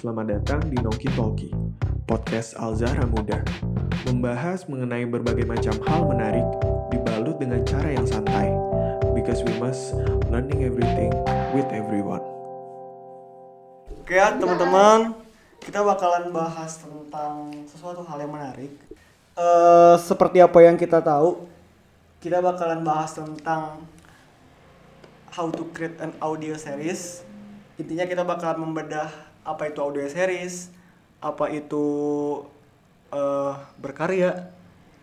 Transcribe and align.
Selamat 0.00 0.32
datang 0.32 0.64
di 0.64 0.80
Noki 0.80 1.12
Talki, 1.12 1.52
podcast 2.08 2.56
Al-Zahra 2.56 3.04
Muda. 3.04 3.44
Membahas 4.08 4.64
mengenai 4.64 5.04
berbagai 5.04 5.44
macam 5.44 5.76
hal 5.84 6.08
menarik, 6.08 6.48
dibalut 6.88 7.36
dengan 7.36 7.60
cara 7.68 7.92
yang 7.92 8.08
santai. 8.08 8.48
Because 9.12 9.44
we 9.44 9.52
must 9.60 9.92
learning 10.32 10.64
everything 10.64 11.12
with 11.52 11.68
everyone. 11.68 12.24
Oke 14.00 14.16
ya 14.16 14.32
teman-teman, 14.40 15.20
kita 15.60 15.84
bakalan 15.84 16.32
bahas 16.32 16.80
tentang 16.80 17.52
sesuatu 17.68 18.00
hal 18.00 18.24
yang 18.24 18.32
menarik. 18.32 18.72
Eh 19.36 19.96
seperti 20.00 20.40
apa 20.40 20.64
yang 20.64 20.80
kita 20.80 21.04
tahu, 21.04 21.44
kita 22.24 22.40
bakalan 22.40 22.80
bahas 22.80 23.12
tentang 23.12 23.84
how 25.28 25.52
to 25.52 25.68
create 25.76 26.00
an 26.00 26.16
audio 26.24 26.56
series. 26.56 27.20
Intinya 27.76 28.08
kita 28.08 28.24
bakalan 28.24 28.64
membedah 28.64 29.28
apa 29.50 29.62
itu 29.66 29.78
audio 29.82 30.06
series, 30.06 30.70
apa 31.18 31.50
itu 31.50 31.84
eh 33.10 33.54
berkarya. 33.82 34.54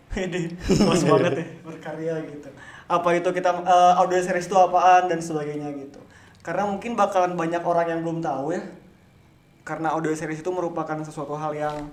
Ini 0.16 0.56
mas 0.88 1.04
banget 1.04 1.44
ya 1.44 1.46
berkarya 1.68 2.14
gitu. 2.32 2.50
Apa 2.88 3.10
itu 3.20 3.30
kita 3.36 3.52
eh, 3.68 3.94
audio 4.00 4.20
series 4.24 4.48
itu 4.48 4.56
apaan 4.56 5.12
dan 5.12 5.20
sebagainya 5.20 5.76
gitu. 5.76 6.00
Karena 6.40 6.64
mungkin 6.64 6.96
bakalan 6.96 7.36
banyak 7.36 7.60
orang 7.60 7.92
yang 7.92 8.00
belum 8.08 8.24
tahu 8.24 8.56
ya. 8.56 8.64
Karena 9.68 9.92
audio 9.92 10.16
series 10.16 10.40
itu 10.40 10.48
merupakan 10.48 10.96
sesuatu 11.04 11.36
hal 11.36 11.52
yang 11.52 11.92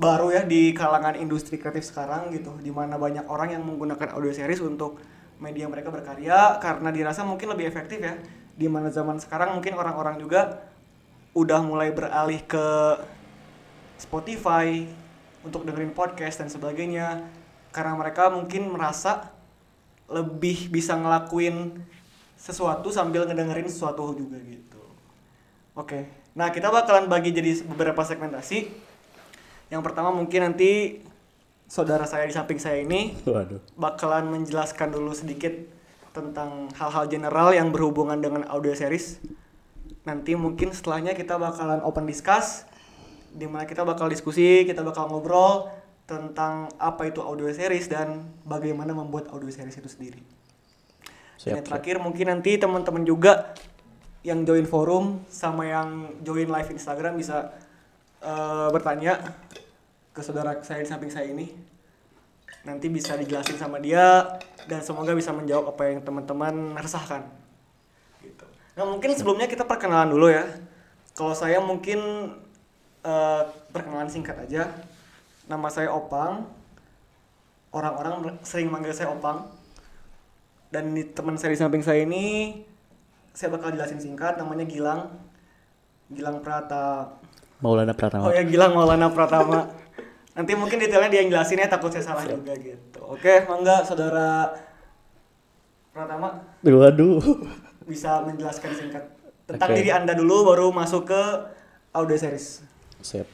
baru 0.00 0.32
ya 0.32 0.42
di 0.48 0.72
kalangan 0.72 1.12
industri 1.16 1.60
kreatif 1.60 1.88
sekarang 1.92 2.32
gitu 2.32 2.56
di 2.64 2.72
mana 2.72 2.96
banyak 2.96 3.28
orang 3.28 3.52
yang 3.52 3.62
menggunakan 3.64 4.16
audio 4.16 4.32
series 4.32 4.64
untuk 4.64 4.96
media 5.40 5.68
mereka 5.68 5.92
berkarya 5.92 6.56
karena 6.56 6.88
dirasa 6.88 7.20
mungkin 7.20 7.52
lebih 7.52 7.68
efektif 7.68 8.00
ya 8.00 8.16
di 8.56 8.64
mana 8.68 8.88
zaman 8.88 9.20
sekarang 9.20 9.56
mungkin 9.56 9.76
orang-orang 9.76 10.16
juga 10.16 10.69
udah 11.36 11.60
mulai 11.62 11.94
beralih 11.94 12.42
ke 12.42 12.66
Spotify 14.00 14.88
untuk 15.46 15.62
dengerin 15.64 15.94
podcast 15.94 16.42
dan 16.42 16.48
sebagainya 16.50 17.24
karena 17.70 17.94
mereka 17.94 18.28
mungkin 18.28 18.72
merasa 18.74 19.30
lebih 20.10 20.68
bisa 20.74 20.98
ngelakuin 20.98 21.78
sesuatu 22.34 22.90
sambil 22.90 23.28
ngedengerin 23.30 23.70
sesuatu 23.70 24.10
juga 24.16 24.42
gitu 24.42 24.82
oke 25.78 26.08
nah 26.34 26.50
kita 26.50 26.72
bakalan 26.72 27.06
bagi 27.06 27.30
jadi 27.30 27.62
beberapa 27.66 28.02
segmentasi 28.02 28.70
yang 29.70 29.86
pertama 29.86 30.10
mungkin 30.10 30.50
nanti 30.50 30.98
saudara 31.70 32.02
saya 32.02 32.26
di 32.26 32.34
samping 32.34 32.58
saya 32.58 32.82
ini 32.82 33.14
Waduh. 33.22 33.62
bakalan 33.78 34.26
menjelaskan 34.34 34.90
dulu 34.90 35.14
sedikit 35.14 35.54
tentang 36.10 36.66
hal-hal 36.74 37.06
general 37.06 37.54
yang 37.54 37.70
berhubungan 37.70 38.18
dengan 38.18 38.42
audio 38.50 38.74
series. 38.74 39.22
Nanti 40.04 40.32
mungkin 40.32 40.72
setelahnya 40.72 41.12
kita 41.12 41.36
bakalan 41.36 41.84
open 41.84 42.08
discuss 42.08 42.64
di 43.30 43.46
mana 43.46 43.68
kita 43.68 43.86
bakal 43.86 44.10
diskusi, 44.10 44.66
kita 44.66 44.82
bakal 44.82 45.06
ngobrol 45.06 45.70
tentang 46.10 46.66
apa 46.82 47.06
itu 47.06 47.22
audio 47.22 47.46
series 47.54 47.86
dan 47.86 48.26
bagaimana 48.42 48.90
membuat 48.90 49.30
audio 49.30 49.46
series 49.46 49.78
itu 49.78 49.86
sendiri. 49.86 50.20
Dan 51.40 51.56
yang 51.56 51.62
Siap, 51.62 51.68
terakhir 51.70 51.96
mungkin 52.02 52.26
nanti 52.28 52.58
teman-teman 52.58 53.06
juga 53.06 53.54
yang 54.20 54.44
join 54.44 54.66
forum 54.68 55.24
sama 55.30 55.64
yang 55.64 56.10
join 56.20 56.50
live 56.50 56.68
Instagram 56.74 57.16
bisa 57.16 57.54
eh, 58.20 58.68
bertanya 58.74 59.16
ke 60.10 60.20
saudara 60.20 60.58
saya 60.60 60.84
di 60.84 60.88
samping 60.90 61.08
saya 61.08 61.30
ini. 61.30 61.48
Nanti 62.66 62.92
bisa 62.92 63.16
dijelasin 63.16 63.56
sama 63.56 63.80
dia 63.80 64.36
dan 64.68 64.84
semoga 64.84 65.16
bisa 65.16 65.32
menjawab 65.32 65.72
apa 65.72 65.82
yang 65.88 66.04
teman-teman 66.04 66.76
resahkan. 66.76 67.39
Nah 68.78 68.84
mungkin 68.86 69.10
sebelumnya 69.14 69.50
kita 69.50 69.66
perkenalan 69.66 70.10
dulu 70.10 70.30
ya. 70.30 70.46
Kalau 71.14 71.34
saya 71.34 71.58
mungkin 71.58 71.98
eh, 73.02 73.42
perkenalan 73.74 74.10
singkat 74.10 74.36
aja. 74.46 74.70
Nama 75.50 75.68
saya 75.70 75.90
Opang. 75.90 76.46
Orang-orang 77.70 78.38
sering 78.42 78.70
manggil 78.70 78.94
saya 78.94 79.10
Opang. 79.10 79.50
Dan 80.70 80.94
teman 81.10 81.34
saya 81.34 81.50
di 81.54 81.58
samping 81.58 81.82
saya 81.82 82.06
ini 82.06 82.62
saya 83.34 83.50
bakal 83.50 83.74
jelasin 83.74 83.98
singkat 83.98 84.38
namanya 84.38 84.66
Gilang. 84.66 85.10
Gilang 86.10 86.42
Prata. 86.42 87.18
Maulana 87.62 87.94
Pratama. 87.94 88.30
Oh 88.30 88.34
ya 88.34 88.42
Gilang 88.46 88.74
Maulana 88.74 89.10
Pratama. 89.10 89.70
Nanti 90.34 90.54
mungkin 90.54 90.78
detailnya 90.78 91.10
dia 91.10 91.20
yang 91.26 91.30
jelasin 91.34 91.60
ya 91.60 91.68
takut 91.68 91.90
saya 91.90 92.06
salah 92.06 92.24
juga 92.24 92.54
gitu. 92.56 93.02
Oke, 93.02 93.44
mangga 93.50 93.82
saudara 93.82 94.54
Pratama 95.90 96.46
Waduh. 96.62 97.20
Bisa 97.90 98.22
menjelaskan 98.22 98.70
singkat 98.78 99.04
tentang 99.50 99.74
Oke. 99.74 99.82
diri 99.82 99.90
Anda 99.90 100.14
dulu 100.14 100.46
baru 100.46 100.70
masuk 100.70 101.10
ke 101.10 101.22
audio 101.90 102.14
series. 102.14 102.62
Siap. 103.02 103.26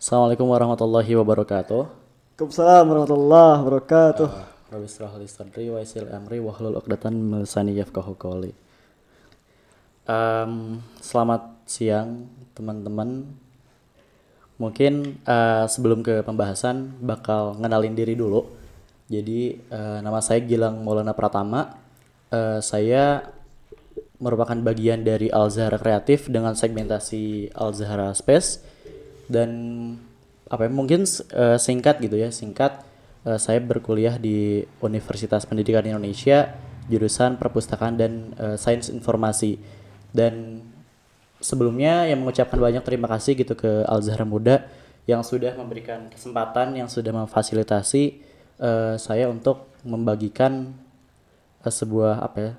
Assalamualaikum 0.00 0.48
warahmatullahi 0.48 1.12
wabarakatuh. 1.12 1.82
Waalaikumsalam 1.84 2.84
warahmatullahi 2.88 3.58
wabarakatuh. 3.60 4.28
Rabbi 4.72 4.88
israh 4.88 5.12
li 5.20 5.28
sadri 5.28 5.68
wa 5.68 5.76
yassir 5.76 6.08
li 6.08 6.12
amri 6.16 6.40
wahlul 6.40 6.80
'uqdatan 6.80 7.12
min 7.12 7.44
lisani 7.44 7.76
yafqahu 7.76 8.16
qawli. 8.16 8.56
Em, 10.08 10.80
selamat 11.04 11.68
siang 11.68 12.32
teman-teman. 12.56 13.28
Mungkin 14.56 15.20
eh, 15.20 15.64
sebelum 15.68 16.00
ke 16.00 16.24
pembahasan 16.24 16.96
bakal 17.04 17.60
ngenalin 17.60 17.92
diri 17.92 18.16
dulu. 18.16 18.48
Jadi 19.12 19.60
eh, 19.60 19.98
nama 20.00 20.24
saya 20.24 20.40
Gilang 20.40 20.80
Maulana 20.80 21.12
Pratama. 21.12 21.81
Eh, 22.32 22.60
saya 22.64 23.28
merupakan 24.16 24.56
bagian 24.56 25.04
dari 25.04 25.28
Al 25.28 25.52
Zahra 25.52 25.76
Kreatif 25.76 26.32
dengan 26.32 26.56
segmentasi 26.56 27.52
Al 27.52 27.76
Zahra 27.76 28.16
Space. 28.16 28.64
Dan 29.28 29.50
apa 30.48 30.64
ya 30.64 30.70
mungkin 30.72 31.04
eh, 31.04 31.58
singkat 31.60 32.00
gitu 32.00 32.16
ya 32.16 32.32
singkat 32.32 32.80
eh, 33.28 33.36
saya 33.36 33.60
berkuliah 33.60 34.16
di 34.16 34.64
Universitas 34.80 35.44
Pendidikan 35.44 35.84
Indonesia 35.84 36.56
jurusan 36.88 37.36
perpustakaan 37.36 38.00
dan 38.00 38.32
eh, 38.40 38.56
sains 38.56 38.88
informasi. 38.88 39.60
Dan 40.08 40.64
sebelumnya 41.36 42.08
yang 42.08 42.24
mengucapkan 42.24 42.56
banyak 42.56 42.80
terima 42.80 43.12
kasih 43.12 43.36
gitu 43.36 43.52
ke 43.52 43.84
Al 43.84 44.00
Zahra 44.00 44.24
Muda 44.24 44.64
yang 45.04 45.20
sudah 45.26 45.52
memberikan 45.58 46.08
kesempatan 46.08 46.78
yang 46.78 46.88
sudah 46.88 47.12
memfasilitasi 47.12 48.02
eh, 48.56 48.94
saya 48.96 49.28
untuk 49.28 49.68
membagikan 49.82 50.72
sebuah 51.70 52.24
apa 52.24 52.38
ya 52.40 52.52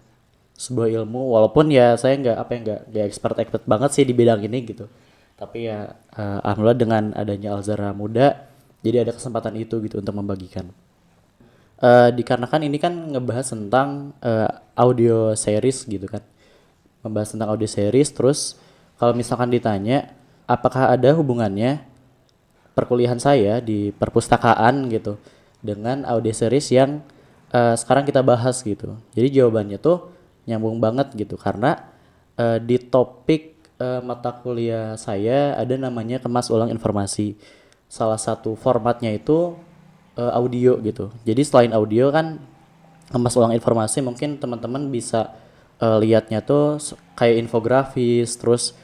sebuah 0.53 0.87
ilmu 1.01 1.33
walaupun 1.33 1.73
ya 1.73 1.97
saya 1.97 2.15
nggak 2.21 2.37
apa 2.37 2.51
ya 2.53 2.59
nggak 2.61 2.81
nggak 2.93 3.05
expert 3.09 3.35
expert 3.41 3.63
banget 3.65 3.89
sih 3.97 4.05
di 4.05 4.13
bidang 4.13 4.39
ini 4.45 4.59
gitu. 4.63 4.85
Tapi 5.33 5.67
ya 5.67 5.97
eh, 6.13 6.39
alhamdulillah 6.45 6.79
dengan 6.79 7.03
adanya 7.17 7.57
Alzara 7.57 7.91
muda 7.91 8.47
jadi 8.85 9.03
ada 9.07 9.11
kesempatan 9.15 9.57
itu 9.57 9.81
gitu 9.81 9.99
untuk 9.99 10.13
membagikan. 10.13 10.69
Eh, 11.83 12.09
dikarenakan 12.15 12.61
ini 12.69 12.77
kan 12.79 12.93
ngebahas 13.11 13.51
tentang 13.51 14.13
eh, 14.21 14.51
audio 14.77 15.33
series 15.33 15.89
gitu 15.89 16.05
kan. 16.05 16.21
Membahas 17.03 17.35
tentang 17.35 17.51
audio 17.51 17.67
series 17.67 18.13
terus 18.13 18.55
kalau 18.95 19.11
misalkan 19.17 19.51
ditanya 19.51 20.13
apakah 20.47 20.93
ada 20.93 21.11
hubungannya 21.17 21.83
perkuliahan 22.77 23.19
saya 23.21 23.59
di 23.59 23.93
perpustakaan 23.93 24.89
gitu 24.89 25.17
dengan 25.63 26.03
audio 26.03 26.31
series 26.31 26.71
yang 26.73 26.99
eh, 27.53 27.75
sekarang 27.77 28.03
kita 28.09 28.21
bahas 28.25 28.59
gitu. 28.65 28.97
Jadi 29.13 29.39
jawabannya 29.41 29.77
tuh 29.77 30.09
nyambung 30.49 30.81
banget 30.83 31.13
gitu 31.15 31.39
karena 31.39 31.79
eh, 32.35 32.57
di 32.59 32.77
topik 32.81 33.55
eh, 33.79 34.01
mata 34.03 34.33
kuliah 34.33 34.97
saya 34.99 35.55
ada 35.55 35.75
namanya 35.77 36.19
kemas 36.19 36.49
ulang 36.49 36.73
informasi. 36.73 37.37
Salah 37.87 38.17
satu 38.17 38.57
formatnya 38.57 39.13
itu 39.13 39.53
eh, 40.17 40.31
audio 40.33 40.81
gitu. 40.81 41.13
Jadi 41.23 41.41
selain 41.45 41.71
audio 41.71 42.09
kan 42.09 42.41
kemas 43.13 43.35
ulang 43.37 43.53
informasi 43.53 44.01
mungkin 44.01 44.41
teman-teman 44.41 44.89
bisa 44.89 45.31
eh, 45.77 45.97
lihatnya 46.01 46.41
tuh 46.41 46.81
kayak 47.17 47.45
infografis 47.45 48.35
terus 48.37 48.75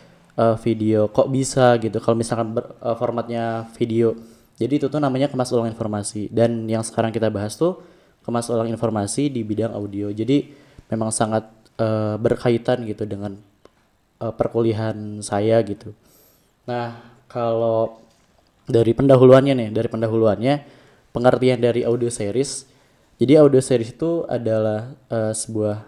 video 0.64 1.12
kok 1.12 1.28
bisa 1.28 1.76
gitu 1.84 2.00
kalau 2.00 2.16
misalkan 2.16 2.56
ber- 2.56 2.72
formatnya 2.96 3.68
video 3.76 4.16
jadi 4.56 4.80
itu 4.80 4.88
tuh 4.88 4.96
namanya 5.04 5.28
kemas 5.28 5.52
ulang 5.52 5.68
informasi 5.68 6.32
dan 6.32 6.64
yang 6.64 6.80
sekarang 6.80 7.12
kita 7.12 7.28
bahas 7.28 7.60
tuh 7.60 7.84
kemas 8.26 8.50
ulang 8.52 8.70
informasi 8.70 9.30
di 9.32 9.42
bidang 9.46 9.74
audio 9.74 10.10
jadi 10.14 10.46
memang 10.92 11.10
sangat 11.14 11.48
eh, 11.80 12.16
berkaitan 12.20 12.84
gitu 12.86 13.04
dengan 13.08 13.38
eh, 14.22 14.34
perkuliahan 14.34 15.22
saya 15.24 15.60
gitu 15.66 15.94
nah 16.66 17.00
kalau 17.30 18.02
dari 18.70 18.94
pendahuluannya 18.94 19.54
nih 19.58 19.70
dari 19.74 19.90
pendahuluannya 19.90 20.56
pengertian 21.10 21.58
dari 21.62 21.82
audio 21.86 22.10
series 22.10 22.70
jadi 23.20 23.44
audio 23.44 23.60
series 23.60 23.92
itu 23.92 24.24
adalah 24.32 24.96
eh, 25.12 25.36
sebuah 25.36 25.84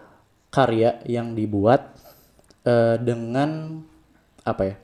karya 0.52 1.00
yang 1.08 1.32
dibuat 1.32 1.96
eh, 2.68 3.00
dengan 3.00 3.80
apa 4.44 4.64
ya? 4.68 4.76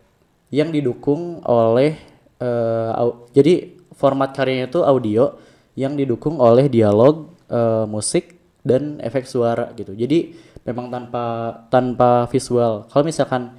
Yang 0.63 0.69
didukung 0.79 1.43
oleh 1.43 1.99
eh, 2.39 2.91
au- 2.95 3.27
jadi 3.35 3.75
format 3.99 4.31
karyanya 4.31 4.71
itu 4.71 4.79
audio 4.79 5.35
yang 5.75 5.99
didukung 5.99 6.39
oleh 6.39 6.71
dialog, 6.71 7.27
eh, 7.51 7.85
musik 7.87 8.35
dan 8.63 8.99
efek 8.99 9.27
suara 9.27 9.71
gitu. 9.75 9.95
Jadi 9.95 10.35
memang 10.67 10.91
tanpa 10.91 11.25
tanpa 11.71 12.27
visual. 12.27 12.87
Kalau 12.91 13.03
misalkan 13.07 13.55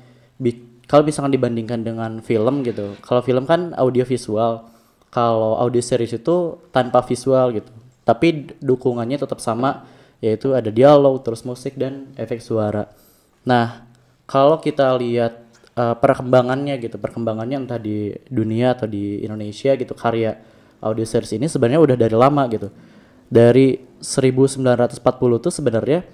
kalau 0.88 1.04
misalkan 1.04 1.30
dibandingkan 1.36 1.84
dengan 1.84 2.24
film 2.24 2.64
gitu 2.64 2.96
kalau 3.04 3.20
film 3.20 3.44
kan 3.44 3.76
audio 3.76 4.08
visual 4.08 4.66
kalau 5.12 5.60
audio 5.60 5.84
series 5.84 6.16
itu 6.16 6.56
tanpa 6.72 7.04
visual 7.04 7.52
gitu 7.52 7.70
tapi 8.08 8.56
dukungannya 8.58 9.20
tetap 9.20 9.38
sama 9.38 9.84
yaitu 10.24 10.56
ada 10.56 10.72
dialog 10.72 11.20
terus 11.20 11.44
musik 11.44 11.76
dan 11.76 12.08
efek 12.16 12.40
suara 12.40 12.88
nah 13.44 13.84
kalau 14.24 14.56
kita 14.58 14.96
lihat 14.96 15.44
uh, 15.76 15.94
perkembangannya 16.00 16.80
gitu 16.80 16.96
perkembangannya 16.96 17.68
entah 17.68 17.78
di 17.78 18.16
dunia 18.32 18.72
atau 18.72 18.88
di 18.88 19.20
Indonesia 19.20 19.76
gitu 19.76 19.92
karya 19.92 20.40
audio 20.80 21.04
series 21.04 21.36
ini 21.36 21.46
sebenarnya 21.52 21.84
udah 21.84 21.96
dari 22.00 22.16
lama 22.16 22.48
gitu 22.48 22.72
dari 23.28 23.80
1940 24.00 25.44
tuh 25.44 25.52
sebenarnya 25.52 26.04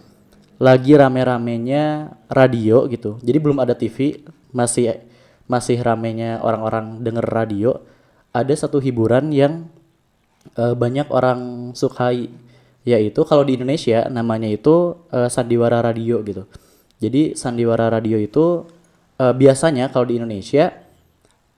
lagi 0.58 0.94
rame-ramenya 0.94 2.14
radio 2.31 2.87
gitu. 2.87 3.19
Jadi 3.22 3.38
belum 3.38 3.58
ada 3.58 3.75
TV 3.75 4.22
masih 4.55 5.02
masih 5.50 5.82
ramenya 5.82 6.40
orang-orang 6.43 7.02
denger 7.02 7.26
radio. 7.26 7.70
Ada 8.34 8.66
satu 8.66 8.82
hiburan 8.82 9.31
yang 9.31 9.70
uh, 10.58 10.75
banyak 10.75 11.11
orang 11.11 11.72
sukai 11.75 12.31
yaitu 12.84 13.25
kalau 13.25 13.49
di 13.49 13.56
Indonesia 13.56 14.05
namanya 14.12 14.50
itu 14.50 14.94
uh, 15.08 15.31
sandiwara 15.31 15.81
radio 15.81 16.20
gitu. 16.20 16.44
Jadi 17.00 17.34
sandiwara 17.34 17.88
radio 17.88 18.20
itu 18.20 18.64
uh, 19.19 19.34
biasanya 19.34 19.90
kalau 19.90 20.06
di 20.08 20.20
Indonesia 20.20 20.70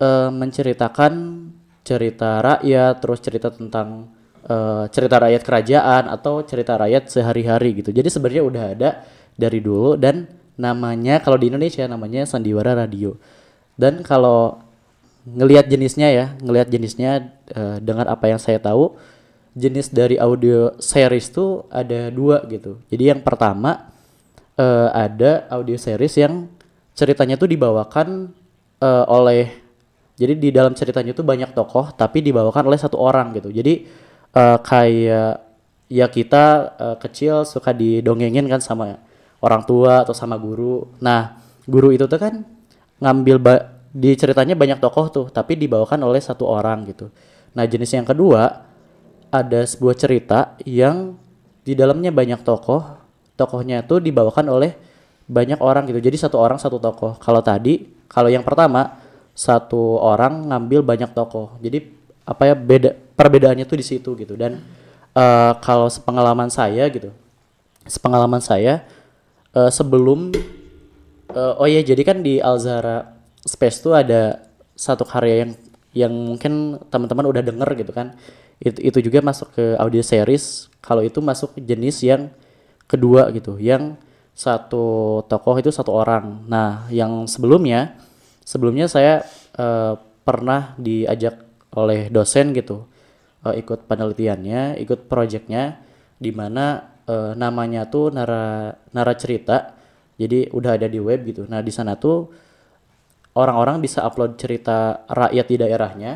uh, 0.00 0.30
menceritakan 0.30 1.12
cerita 1.86 2.42
rakyat 2.42 2.94
terus 2.98 3.20
cerita 3.22 3.48
tentang 3.54 4.10
uh, 4.46 4.84
cerita 4.88 5.18
rakyat 5.20 5.42
kerajaan 5.42 6.02
atau 6.10 6.42
cerita 6.46 6.78
rakyat 6.78 7.10
sehari-hari 7.10 7.82
gitu. 7.82 7.90
Jadi 7.90 8.08
sebenarnya 8.08 8.42
udah 8.46 8.64
ada 8.72 8.90
dari 9.36 9.60
dulu 9.60 9.98
dan 9.98 10.30
namanya 10.56 11.20
kalau 11.20 11.36
di 11.36 11.52
Indonesia 11.52 11.84
namanya 11.84 12.24
sandiwara 12.24 12.72
radio. 12.72 13.14
Dan 13.76 14.00
kalau 14.00 14.62
ngelihat 15.26 15.66
jenisnya 15.66 16.08
ya 16.08 16.26
ngelihat 16.38 16.70
jenisnya 16.70 17.34
uh, 17.52 17.76
dengan 17.82 18.06
apa 18.06 18.30
yang 18.30 18.38
saya 18.38 18.62
tahu 18.62 18.94
jenis 19.58 19.90
dari 19.90 20.16
audio 20.16 20.76
series 20.78 21.28
tuh 21.34 21.66
ada 21.68 22.08
dua 22.14 22.46
gitu. 22.46 22.78
Jadi 22.88 23.10
yang 23.10 23.20
pertama 23.20 23.90
uh, 24.56 24.88
ada 24.94 25.50
audio 25.50 25.74
series 25.76 26.14
yang 26.16 26.46
ceritanya 26.96 27.36
tuh 27.36 27.50
dibawakan 27.50 28.32
uh, 28.80 29.04
oleh 29.10 29.50
jadi 30.16 30.32
di 30.32 30.48
dalam 30.48 30.72
ceritanya 30.72 31.12
tuh 31.12 31.24
banyak 31.28 31.52
tokoh 31.52 31.92
tapi 31.92 32.24
dibawakan 32.24 32.72
oleh 32.72 32.80
satu 32.80 32.96
orang 32.96 33.36
gitu. 33.36 33.52
Jadi 33.52 34.05
uh, 34.36 34.58
kayak 34.60 35.40
ya 35.88 36.06
kita 36.12 36.76
uh, 36.76 36.96
kecil 37.00 37.48
suka 37.48 37.72
didongengin 37.72 38.44
kan 38.50 38.60
sama 38.60 39.00
orang 39.40 39.64
tua 39.64 40.04
atau 40.04 40.12
sama 40.12 40.36
guru. 40.36 40.84
Nah, 41.00 41.40
guru 41.64 41.96
itu 41.96 42.04
tuh 42.04 42.20
kan 42.20 42.44
ngambil 43.00 43.36
di 43.96 44.12
ceritanya 44.12 44.52
banyak 44.52 44.76
tokoh 44.76 45.08
tuh, 45.08 45.26
tapi 45.32 45.56
dibawakan 45.56 46.04
oleh 46.04 46.20
satu 46.20 46.44
orang 46.44 46.84
gitu. 46.92 47.08
Nah, 47.56 47.64
jenis 47.64 47.96
yang 47.96 48.04
kedua 48.04 48.68
ada 49.32 49.60
sebuah 49.64 49.96
cerita 49.96 50.54
yang 50.68 51.16
di 51.64 51.72
dalamnya 51.72 52.12
banyak 52.12 52.44
tokoh, 52.44 53.00
tokohnya 53.34 53.82
tuh 53.88 54.04
dibawakan 54.04 54.46
oleh 54.52 54.76
banyak 55.26 55.58
orang 55.58 55.88
gitu. 55.90 55.98
Jadi 55.98 56.16
satu 56.20 56.36
orang 56.38 56.60
satu 56.60 56.78
tokoh. 56.78 57.18
Kalau 57.18 57.42
tadi, 57.42 57.82
kalau 58.06 58.30
yang 58.30 58.46
pertama 58.46 59.02
satu 59.36 59.98
orang 59.98 60.48
ngambil 60.52 60.86
banyak 60.86 61.10
tokoh. 61.12 61.58
Jadi 61.58 61.95
apa 62.26 62.50
ya 62.50 62.54
beda 62.58 62.98
perbedaannya 63.14 63.64
tuh 63.64 63.78
di 63.78 63.86
situ 63.86 64.12
gitu. 64.18 64.34
Dan 64.34 64.60
uh, 65.14 65.52
kalau 65.62 65.86
sepengalaman 65.86 66.50
saya 66.50 66.90
gitu, 66.90 67.14
sepengalaman 67.86 68.42
saya 68.42 68.82
uh, 69.54 69.70
sebelum 69.70 70.34
uh, 71.32 71.62
oh 71.62 71.70
ya 71.70 71.80
jadi 71.80 72.02
kan 72.02 72.20
di 72.20 72.42
Alzara 72.42 73.16
Space 73.46 73.78
tuh 73.78 73.94
ada 73.94 74.42
satu 74.74 75.06
karya 75.06 75.46
yang 75.46 75.52
yang 75.96 76.12
mungkin 76.12 76.82
teman-teman 76.90 77.30
udah 77.30 77.42
denger 77.46 77.70
gitu 77.78 77.94
kan. 77.94 78.18
Itu 78.58 78.82
itu 78.82 78.98
juga 79.06 79.22
masuk 79.22 79.54
ke 79.54 79.64
audio 79.78 80.02
series. 80.02 80.68
Kalau 80.82 81.00
itu 81.00 81.22
masuk 81.22 81.54
jenis 81.56 82.02
yang 82.04 82.28
kedua 82.90 83.30
gitu 83.34 83.58
yang 83.58 83.96
satu 84.36 85.24
tokoh 85.24 85.56
itu 85.56 85.72
satu 85.72 85.94
orang. 85.94 86.44
Nah 86.44 86.84
yang 86.92 87.24
sebelumnya 87.24 87.96
sebelumnya 88.44 88.90
saya 88.90 89.24
uh, 89.56 89.96
pernah 90.26 90.76
diajak 90.76 91.45
oleh 91.76 92.08
dosen 92.08 92.56
gitu 92.56 92.88
uh, 93.44 93.54
ikut 93.54 93.86
penelitiannya 93.86 94.80
ikut 94.80 95.06
proyeknya 95.06 95.78
di 96.16 96.32
mana 96.32 96.96
uh, 97.06 97.32
namanya 97.36 97.86
tuh 97.86 98.10
nara 98.10 98.74
nara 98.90 99.14
cerita 99.14 99.76
jadi 100.16 100.48
udah 100.48 100.80
ada 100.80 100.88
di 100.88 100.96
web 100.96 101.28
gitu. 101.28 101.44
Nah 101.44 101.60
di 101.60 101.68
sana 101.68 101.92
tuh 102.00 102.32
orang-orang 103.36 103.84
bisa 103.84 104.00
upload 104.00 104.40
cerita 104.40 105.04
rakyat 105.12 105.46
di 105.46 105.56
daerahnya 105.60 106.12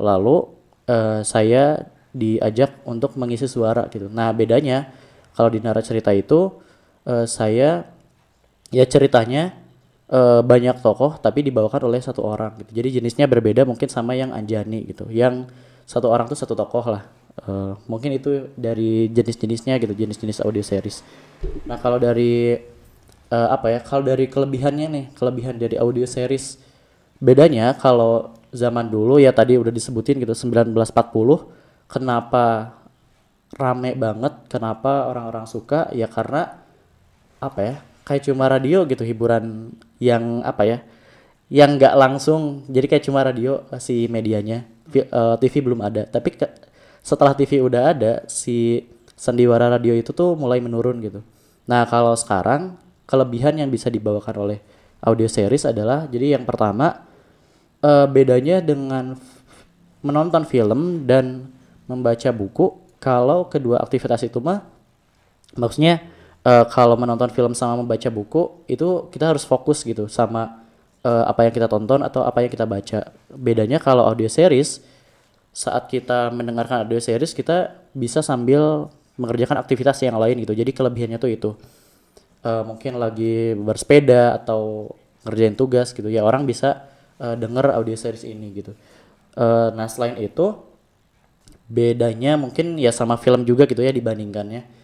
lalu 0.00 0.48
uh, 0.88 1.20
saya 1.20 1.84
diajak 2.14 2.80
untuk 2.88 3.20
mengisi 3.20 3.44
suara 3.44 3.84
gitu. 3.92 4.08
Nah 4.08 4.32
bedanya 4.32 4.88
kalau 5.36 5.52
di 5.52 5.60
nara 5.60 5.84
cerita 5.84 6.10
itu 6.16 6.56
uh, 7.04 7.28
saya 7.28 7.84
ya 8.72 8.84
ceritanya 8.88 9.52
uh, 10.14 10.40
banyak 10.46 10.78
tokoh 10.78 11.18
tapi 11.18 11.42
dibawakan 11.42 11.90
oleh 11.90 11.98
satu 11.98 12.22
orang 12.22 12.54
gitu 12.62 12.70
jadi 12.78 13.02
jenisnya 13.02 13.26
berbeda 13.26 13.66
mungkin 13.66 13.90
sama 13.90 14.14
yang 14.14 14.30
Anjani 14.30 14.86
gitu 14.86 15.10
yang 15.10 15.50
satu 15.84 16.06
orang 16.08 16.30
tuh 16.30 16.38
satu 16.38 16.54
tokoh 16.54 16.86
lah 16.94 17.04
Uh, 17.34 17.74
mungkin 17.90 18.14
itu 18.14 18.46
dari 18.54 19.10
jenis-jenisnya 19.10 19.82
gitu, 19.82 19.90
jenis-jenis 19.90 20.38
audio 20.46 20.62
series. 20.62 21.02
Nah, 21.66 21.82
kalau 21.82 21.98
dari 21.98 22.54
uh, 23.34 23.48
apa 23.50 23.74
ya? 23.74 23.80
Kalau 23.82 24.06
dari 24.06 24.30
kelebihannya 24.30 24.86
nih, 24.86 25.04
kelebihan 25.18 25.58
dari 25.58 25.74
audio 25.74 26.06
series 26.06 26.62
bedanya 27.18 27.74
kalau 27.74 28.38
zaman 28.54 28.86
dulu 28.86 29.18
ya 29.18 29.34
tadi 29.34 29.58
udah 29.58 29.74
disebutin 29.74 30.22
gitu 30.22 30.30
1940 30.30 30.78
kenapa 31.90 32.78
rame 33.58 33.98
banget, 33.98 34.46
kenapa 34.46 35.10
orang-orang 35.10 35.50
suka 35.50 35.90
ya 35.90 36.06
karena 36.06 36.54
apa 37.42 37.60
ya? 37.66 37.76
Kayak 38.04 38.28
cuma 38.28 38.44
radio 38.46 38.84
gitu 38.84 39.02
hiburan 39.02 39.72
yang 39.98 40.44
apa 40.44 40.62
ya? 40.68 40.78
Yang 41.48 41.70
nggak 41.80 41.94
langsung, 41.96 42.42
jadi 42.68 42.86
kayak 42.88 43.04
cuma 43.08 43.20
radio 43.24 43.64
si 43.80 44.08
medianya. 44.08 44.68
TV 45.40 45.54
eh, 45.58 45.62
belum 45.64 45.80
ada, 45.80 46.04
tapi 46.04 46.36
ke, 46.36 46.44
setelah 47.00 47.32
TV 47.32 47.64
udah 47.64 47.96
ada 47.96 48.12
si 48.28 48.84
sandiwara 49.16 49.72
radio 49.72 49.96
itu 49.96 50.12
tuh 50.12 50.36
mulai 50.36 50.60
menurun 50.60 51.00
gitu. 51.00 51.20
Nah 51.64 51.88
kalau 51.88 52.12
sekarang 52.12 52.76
kelebihan 53.08 53.56
yang 53.56 53.72
bisa 53.72 53.88
dibawakan 53.88 54.36
oleh 54.36 54.58
audio 55.04 55.28
series 55.28 55.68
adalah 55.68 56.08
jadi 56.08 56.36
yang 56.36 56.44
pertama 56.48 57.04
uh, 57.84 58.08
bedanya 58.08 58.64
dengan 58.64 59.16
menonton 60.04 60.44
film 60.48 61.04
dan 61.04 61.48
membaca 61.84 62.28
buku 62.32 62.72
kalau 63.00 63.48
kedua 63.48 63.80
aktivitas 63.84 64.24
itu 64.24 64.40
mah 64.40 64.64
maksudnya 65.56 66.00
uh, 66.44 66.64
kalau 66.68 66.94
menonton 66.94 67.32
film 67.32 67.56
sama 67.56 67.80
membaca 67.80 68.06
buku 68.12 68.68
itu 68.68 69.08
kita 69.10 69.34
harus 69.34 69.42
fokus 69.42 69.82
gitu 69.82 70.06
sama 70.06 70.64
uh, 71.02 71.24
apa 71.26 71.48
yang 71.48 71.52
kita 71.56 71.66
tonton 71.66 72.04
atau 72.04 72.22
apa 72.22 72.44
yang 72.44 72.52
kita 72.52 72.68
baca. 72.68 73.10
Bedanya 73.32 73.80
kalau 73.80 74.04
audio 74.06 74.28
series 74.28 74.84
saat 75.54 75.88
kita 75.88 76.30
mendengarkan 76.30 76.84
audio 76.84 77.00
series 77.00 77.32
kita 77.32 77.72
bisa 77.96 78.20
sambil 78.20 78.90
mengerjakan 79.14 79.62
aktivitas 79.62 80.02
yang 80.02 80.18
lain 80.18 80.42
gitu. 80.42 80.52
Jadi 80.54 80.70
kelebihannya 80.74 81.18
tuh 81.18 81.30
itu. 81.32 81.50
Uh, 82.44 82.60
mungkin 82.60 83.00
lagi 83.00 83.56
bersepeda 83.56 84.36
atau 84.36 84.92
ngerjain 85.24 85.56
tugas 85.56 85.96
gitu 85.96 86.12
ya 86.12 86.20
orang 86.20 86.44
bisa 86.44 86.84
uh, 87.16 87.32
denger 87.32 87.72
audio 87.72 87.96
series 87.96 88.28
ini 88.28 88.52
gitu. 88.52 88.76
Uh, 89.32 89.72
nah 89.72 89.88
selain 89.88 90.20
itu 90.20 90.52
bedanya 91.64 92.36
mungkin 92.36 92.76
ya 92.76 92.92
sama 92.92 93.16
film 93.16 93.48
juga 93.48 93.64
gitu 93.64 93.80
ya 93.80 93.88
dibandingkannya 93.88 94.83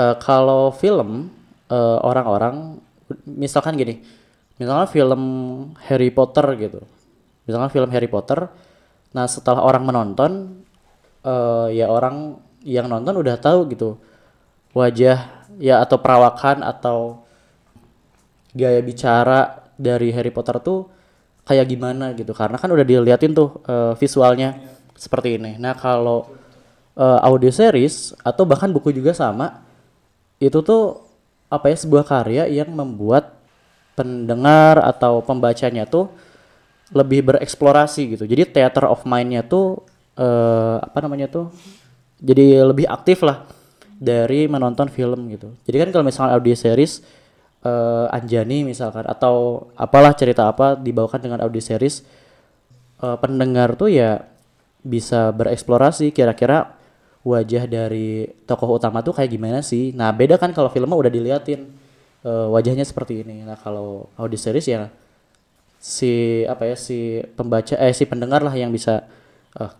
uh, 0.00 0.16
kalau 0.16 0.72
film 0.72 1.28
orang-orang 2.00 2.80
uh, 2.80 3.20
misalkan 3.28 3.76
gini 3.76 4.00
misalnya 4.56 4.88
film 4.88 5.22
Harry 5.84 6.08
Potter 6.08 6.56
gitu 6.56 6.80
misalnya 7.44 7.68
film 7.68 7.92
Harry 7.92 8.08
Potter 8.08 8.48
Nah 9.10 9.26
setelah 9.26 9.66
orang 9.66 9.82
menonton, 9.82 10.62
uh, 11.26 11.66
ya 11.70 11.90
orang 11.90 12.38
yang 12.62 12.86
nonton 12.86 13.16
udah 13.18 13.40
tahu 13.40 13.72
gitu 13.72 13.96
wajah 14.76 15.48
ya 15.58 15.82
atau 15.82 15.98
perawakan 15.98 16.62
atau 16.62 17.26
gaya 18.54 18.78
bicara 18.84 19.66
dari 19.74 20.14
Harry 20.14 20.30
Potter 20.30 20.62
tuh 20.62 20.86
kayak 21.42 21.66
gimana 21.66 22.12
gitu 22.14 22.30
karena 22.36 22.60
kan 22.60 22.70
udah 22.70 22.86
diliatin 22.86 23.34
tuh 23.34 23.64
uh, 23.66 23.98
visualnya 23.98 24.54
seperti 24.94 25.40
ini. 25.40 25.58
Nah 25.58 25.74
kalau 25.74 26.30
uh, 26.94 27.18
audio 27.26 27.50
series 27.50 28.14
atau 28.22 28.46
bahkan 28.46 28.70
buku 28.70 28.94
juga 28.94 29.10
sama 29.10 29.66
itu 30.40 30.58
tuh 30.64 31.04
apa 31.52 31.68
ya 31.68 31.76
sebuah 31.76 32.04
karya 32.08 32.44
yang 32.48 32.72
membuat 32.72 33.36
pendengar 33.92 34.80
atau 34.80 35.20
pembacanya 35.20 35.84
tuh 35.84 36.08
lebih 36.90 37.28
bereksplorasi 37.28 38.16
gitu. 38.18 38.24
Jadi 38.26 38.48
theater 38.48 38.88
of 38.88 39.04
mind-nya 39.06 39.46
tuh 39.46 39.84
uh, 40.18 40.80
apa 40.80 40.98
namanya 41.04 41.30
tuh 41.30 41.52
jadi 42.18 42.64
lebih 42.64 42.88
aktif 42.88 43.22
lah 43.22 43.44
dari 44.00 44.48
menonton 44.48 44.88
film 44.88 45.28
gitu. 45.28 45.52
Jadi 45.68 45.76
kan 45.76 45.88
kalau 45.92 46.04
misalnya 46.08 46.32
audio 46.40 46.56
series 46.56 47.04
eh, 47.60 48.16
Anjani 48.16 48.64
misalkan 48.64 49.04
atau 49.04 49.68
apalah 49.76 50.16
cerita 50.16 50.48
apa 50.48 50.76
dibawakan 50.76 51.20
dengan 51.20 51.40
audio 51.44 51.60
series 51.60 52.00
eh, 53.04 53.16
pendengar 53.20 53.76
tuh 53.76 53.92
ya 53.92 54.24
bisa 54.80 55.28
bereksplorasi 55.36 56.16
kira-kira 56.16 56.79
wajah 57.20 57.68
dari 57.68 58.24
tokoh 58.48 58.80
utama 58.80 59.04
tuh 59.04 59.12
kayak 59.12 59.30
gimana 59.30 59.60
sih. 59.60 59.92
Nah, 59.92 60.08
beda 60.12 60.40
kan 60.40 60.56
kalau 60.56 60.72
filmnya 60.72 60.96
udah 60.96 61.12
diliatin 61.12 61.60
eh, 62.24 62.46
wajahnya 62.48 62.84
seperti 62.84 63.24
ini. 63.24 63.44
Nah, 63.44 63.60
kalau 63.60 64.08
audio 64.16 64.40
series 64.40 64.66
ya 64.68 64.88
si 65.80 66.44
apa 66.44 66.68
ya 66.68 66.76
si 66.76 67.24
pembaca 67.36 67.72
eh 67.80 67.96
si 67.96 68.04
pendengar 68.04 68.44
lah 68.44 68.52
yang 68.56 68.72
bisa 68.72 69.04
eh, 69.56 69.72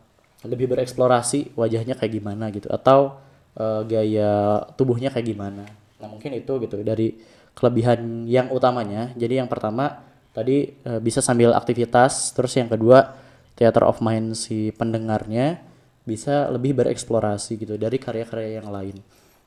lebih 0.48 0.72
bereksplorasi 0.72 1.52
wajahnya 1.56 1.96
kayak 1.96 2.12
gimana 2.20 2.48
gitu 2.52 2.68
atau 2.68 3.20
eh, 3.56 3.82
gaya 3.88 4.64
tubuhnya 4.76 5.08
kayak 5.08 5.26
gimana. 5.32 5.64
Nah, 6.00 6.08
mungkin 6.08 6.36
itu 6.36 6.52
gitu 6.60 6.80
dari 6.84 7.16
kelebihan 7.56 8.28
yang 8.28 8.52
utamanya. 8.52 9.12
Jadi 9.16 9.40
yang 9.40 9.48
pertama 9.48 10.04
tadi 10.36 10.76
eh, 10.76 11.00
bisa 11.00 11.24
sambil 11.24 11.56
aktivitas, 11.56 12.36
terus 12.36 12.52
yang 12.56 12.68
kedua 12.68 13.16
theater 13.56 13.88
of 13.88 14.00
mind 14.04 14.36
si 14.36 14.72
pendengarnya 14.76 15.69
bisa 16.10 16.50
lebih 16.50 16.74
bereksplorasi 16.74 17.54
gitu 17.62 17.78
dari 17.78 18.02
karya-karya 18.02 18.58
yang 18.58 18.74
lain. 18.74 18.98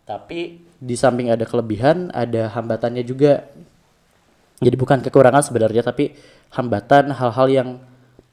Tapi 0.07 0.63
di 0.79 0.95
samping 0.95 1.31
ada 1.31 1.43
kelebihan, 1.43 2.11
ada 2.15 2.47
hambatannya 2.55 3.03
juga. 3.03 3.43
Jadi 4.63 4.75
bukan 4.79 5.03
kekurangan 5.03 5.43
sebenarnya, 5.43 5.83
tapi 5.83 6.15
hambatan 6.55 7.11
hal-hal 7.11 7.47
yang 7.51 7.69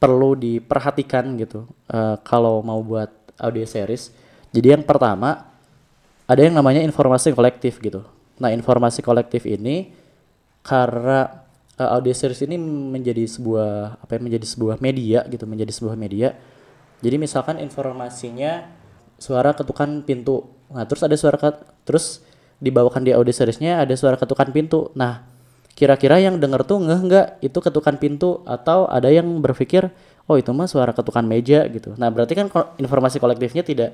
perlu 0.00 0.38
diperhatikan 0.38 1.36
gitu. 1.36 1.68
eh, 1.92 2.16
kalau 2.22 2.62
mau 2.62 2.80
buat 2.80 3.10
audio 3.40 3.66
series. 3.68 4.10
Jadi 4.50 4.74
yang 4.74 4.82
pertama 4.82 5.46
ada 6.24 6.40
yang 6.40 6.54
namanya 6.56 6.80
informasi 6.80 7.34
kolektif 7.36 7.78
gitu. 7.78 8.02
Nah 8.40 8.50
informasi 8.50 9.04
kolektif 9.04 9.44
ini 9.44 9.92
karena 10.64 11.44
eh, 11.76 11.90
audio 11.90 12.14
series 12.16 12.42
ini 12.48 12.56
menjadi 12.60 13.24
sebuah 13.28 14.00
apa 14.00 14.10
ya 14.16 14.20
menjadi 14.24 14.46
sebuah 14.46 14.76
media 14.80 15.22
gitu, 15.28 15.44
menjadi 15.44 15.72
sebuah 15.74 15.96
media. 16.00 16.34
Jadi 17.00 17.16
misalkan 17.16 17.56
informasinya 17.60 18.68
suara 19.20 19.52
ketukan 19.56 20.04
pintu. 20.04 20.48
Nah, 20.72 20.84
terus 20.84 21.02
ada 21.04 21.16
suara 21.16 21.36
ket- 21.36 21.64
terus 21.84 22.24
dibawakan 22.60 23.04
di 23.04 23.12
audio 23.16 23.32
seriesnya 23.32 23.80
ada 23.84 23.96
suara 23.96 24.20
ketukan 24.20 24.52
pintu. 24.52 24.92
Nah, 24.92 25.24
kira-kira 25.72 26.20
yang 26.20 26.36
denger 26.36 26.64
tuh 26.68 26.78
ngeh 26.84 27.00
nggak 27.00 27.26
itu 27.40 27.58
ketukan 27.60 27.96
pintu 27.96 28.44
atau 28.44 28.84
ada 28.84 29.08
yang 29.08 29.26
berpikir 29.40 29.88
oh 30.28 30.36
itu 30.36 30.52
mah 30.52 30.68
suara 30.68 30.92
ketukan 30.92 31.24
meja 31.24 31.64
gitu. 31.72 31.96
Nah, 31.96 32.12
berarti 32.12 32.36
kan 32.36 32.46
informasi 32.76 33.16
kolektifnya 33.16 33.64
tidak 33.64 33.90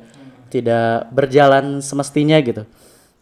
tidak 0.50 1.10
berjalan 1.14 1.78
semestinya 1.78 2.36
gitu. 2.42 2.66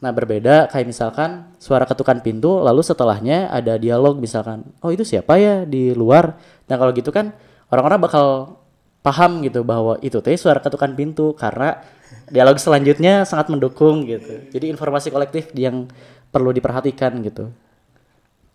Nah, 0.01 0.11
berbeda 0.13 0.69
kayak 0.69 0.85
misalkan 0.89 1.49
suara 1.57 1.89
ketukan 1.89 2.21
pintu 2.21 2.61
lalu 2.61 2.85
setelahnya 2.85 3.49
ada 3.49 3.81
dialog 3.81 4.21
misalkan, 4.21 4.65
oh 4.85 4.93
itu 4.93 5.07
siapa 5.07 5.41
ya 5.41 5.65
di 5.65 5.97
luar. 5.97 6.37
Nah, 6.69 6.77
kalau 6.77 6.93
gitu 6.93 7.09
kan 7.09 7.33
orang-orang 7.73 8.01
bakal 8.05 8.27
paham 9.05 9.45
gitu 9.45 9.61
bahwa 9.61 10.01
itu 10.01 10.17
teh 10.25 10.33
suara 10.41 10.65
ketukan 10.65 10.97
pintu 10.97 11.37
karena 11.37 11.77
dialog 12.33 12.57
selanjutnya 12.57 13.29
sangat 13.29 13.53
mendukung 13.53 14.09
gitu. 14.09 14.49
Jadi 14.49 14.73
informasi 14.73 15.13
kolektif 15.13 15.53
yang 15.53 15.85
perlu 16.33 16.57
diperhatikan 16.57 17.21
gitu. 17.21 17.53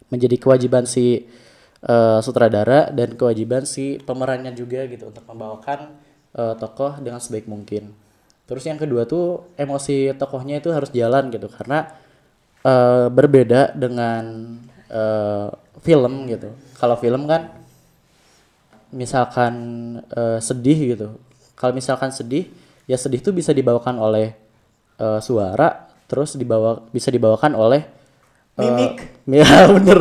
Menjadi 0.09 0.41
kewajiban 0.41 0.89
si 0.89 1.29
eh, 1.85 2.19
sutradara 2.25 2.89
dan 2.89 3.13
kewajiban 3.13 3.69
si 3.69 4.01
pemerannya 4.01 4.57
juga 4.57 4.89
gitu 4.89 5.13
untuk 5.13 5.21
membawakan 5.29 5.93
eh, 6.33 6.55
tokoh 6.57 6.97
dengan 6.97 7.21
sebaik 7.21 7.45
mungkin. 7.45 7.93
Terus 8.49 8.65
yang 8.65 8.81
kedua 8.81 9.05
tuh 9.05 9.53
emosi 9.53 10.17
tokohnya 10.17 10.57
itu 10.57 10.73
harus 10.73 10.89
jalan 10.89 11.29
gitu 11.29 11.45
karena 11.45 11.93
eh, 12.65 13.05
berbeda 13.13 13.77
dengan 13.77 14.57
eh, 14.89 15.49
film 15.85 16.25
gitu. 16.25 16.49
Kalau 16.81 16.97
film 16.97 17.29
kan 17.29 17.58
misalkan 18.93 19.53
eh, 20.13 20.39
sedih 20.41 20.79
gitu. 20.95 21.07
Kalau 21.57 21.75
misalkan 21.75 22.09
sedih, 22.09 22.47
ya 22.89 22.95
sedih 22.95 23.19
tuh 23.21 23.33
bisa 23.35 23.53
dibawakan 23.53 23.99
oleh 23.99 24.33
eh, 24.97 25.19
suara, 25.21 25.89
terus 26.09 26.35
dibawa 26.35 26.81
bisa 26.89 27.13
dibawakan 27.13 27.53
oleh 27.53 27.81
eh, 28.57 28.63
Mimik. 28.63 28.93
ya 29.41 29.69
bener. 29.69 29.99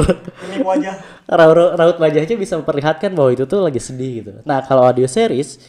Mimik 0.48 0.64
wajah. 0.64 0.94
raut, 1.28 1.76
raut 1.76 1.96
wajahnya 2.00 2.36
bisa 2.40 2.56
memperlihatkan 2.56 3.12
bahwa 3.12 3.30
itu 3.36 3.44
tuh 3.44 3.60
lagi 3.60 3.80
sedih 3.80 4.12
gitu. 4.24 4.32
Nah 4.48 4.64
kalau 4.64 4.88
audio 4.88 5.04
series 5.04 5.60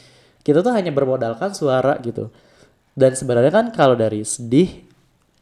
kita 0.41 0.63
tuh 0.63 0.71
hanya 0.71 0.89
bermodalkan 0.89 1.51
suara 1.51 1.99
gitu. 1.99 2.31
Dan 2.95 3.15
sebenarnya 3.15 3.51
kan 3.51 3.65
kalau 3.75 3.95
dari 3.95 4.23
sedih 4.23 4.87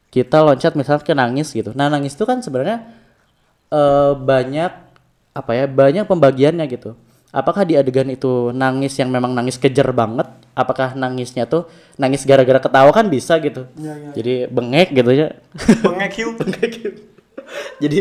kita 0.10 0.42
loncat 0.42 0.74
misalnya 0.74 1.04
ke 1.06 1.14
nangis 1.14 1.54
gitu. 1.54 1.72
Nah 1.78 1.90
nangis 1.94 2.18
itu 2.18 2.26
kan 2.26 2.42
sebenarnya 2.42 2.90
eh, 3.70 4.14
banyak 4.18 4.72
apa 5.38 5.52
ya 5.54 5.66
banyak 5.70 6.10
pembagiannya 6.10 6.66
gitu. 6.66 6.98
Apakah 7.36 7.68
di 7.68 7.76
adegan 7.76 8.08
itu 8.08 8.56
nangis 8.56 8.96
yang 8.96 9.12
memang 9.12 9.36
nangis 9.36 9.60
kejer 9.60 9.92
banget? 9.92 10.32
Apakah 10.56 10.96
nangisnya 10.96 11.44
tuh 11.44 11.68
nangis 12.00 12.24
gara-gara 12.24 12.58
ketawa 12.64 12.88
kan 12.96 13.12
bisa 13.12 13.36
gitu. 13.44 13.68
Iya, 13.76 13.94
iya. 14.00 14.10
Jadi 14.16 14.34
bengek 14.48 14.90
gitu 14.96 15.12
ya. 15.12 15.28
Bengek 15.84 16.12
hiu. 16.16 16.32
jadi 17.84 18.00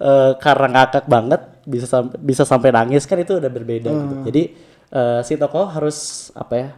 eh, 0.00 0.32
karena 0.40 0.66
ngakak 0.80 1.04
banget 1.06 1.40
bisa 1.68 1.84
sampai 1.84 2.16
bisa 2.20 2.42
sampai 2.48 2.72
nangis 2.72 3.04
kan 3.04 3.20
itu 3.20 3.36
udah 3.36 3.52
berbeda 3.52 3.90
gitu. 3.92 4.14
Jadi 4.32 4.42
eh, 4.96 5.20
si 5.28 5.36
tokoh 5.36 5.68
harus 5.68 6.30
apa 6.32 6.54
ya? 6.56 6.68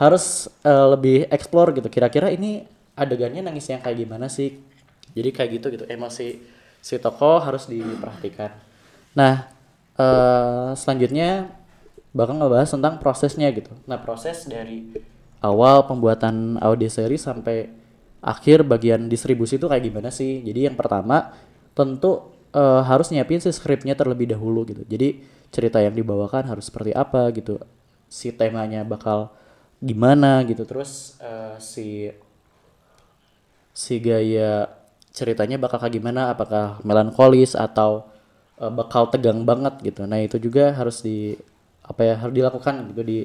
Harus 0.00 0.48
eh, 0.64 0.86
lebih 0.88 1.28
explore 1.28 1.76
gitu. 1.76 1.92
Kira-kira 1.92 2.32
ini 2.32 2.64
adegannya 2.96 3.44
nangis 3.44 3.68
yang 3.68 3.84
kayak 3.84 4.08
gimana 4.08 4.32
sih? 4.32 4.56
Jadi 5.12 5.28
kayak 5.36 5.50
gitu 5.60 5.66
gitu. 5.68 5.84
Emosi 5.84 6.40
si 6.80 6.96
tokoh 6.96 7.44
harus 7.44 7.68
diperhatikan. 7.68 8.56
Nah, 9.16 9.55
eh, 9.96 10.70
selanjutnya 10.76 11.50
bakal 12.16 12.40
ngebahas 12.40 12.72
tentang 12.72 12.96
prosesnya 12.96 13.52
gitu. 13.52 13.72
Nah, 13.84 14.00
proses 14.00 14.48
dari 14.48 14.88
awal 15.44 15.84
pembuatan 15.84 16.56
audio 16.64 16.88
series 16.88 17.28
sampai 17.28 17.68
akhir 18.24 18.64
bagian 18.64 19.06
distribusi 19.12 19.60
itu 19.60 19.68
kayak 19.68 19.84
gimana 19.84 20.08
sih? 20.08 20.40
Jadi 20.40 20.72
yang 20.72 20.76
pertama 20.78 21.36
tentu 21.76 22.32
eh, 22.56 22.82
harus 22.82 23.12
nyiapin 23.12 23.40
si 23.40 23.52
skripnya 23.52 23.92
terlebih 23.92 24.32
dahulu 24.32 24.64
gitu. 24.64 24.82
Jadi 24.88 25.20
cerita 25.52 25.78
yang 25.84 25.92
dibawakan 25.92 26.48
harus 26.48 26.72
seperti 26.72 26.96
apa 26.96 27.28
gitu. 27.36 27.60
Si 28.08 28.32
temanya 28.32 28.80
bakal 28.82 29.30
gimana 29.84 30.40
gitu. 30.48 30.64
Terus 30.64 31.20
eh, 31.20 31.56
si 31.60 32.08
si 33.76 34.00
gaya 34.00 34.72
ceritanya 35.12 35.60
bakal 35.60 35.84
kayak 35.84 36.00
gimana? 36.00 36.32
Apakah 36.32 36.80
melankolis 36.80 37.52
atau 37.52 38.08
eh, 38.60 38.72
bakal 38.72 39.08
tegang 39.12 39.42
banget 39.44 39.74
gitu. 39.82 40.04
Nah, 40.08 40.20
itu 40.22 40.36
juga 40.40 40.72
harus 40.74 41.00
di 41.04 41.36
apa 41.86 42.02
ya 42.02 42.14
harus 42.18 42.34
dilakukan 42.34 42.74
gitu 42.92 43.02
di 43.06 43.18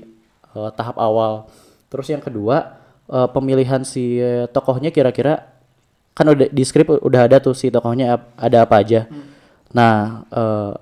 eh, 0.55 0.69
tahap 0.77 0.97
awal. 1.01 1.50
Terus 1.91 2.07
yang 2.11 2.23
kedua 2.23 2.77
eh, 3.09 3.27
pemilihan 3.31 3.81
si 3.83 4.19
tokohnya 4.53 4.89
kira-kira 4.93 5.51
kan 6.11 6.27
udah 6.27 6.47
di 6.51 6.63
skrip 6.67 6.91
udah 7.01 7.21
ada 7.25 7.39
tuh 7.39 7.55
si 7.55 7.71
tokohnya 7.71 8.19
ada 8.38 8.67
apa 8.67 8.83
aja. 8.83 9.07
Nah 9.73 10.25
eh, 10.29 10.73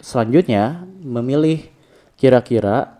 selanjutnya 0.00 0.84
memilih 1.04 1.68
kira-kira 2.18 2.96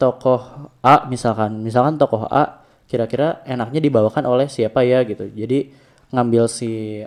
tokoh 0.00 0.70
A 0.84 1.08
misalkan 1.08 1.60
misalkan 1.64 1.96
tokoh 2.00 2.28
A 2.28 2.64
kira-kira 2.86 3.42
enaknya 3.42 3.82
dibawakan 3.82 4.24
oleh 4.26 4.46
siapa 4.46 4.86
ya 4.86 5.02
gitu. 5.02 5.26
Jadi 5.26 5.74
ngambil 6.14 6.46
si 6.46 7.02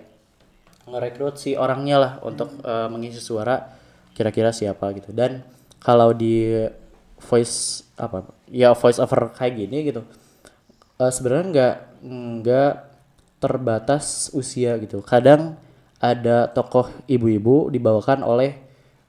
ngerekrut 0.92 1.36
si 1.38 1.54
orangnya 1.54 1.98
lah 2.02 2.14
untuk 2.26 2.60
eh, 2.62 2.88
mengisi 2.92 3.22
suara 3.22 3.62
kira-kira 4.14 4.52
siapa 4.52 4.92
gitu. 4.98 5.14
Dan 5.14 5.46
kalau 5.80 6.12
di 6.12 6.66
voice 7.20 7.88
apa 8.00 8.24
ya 8.48 8.72
voice 8.76 9.00
over 9.00 9.32
kayak 9.36 9.60
gini 9.60 9.92
gitu 9.92 10.02
eh, 11.00 11.12
sebenarnya 11.12 11.46
nggak 11.52 11.76
nggak 12.44 12.74
terbatas 13.40 14.30
usia 14.36 14.76
gitu. 14.84 15.00
Kadang 15.00 15.56
ada 16.00 16.48
tokoh 16.52 16.92
ibu-ibu 17.08 17.72
dibawakan 17.72 18.24
oleh 18.24 18.52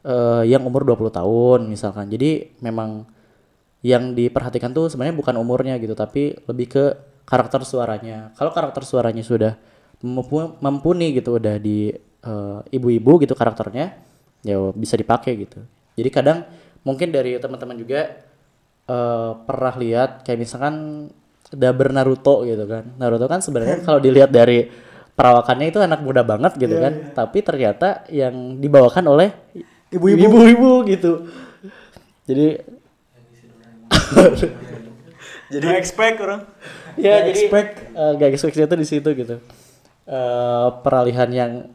eh, 0.06 0.42
yang 0.46 0.62
umur 0.66 0.86
20 0.86 1.10
tahun 1.18 1.60
misalkan. 1.66 2.06
Jadi 2.10 2.60
memang 2.62 3.06
yang 3.80 4.12
diperhatikan 4.12 4.76
tuh 4.76 4.92
sebenarnya 4.92 5.16
bukan 5.16 5.34
umurnya 5.40 5.80
gitu 5.80 5.96
tapi 5.96 6.36
lebih 6.46 6.66
ke 6.68 6.84
karakter 7.24 7.64
suaranya. 7.64 8.34
Kalau 8.36 8.52
karakter 8.52 8.84
suaranya 8.84 9.24
sudah 9.24 9.54
mumpuni 10.02 11.12
gitu 11.12 11.36
udah 11.36 11.56
di 11.60 11.92
eh, 12.24 12.58
ibu-ibu 12.72 13.20
gitu 13.20 13.36
karakternya 13.36 13.96
ya 14.40 14.56
bisa 14.72 14.96
dipakai 14.96 15.36
gitu 15.36 15.60
jadi 15.96 16.08
kadang 16.08 16.38
mungkin 16.80 17.12
dari 17.12 17.36
teman-teman 17.36 17.76
juga 17.76 18.24
eh, 18.88 19.30
pernah 19.44 19.74
lihat 19.76 20.24
kayak 20.24 20.38
misalkan 20.40 20.74
Daber 21.50 21.90
Naruto 21.90 22.46
gitu 22.46 22.64
kan 22.64 22.94
Naruto 22.96 23.26
kan 23.28 23.44
sebenarnya 23.44 23.82
kalau 23.86 24.00
dilihat 24.00 24.32
dari 24.32 24.70
perawakannya 25.12 25.68
itu 25.68 25.78
anak 25.82 26.00
muda 26.00 26.24
banget 26.24 26.56
gitu 26.56 26.80
kan 26.80 27.12
tapi 27.12 27.44
ternyata 27.44 28.08
yang 28.08 28.56
dibawakan 28.56 29.04
oleh 29.04 29.28
Ibu-ibu. 29.90 30.22
ibu-ibu 30.22 30.72
gitu 30.86 31.12
jadi 32.24 32.62
Jadi 35.50 35.66
expect 35.74 36.16
orang. 36.22 36.46
ya 36.94 37.26
jadi 37.26 37.30
expect. 37.34 37.72
eh, 37.90 38.10
gak 38.16 38.30
expect 38.30 38.54
itu 38.54 38.76
di 38.78 38.86
situ 38.86 39.08
gitu 39.18 39.36
Eh, 40.10 40.68
peralihan 40.82 41.30
yang 41.30 41.70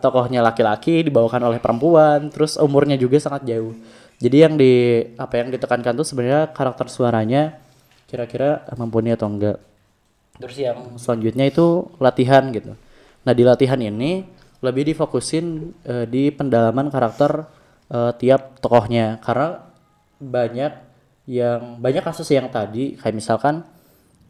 tokohnya 0.00 0.40
laki-laki 0.40 1.04
dibawakan 1.04 1.52
oleh 1.52 1.60
perempuan 1.60 2.32
terus 2.32 2.56
umurnya 2.56 2.96
juga 2.96 3.20
sangat 3.20 3.44
jauh. 3.44 3.76
Jadi 4.24 4.36
yang 4.40 4.56
di 4.56 5.04
apa 5.20 5.44
yang 5.44 5.52
ditekankan 5.52 5.92
tuh 5.92 6.06
sebenarnya 6.08 6.48
karakter 6.56 6.88
suaranya 6.88 7.60
kira-kira 8.08 8.64
mumpuni 8.80 9.12
atau 9.12 9.28
enggak. 9.28 9.60
Terus 10.40 10.56
yang 10.56 10.96
selanjutnya 10.96 11.44
itu 11.44 11.84
latihan 12.00 12.48
gitu. 12.56 12.72
Nah 13.20 13.32
di 13.36 13.44
latihan 13.44 13.76
ini 13.76 14.24
lebih 14.64 14.88
difokusin 14.88 15.76
eh, 15.84 16.06
di 16.08 16.32
pendalaman 16.32 16.88
karakter 16.88 17.44
eh, 17.92 18.12
tiap 18.16 18.64
tokohnya. 18.64 19.20
Karena 19.20 19.60
banyak 20.24 20.72
yang 21.28 21.84
banyak 21.84 22.00
kasus 22.00 22.32
yang 22.32 22.48
tadi 22.48 22.96
kayak 22.96 23.12
misalkan 23.12 23.60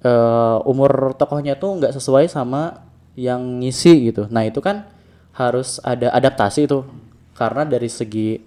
eh, 0.02 0.58
umur 0.66 1.14
tokohnya 1.14 1.54
tuh 1.54 1.78
nggak 1.78 1.94
sesuai 1.94 2.26
sama 2.26 2.93
yang 3.14 3.62
ngisi 3.62 4.10
gitu. 4.10 4.26
Nah 4.30 4.46
itu 4.46 4.58
kan 4.58 4.86
harus 5.34 5.82
ada 5.82 6.14
adaptasi 6.14 6.66
itu 6.66 6.86
karena 7.34 7.66
dari 7.66 7.90
segi 7.90 8.38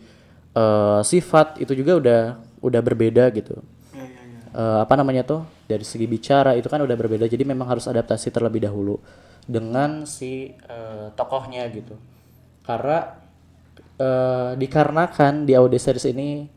eh, 0.56 1.00
sifat 1.04 1.60
itu 1.60 1.76
juga 1.76 1.94
udah 2.00 2.22
udah 2.64 2.82
berbeda 2.84 3.32
gitu. 3.36 3.60
Eh, 4.58 4.80
apa 4.82 4.94
namanya 4.98 5.22
tuh 5.28 5.42
dari 5.68 5.84
segi 5.84 6.08
bicara 6.08 6.56
itu 6.56 6.66
kan 6.72 6.82
udah 6.82 6.96
berbeda 6.98 7.30
jadi 7.30 7.44
memang 7.46 7.68
harus 7.68 7.86
adaptasi 7.86 8.32
terlebih 8.32 8.64
dahulu 8.64 8.98
dengan 9.46 10.08
si 10.08 10.56
eh, 10.56 11.08
tokohnya 11.14 11.68
gitu. 11.72 11.96
Karena 12.64 13.16
eh, 14.00 14.52
dikarenakan 14.56 15.48
di 15.48 15.54
audio 15.56 15.80
series 15.80 16.08
ini 16.10 16.48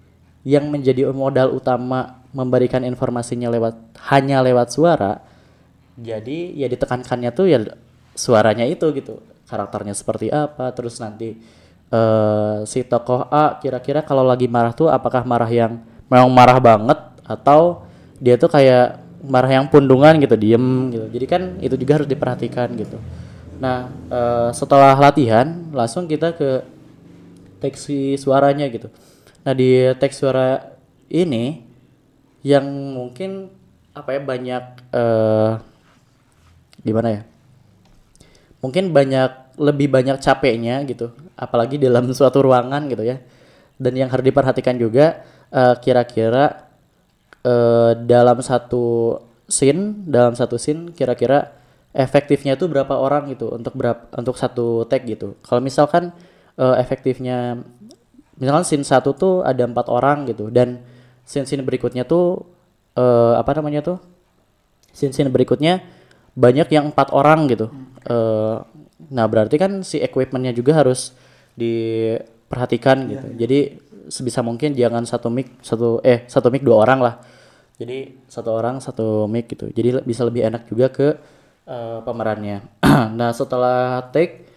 yang 0.47 0.73
menjadi 0.73 1.13
modal 1.13 1.53
utama 1.53 2.25
memberikan 2.33 2.81
informasinya 2.87 3.51
lewat 3.53 3.77
hanya 4.09 4.41
lewat 4.41 4.73
suara 4.73 5.21
jadi 6.01 6.57
ya 6.57 6.65
ditekankannya 6.71 7.31
tuh 7.35 7.47
ya 7.51 7.59
suaranya 8.15 8.67
itu 8.67 8.87
gitu. 8.95 9.23
Karakternya 9.51 9.95
seperti 9.99 10.31
apa 10.31 10.71
terus 10.71 10.99
nanti 11.03 11.35
eh 11.91 12.59
si 12.71 12.87
tokoh 12.87 13.27
A 13.35 13.59
kira-kira 13.59 14.07
kalau 14.07 14.23
lagi 14.23 14.47
marah 14.47 14.71
tuh 14.71 14.87
apakah 14.87 15.27
marah 15.27 15.51
yang 15.51 15.83
memang 16.07 16.31
marah 16.31 16.59
banget 16.63 16.99
atau 17.27 17.83
dia 18.23 18.39
tuh 18.39 18.51
kayak 18.51 19.03
marah 19.27 19.51
yang 19.51 19.67
pundungan 19.67 20.17
gitu 20.23 20.39
diem 20.39 20.95
gitu. 20.95 21.07
Jadi 21.11 21.27
kan 21.27 21.43
itu 21.59 21.75
juga 21.75 22.03
harus 22.03 22.09
diperhatikan 22.09 22.71
gitu. 22.79 22.99
Nah 23.59 23.91
eh, 24.11 24.51
setelah 24.55 24.95
latihan 24.95 25.67
langsung 25.75 26.07
kita 26.07 26.33
ke 26.35 26.63
teks 27.59 27.91
suaranya 28.23 28.71
gitu. 28.71 28.87
Nah 29.43 29.53
di 29.53 29.91
teks 29.99 30.17
suara 30.21 30.79
ini 31.11 31.67
yang 32.47 32.65
mungkin 32.95 33.51
apa 33.93 34.17
ya 34.17 34.21
banyak 34.23 34.65
eh 34.95 35.53
gimana 36.81 37.09
ya 37.13 37.23
mungkin 38.61 38.93
banyak 38.93 39.57
lebih 39.61 39.93
banyak 39.93 40.21
capeknya 40.21 40.85
gitu 40.89 41.13
apalagi 41.37 41.77
dalam 41.81 42.09
suatu 42.17 42.45
ruangan 42.45 42.89
gitu 42.89 43.05
ya. 43.05 43.21
Dan 43.81 43.97
yang 43.97 44.13
harus 44.13 44.25
diperhatikan 44.25 44.77
juga 44.77 45.25
eh, 45.49 45.75
kira-kira 45.81 46.69
eh, 47.45 47.93
dalam 48.05 48.39
satu 48.45 49.17
scene 49.51 50.07
dalam 50.07 50.37
satu 50.37 50.61
scene 50.61 50.95
kira-kira 50.95 51.51
efektifnya 51.91 52.55
itu 52.55 52.71
berapa 52.71 52.95
orang 52.95 53.35
gitu 53.35 53.51
untuk 53.51 53.75
berapa 53.75 54.13
untuk 54.15 54.37
satu 54.39 54.87
tag 54.87 55.09
gitu. 55.09 55.35
Kalau 55.43 55.65
misalkan 55.65 56.13
eh, 56.61 56.77
efektifnya 56.79 57.59
misalkan 58.37 58.65
scene 58.69 58.85
satu 58.85 59.17
tuh 59.17 59.35
ada 59.43 59.65
empat 59.65 59.89
orang 59.89 60.29
gitu 60.29 60.53
dan 60.53 60.85
scene 61.25 61.49
scene 61.49 61.65
berikutnya 61.65 62.05
tuh 62.05 62.45
eh, 63.01 63.35
apa 63.41 63.51
namanya 63.57 63.81
tuh? 63.81 63.99
Scene 64.93 65.17
scene 65.17 65.33
berikutnya 65.33 65.81
banyak 66.37 66.69
yang 66.71 66.95
empat 66.95 67.11
orang 67.11 67.51
gitu 67.51 67.73
Eh, 68.01 68.57
nah 69.13 69.27
berarti 69.29 69.57
kan 69.61 69.85
si 69.85 70.01
equipmentnya 70.01 70.57
juga 70.57 70.77
harus 70.81 71.13
diperhatikan 71.57 72.97
gitu. 73.11 73.27
jadi 73.37 73.59
sebisa 74.09 74.41
mungkin 74.41 74.73
jangan 74.73 75.05
satu 75.05 75.29
mic 75.29 75.61
satu 75.61 76.01
eh 76.01 76.25
satu 76.27 76.49
mic 76.49 76.65
dua 76.65 76.85
orang 76.85 77.01
lah. 77.01 77.15
Jadi 77.81 78.29
satu 78.29 78.51
orang 78.53 78.81
satu 78.81 79.25
mic 79.29 79.49
gitu. 79.53 79.73
Jadi 79.73 80.05
bisa 80.05 80.25
lebih 80.25 80.45
enak 80.45 80.69
juga 80.69 80.89
ke 80.93 81.09
eh, 81.69 81.99
pemerannya. 82.05 82.65
Nah 83.19 83.31
setelah 83.33 84.11
take 84.13 84.49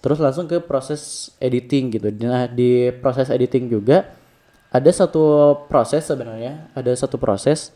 terus 0.00 0.18
langsung 0.20 0.44
ke 0.50 0.58
proses 0.60 1.32
editing 1.38 1.94
gitu. 1.94 2.08
Nah 2.24 2.50
di 2.50 2.90
proses 2.98 3.30
editing 3.30 3.70
juga 3.70 4.10
ada 4.74 4.90
satu 4.90 5.54
proses 5.70 6.02
sebenarnya. 6.06 6.70
Ada 6.74 7.06
satu 7.06 7.18
proses 7.20 7.70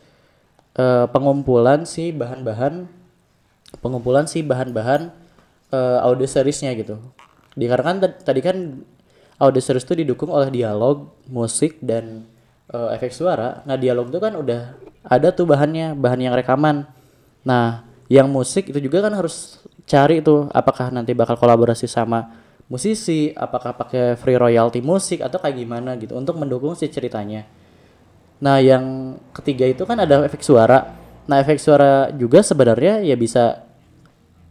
eh, 0.75 1.05
pengumpulan 1.11 1.87
si 1.87 2.11
bahan-bahan 2.11 2.98
pengumpulan 3.77 4.25
si 4.25 4.41
bahan-bahan 4.41 5.13
eh, 5.69 5.99
audio 6.01 6.25
seriesnya 6.25 6.73
gitu. 6.73 6.97
Dikarenakan 7.53 7.97
tad- 8.01 8.21
tadi 8.25 8.41
kan 8.41 8.57
audio 9.39 9.61
series 9.61 9.85
itu 9.85 9.95
didukung 10.03 10.33
oleh 10.33 10.49
dialog, 10.49 11.13
musik 11.29 11.77
dan 11.79 12.25
eh, 12.73 12.89
efek 12.97 13.13
suara. 13.13 13.61
Nah, 13.69 13.77
dialog 13.77 14.09
itu 14.09 14.19
kan 14.19 14.33
udah 14.33 14.75
ada 15.05 15.27
tuh 15.31 15.47
bahannya, 15.47 15.95
bahan 15.95 16.19
yang 16.19 16.33
rekaman. 16.35 16.89
Nah, 17.45 17.87
yang 18.11 18.27
musik 18.27 18.67
itu 18.73 18.81
juga 18.81 19.05
kan 19.05 19.13
harus 19.15 19.61
cari 19.85 20.19
tuh 20.19 20.49
apakah 20.51 20.89
nanti 20.89 21.13
bakal 21.13 21.37
kolaborasi 21.37 21.85
sama 21.89 22.29
musisi, 22.69 23.33
apakah 23.33 23.73
pakai 23.73 24.13
free 24.19 24.37
royalty 24.37 24.83
musik 24.83 25.25
atau 25.25 25.41
kayak 25.41 25.57
gimana 25.57 25.97
gitu 25.97 26.13
untuk 26.13 26.37
mendukung 26.37 26.77
si 26.77 26.85
ceritanya. 26.89 27.45
Nah, 28.39 28.61
yang 28.61 29.17
ketiga 29.33 29.65
itu 29.65 29.83
kan 29.83 29.99
ada 29.99 30.23
efek 30.23 30.43
suara. 30.45 30.98
Nah, 31.29 31.37
efek 31.45 31.61
suara 31.61 32.09
juga 32.09 32.41
sebenarnya 32.41 33.05
ya 33.05 33.13
bisa 33.13 33.61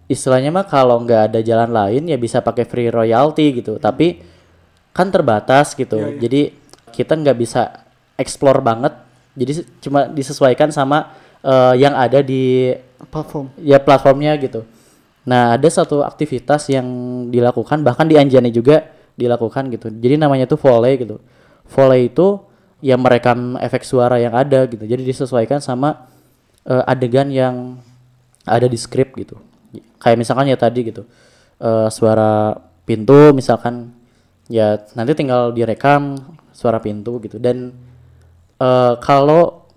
istilahnya 0.07 0.55
mah 0.55 0.63
kalau 0.71 1.03
nggak 1.03 1.35
ada 1.35 1.41
jalan 1.43 1.75
lain 1.75 2.07
ya 2.07 2.15
bisa 2.15 2.39
pakai 2.39 2.63
free 2.63 2.87
royalty 2.87 3.59
gitu. 3.59 3.83
Tapi 3.83 4.23
kan 4.95 5.11
terbatas 5.11 5.75
gitu. 5.75 5.99
Jadi 6.23 6.55
kita 6.95 7.19
nggak 7.19 7.37
bisa 7.37 7.83
explore 8.15 8.63
banget. 8.63 8.95
Jadi 9.35 9.67
cuma 9.83 10.07
disesuaikan 10.07 10.71
sama 10.71 11.11
eh, 11.43 11.75
yang 11.83 11.99
ada 11.99 12.23
di 12.23 12.71
platform 13.11 13.51
ya 13.59 13.83
platformnya 13.83 14.39
gitu. 14.39 14.63
Nah, 15.29 15.59
ada 15.59 15.69
satu 15.69 16.07
aktivitas 16.07 16.71
yang 16.73 16.87
dilakukan 17.29 17.85
bahkan 17.85 18.09
di 18.09 18.17
Anjani 18.17 18.55
juga 18.55 18.87
dilakukan 19.19 19.67
gitu. 19.75 19.91
Jadi 19.91 20.15
namanya 20.15 20.47
tuh 20.47 20.57
volley 20.57 20.95
gitu. 21.03 21.19
Volley 21.69 22.09
itu 22.09 22.39
ya 22.79 22.95
merekam 22.95 23.59
efek 23.59 23.83
suara 23.83 24.23
yang 24.23 24.33
ada 24.33 24.65
gitu. 24.71 24.87
Jadi 24.87 25.03
disesuaikan 25.03 25.59
sama 25.59 26.09
eh, 26.69 26.85
adegan 26.85 27.29
yang 27.33 27.81
ada 28.45 28.69
di 28.69 28.79
skrip 28.79 29.17
gitu. 29.17 29.41
Kayak 29.99 30.19
misalkan 30.21 30.47
ya 30.49 30.57
tadi 30.61 30.87
gitu. 30.87 31.03
eh, 31.59 31.89
suara 31.91 32.55
pintu 32.87 33.37
misalkan 33.37 33.93
ya 34.49 34.81
nanti 34.97 35.13
tinggal 35.13 35.53
direkam 35.53 36.17
suara 36.57 36.81
pintu 36.81 37.21
gitu 37.21 37.37
dan 37.37 37.77
eh, 38.57 38.95
kalau 39.05 39.69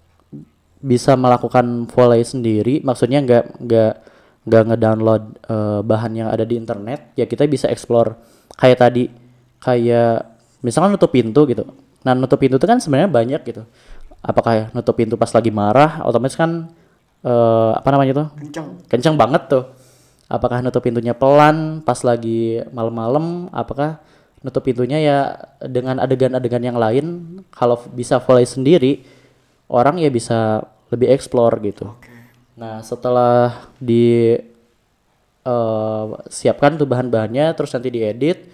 bisa 0.82 1.14
melakukan 1.14 1.86
volley 1.92 2.24
sendiri 2.26 2.82
maksudnya 2.82 3.22
nggak 3.22 3.46
nggak 3.62 3.94
nggak 4.48 4.64
ngedownload 4.74 5.24
eh, 5.46 5.80
bahan 5.86 6.12
yang 6.18 6.30
ada 6.32 6.48
di 6.48 6.56
internet 6.58 7.14
ya 7.14 7.28
kita 7.30 7.46
bisa 7.46 7.70
explore 7.70 8.18
kayak 8.58 8.80
tadi 8.82 9.04
kayak 9.62 10.26
misalkan 10.66 10.98
nutup 10.98 11.12
pintu 11.14 11.46
gitu 11.46 11.68
nah 12.02 12.18
nutup 12.18 12.42
pintu 12.42 12.58
itu 12.58 12.66
kan 12.66 12.82
sebenarnya 12.82 13.12
banyak 13.12 13.42
gitu 13.46 13.62
apakah 14.26 14.74
nutup 14.74 14.98
pintu 14.98 15.20
pas 15.20 15.30
lagi 15.30 15.54
marah 15.54 16.02
otomatis 16.02 16.34
kan 16.34 16.72
eh, 17.26 17.72
apa 17.78 17.90
namanya 17.94 18.14
tuh? 18.26 18.28
Kencang 18.38 18.68
kencang 18.90 19.16
banget 19.18 19.44
tuh. 19.50 19.66
Apakah 20.32 20.64
nutup 20.64 20.80
pintunya 20.80 21.12
pelan 21.12 21.84
pas 21.84 22.00
lagi 22.08 22.64
malam-malam? 22.72 23.52
Apakah 23.52 24.00
nutup 24.42 24.64
pintunya 24.64 24.98
ya 25.04 25.18
dengan 25.60 26.00
adegan-adegan 26.00 26.64
yang 26.64 26.78
lain? 26.80 27.06
Kalau 27.52 27.82
bisa 27.92 28.18
volley 28.24 28.48
sendiri 28.48 29.04
orang 29.68 30.00
ya 30.00 30.08
bisa 30.12 30.64
lebih 30.92 31.12
explore 31.12 31.56
gitu. 31.64 31.92
Nah 32.60 32.84
setelah 32.84 33.68
di 33.80 34.36
eh, 35.44 36.06
siapkan 36.32 36.80
tuh 36.80 36.88
bahan-bahannya 36.88 37.52
terus 37.56 37.72
nanti 37.76 37.92
diedit 37.92 38.52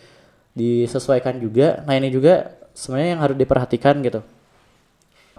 disesuaikan 0.58 1.38
juga. 1.38 1.86
Nah 1.86 1.94
ini 1.94 2.10
juga 2.10 2.58
sebenarnya 2.74 3.10
yang 3.18 3.22
harus 3.22 3.38
diperhatikan 3.38 4.02
gitu. 4.02 4.22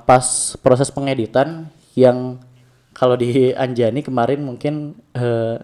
Pas 0.06 0.54
proses 0.62 0.90
pengeditan 0.94 1.66
yang 1.98 2.38
kalau 2.98 3.14
di 3.14 3.54
Anjani 3.54 4.02
kemarin 4.02 4.42
mungkin 4.42 4.98
eh, 5.14 5.62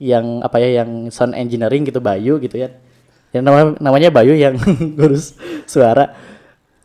yang 0.00 0.40
apa 0.40 0.56
ya 0.56 0.80
yang 0.80 1.12
sound 1.12 1.36
engineering 1.36 1.84
gitu 1.84 2.00
Bayu 2.00 2.40
gitu 2.40 2.56
ya. 2.56 2.72
Yang 3.36 3.44
nama, 3.44 3.60
namanya 3.76 4.08
Bayu 4.08 4.32
yang 4.32 4.56
ngurus 4.96 5.36
suara. 5.68 6.16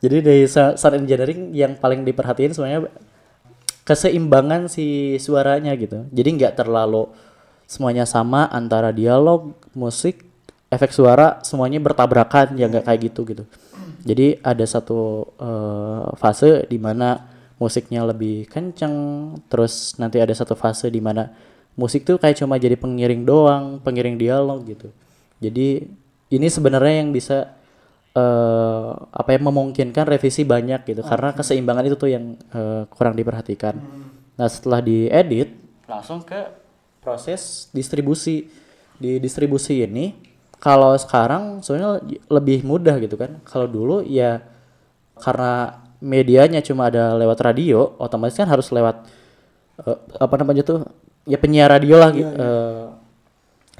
Jadi 0.04 0.20
dari 0.20 0.44
sound 0.52 1.00
engineering 1.00 1.56
yang 1.56 1.80
paling 1.80 2.04
diperhatiin 2.04 2.52
sebenarnya 2.52 2.92
keseimbangan 3.88 4.68
si 4.68 5.16
suaranya 5.16 5.72
gitu. 5.80 6.04
Jadi 6.12 6.44
nggak 6.44 6.60
terlalu 6.60 7.08
semuanya 7.64 8.04
sama 8.04 8.52
antara 8.52 8.92
dialog 8.92 9.56
musik 9.74 10.28
efek 10.70 10.92
suara 10.92 11.40
semuanya 11.42 11.80
bertabrakan 11.80 12.60
ya 12.60 12.68
nggak 12.68 12.84
kayak 12.84 13.00
gitu 13.10 13.24
gitu. 13.32 13.44
Jadi 14.04 14.44
ada 14.44 14.66
satu 14.68 15.24
eh, 15.40 16.08
fase 16.20 16.68
di 16.68 16.76
mana 16.76 17.35
musiknya 17.56 18.04
lebih 18.04 18.48
kenceng 18.52 18.96
terus 19.48 19.96
nanti 20.00 20.20
ada 20.20 20.32
satu 20.36 20.54
fase 20.54 20.92
di 20.92 21.00
mana 21.00 21.32
musik 21.76 22.04
tuh 22.04 22.20
kayak 22.20 22.40
cuma 22.40 22.60
jadi 22.60 22.76
pengiring 22.76 23.24
doang 23.24 23.80
pengiring 23.80 24.20
dialog 24.20 24.64
gitu 24.68 24.92
jadi 25.40 25.88
ini 26.32 26.48
sebenarnya 26.50 27.06
yang 27.06 27.12
bisa 27.14 27.54
eh 28.16 28.92
apa 28.96 29.30
ya 29.36 29.40
memungkinkan 29.44 30.08
revisi 30.08 30.48
banyak 30.48 30.88
gitu 30.88 31.04
karena 31.04 31.36
keseimbangan 31.36 31.84
itu 31.84 31.96
tuh 32.00 32.10
yang 32.10 32.40
eh, 32.56 32.88
kurang 32.88 33.20
diperhatikan. 33.20 33.76
Nah, 34.40 34.48
setelah 34.48 34.80
diedit 34.80 35.52
langsung 35.84 36.24
ke 36.24 36.40
proses 37.04 37.68
distribusi. 37.76 38.48
Di 38.96 39.20
distribusi 39.20 39.84
ini 39.84 40.16
kalau 40.64 40.96
sekarang 40.96 41.60
sebenarnya 41.60 42.00
lebih 42.32 42.64
mudah 42.64 42.96
gitu 43.04 43.20
kan. 43.20 43.44
Kalau 43.44 43.68
dulu 43.68 44.00
ya 44.00 44.40
karena 45.20 45.84
medianya 46.06 46.62
cuma 46.62 46.94
ada 46.94 47.18
lewat 47.18 47.42
radio, 47.42 47.98
otomatis 47.98 48.38
kan 48.38 48.46
harus 48.46 48.70
lewat 48.70 49.10
eh, 49.82 49.98
apa 50.22 50.36
namanya 50.38 50.62
tuh 50.62 50.86
ya 51.26 51.42
penyiar 51.42 51.74
radio 51.74 51.98
lah 51.98 52.14
gitu. 52.14 52.30
eh, 52.30 52.86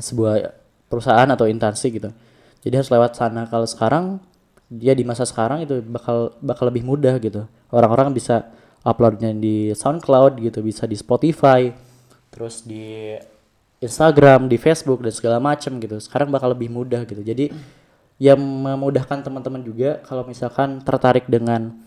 sebuah 0.02 0.34
perusahaan 0.90 1.30
atau 1.30 1.46
instansi 1.46 1.88
gitu. 1.94 2.10
Jadi 2.66 2.74
harus 2.74 2.90
lewat 2.90 3.14
sana. 3.14 3.46
Kalau 3.46 3.70
sekarang 3.70 4.18
dia 4.66 4.98
di 4.98 5.06
masa 5.06 5.24
sekarang 5.30 5.62
itu 5.62 5.86
bakal 5.86 6.34
bakal 6.42 6.74
lebih 6.74 6.82
mudah 6.82 7.22
gitu. 7.22 7.46
Orang-orang 7.70 8.10
bisa 8.10 8.50
uploadnya 8.82 9.30
di 9.34 9.70
SoundCloud 9.78 10.42
gitu, 10.42 10.66
bisa 10.66 10.90
di 10.90 10.98
Spotify, 10.98 11.70
terus 12.34 12.66
di 12.66 13.14
Instagram, 13.82 14.50
di 14.50 14.58
Facebook 14.58 15.06
dan 15.06 15.14
segala 15.14 15.38
macam 15.38 15.78
gitu. 15.78 16.02
Sekarang 16.02 16.34
bakal 16.34 16.58
lebih 16.58 16.74
mudah 16.74 17.06
gitu. 17.06 17.22
Jadi 17.22 17.54
yang 18.18 18.40
memudahkan 18.40 19.28
teman-teman 19.28 19.60
juga 19.62 20.00
kalau 20.08 20.24
misalkan 20.24 20.80
tertarik 20.82 21.28
dengan 21.28 21.85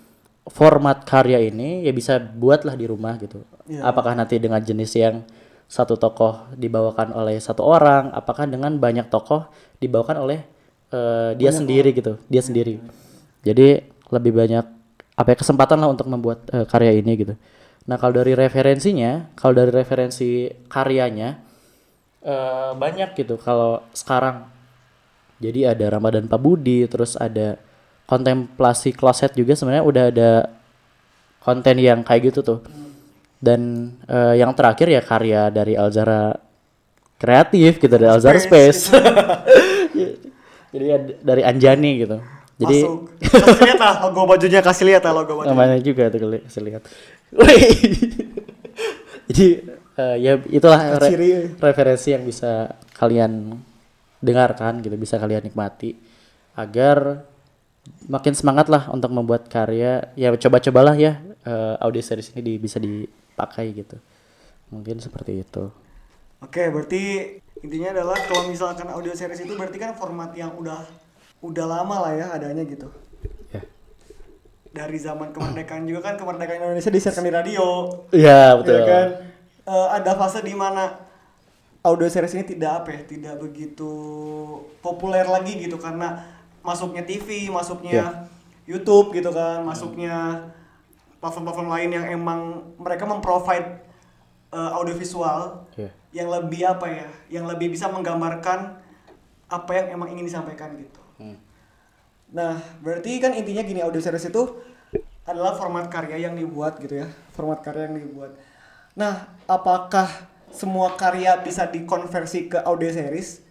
format 0.49 1.05
karya 1.05 1.45
ini 1.45 1.85
ya 1.85 1.93
bisa 1.93 2.19
buatlah 2.19 2.75
di 2.75 2.89
rumah 2.89 3.21
gitu. 3.21 3.45
Apakah 3.85 4.17
nanti 4.17 4.41
dengan 4.41 4.61
jenis 4.65 4.93
yang 4.97 5.23
satu 5.69 6.01
tokoh 6.01 6.49
dibawakan 6.57 7.13
oleh 7.13 7.37
satu 7.37 7.61
orang, 7.61 8.09
apakah 8.17 8.49
dengan 8.49 8.73
banyak 8.81 9.13
tokoh 9.13 9.53
dibawakan 9.77 10.25
oleh 10.25 10.41
eh, 10.89 11.37
dia 11.37 11.53
sendiri 11.53 11.93
gitu, 11.93 12.17
dia 12.27 12.41
sendiri. 12.41 12.81
Jadi 13.45 13.85
lebih 14.09 14.33
banyak 14.33 14.65
apa 15.19 15.29
ya 15.35 15.37
kesempatan 15.37 15.77
lah 15.77 15.93
untuk 15.93 16.09
membuat 16.09 16.49
eh, 16.49 16.65
karya 16.65 16.97
ini 16.97 17.13
gitu. 17.21 17.35
Nah 17.85 18.01
kalau 18.01 18.25
dari 18.25 18.33
referensinya, 18.33 19.29
kalau 19.37 19.61
dari 19.61 19.69
referensi 19.69 20.49
karyanya 20.73 21.37
eh, 22.25 22.73
banyak 22.73 23.13
gitu. 23.13 23.37
Kalau 23.37 23.85
sekarang 23.93 24.49
jadi 25.39 25.77
ada 25.77 26.01
Ramadan 26.01 26.27
Pak 26.27 26.41
Budi, 26.41 26.89
terus 26.89 27.15
ada 27.15 27.61
kontemplasi 28.09 28.97
kloset 28.97 29.37
juga 29.37 29.53
sebenarnya 29.53 29.85
udah 29.85 30.05
ada 30.09 30.31
konten 31.45 31.77
yang 31.77 32.01
kayak 32.01 32.33
gitu 32.33 32.41
tuh. 32.41 32.61
Dan 33.39 33.93
eh, 34.09 34.41
yang 34.41 34.57
terakhir 34.57 34.89
ya 34.89 35.05
karya 35.05 35.53
dari 35.53 35.77
Alzara 35.77 36.33
kreatif 37.21 37.77
gitu 37.79 37.93
dari 37.93 38.09
Alzara 38.09 38.41
Space. 38.41 38.89
Jadi 40.73 40.85
ya 40.89 40.99
dari 41.21 41.43
Anjani 41.45 41.93
gitu. 42.01 42.17
Jadi. 42.59 42.79
Kasih 43.23 43.63
lihat 43.63 43.79
lah 43.79 43.95
logo 44.09 44.21
bajunya, 44.27 44.61
kasih 44.65 44.85
lihat 44.89 45.03
lah 45.07 45.13
logo 45.23 45.39
bajunya. 45.39 45.55
namanya 45.55 45.79
juga 45.79 46.11
tuh 46.11 46.19
kali 46.25 46.39
saya 46.51 46.65
lihat. 46.65 46.83
Jadi 49.29 49.47
eh, 50.01 50.17
ya 50.19 50.33
itulah 50.49 50.81
re- 50.99 51.11
Ciri. 51.13 51.31
referensi 51.61 52.09
yang 52.17 52.25
bisa 52.25 52.73
kalian 52.99 53.55
dengarkan 54.19 54.83
gitu, 54.83 54.97
bisa 54.99 55.21
kalian 55.21 55.47
nikmati 55.47 55.95
agar 56.59 57.23
makin 58.09 58.35
semangat 58.37 58.67
lah 58.69 58.89
untuk 58.93 59.13
membuat 59.13 59.47
karya. 59.49 60.13
Ya 60.15 60.33
coba-cobalah 60.35 60.95
ya 60.97 61.21
eh, 61.45 61.75
audio 61.81 62.03
series 62.03 62.33
ini 62.35 62.43
di- 62.45 62.61
bisa 62.61 62.79
dipakai 62.81 63.73
gitu. 63.73 63.97
Mungkin 64.69 65.01
seperti 65.01 65.45
itu. 65.45 65.73
Oke, 66.39 66.71
berarti 66.71 67.35
intinya 67.65 67.91
adalah 67.91 68.15
kalau 68.29 68.47
misalkan 68.47 68.87
audio 68.93 69.11
series 69.17 69.43
itu 69.43 69.59
berarti 69.59 69.79
kan 69.81 69.97
format 69.99 70.31
yang 70.39 70.55
udah 70.55 70.87
udah 71.43 71.67
lama 71.67 71.97
lah 72.07 72.13
ya 72.15 72.27
adanya 72.35 72.63
gitu. 72.63 72.87
Ya. 73.51 73.63
Dari 74.71 74.99
zaman 75.01 75.35
kemerdekaan 75.35 75.89
juga 75.89 76.05
kan 76.05 76.15
kemerdekaan 76.15 76.63
Indonesia 76.63 76.93
disiarkan 76.95 77.25
di 77.27 77.33
radio. 77.35 77.65
Iya, 78.15 78.55
betul. 78.61 78.79
Ya 78.79 78.83
kan? 78.87 79.09
Eh, 79.69 79.89
ada 79.99 80.13
fase 80.15 80.41
di 80.47 80.55
mana 80.55 80.97
audio 81.83 82.07
series 82.07 82.35
ini 82.37 82.45
tidak 82.45 82.85
apa 82.85 82.89
ya, 82.95 83.03
tidak 83.07 83.35
begitu 83.43 83.91
populer 84.85 85.25
lagi 85.27 85.59
gitu 85.59 85.79
karena 85.81 86.38
masuknya 86.61 87.03
TV, 87.03 87.49
masuknya 87.49 87.93
Ya. 87.93 88.07
YouTube 88.69 89.17
gitu 89.17 89.33
kan, 89.33 89.65
masuknya 89.65 90.45
platform-platform 91.19 91.69
lain 91.69 91.91
yang 91.93 92.05
emang 92.07 92.41
mereka 92.77 93.09
memprovide 93.09 93.81
eh, 94.49 94.71
audiovisual 94.73 95.69
Iya. 95.77 95.91
yang 96.13 96.29
lebih 96.33 96.65
apa 96.65 96.87
ya, 96.89 97.09
yang 97.29 97.45
lebih 97.45 97.69
bisa 97.69 97.85
menggambarkan 97.89 98.81
apa 99.49 99.71
yang 99.73 99.93
emang 99.93 100.09
ingin 100.13 100.25
disampaikan 100.25 100.73
gitu. 100.77 101.01
Hmm. 101.21 101.37
Nah, 102.29 102.57
berarti 102.81 103.21
kan 103.21 103.33
intinya 103.33 103.61
gini 103.61 103.81
audio 103.81 104.01
series 104.01 104.29
itu 104.29 104.43
adalah 105.25 105.53
format 105.53 105.89
karya 105.89 106.17
yang 106.17 106.37
dibuat 106.37 106.81
gitu 106.81 107.05
ya, 107.05 107.09
format 107.37 107.61
karya 107.61 107.93
yang 107.93 108.01
dibuat. 108.01 108.33
Nah, 108.97 109.29
apakah 109.45 110.09
semua 110.49 110.97
karya 110.97 111.37
bisa 111.41 111.69
dikonversi 111.69 112.49
ke 112.49 112.61
audio 112.65 112.89
series 112.89 113.45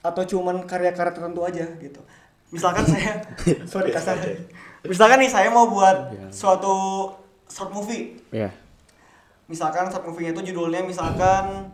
atau 0.00 0.22
cuman 0.22 0.64
karya-karya 0.64 1.12
tertentu 1.12 1.40
aja 1.42 1.64
gitu? 1.76 2.00
Misalkan 2.48 2.84
saya, 2.84 3.20
sorry 3.70 3.90
kasar. 3.90 4.16
Misalkan 4.82 5.18
nih 5.18 5.28
saya 5.28 5.50
mau 5.50 5.66
buat 5.66 6.14
suatu 6.30 7.10
short 7.46 7.70
movie, 7.70 8.18
Iya. 8.30 8.50
misalkan 9.46 9.90
short 9.90 10.06
movie-nya 10.06 10.30
itu 10.32 10.50
judulnya 10.50 10.82
misalkan 10.82 11.70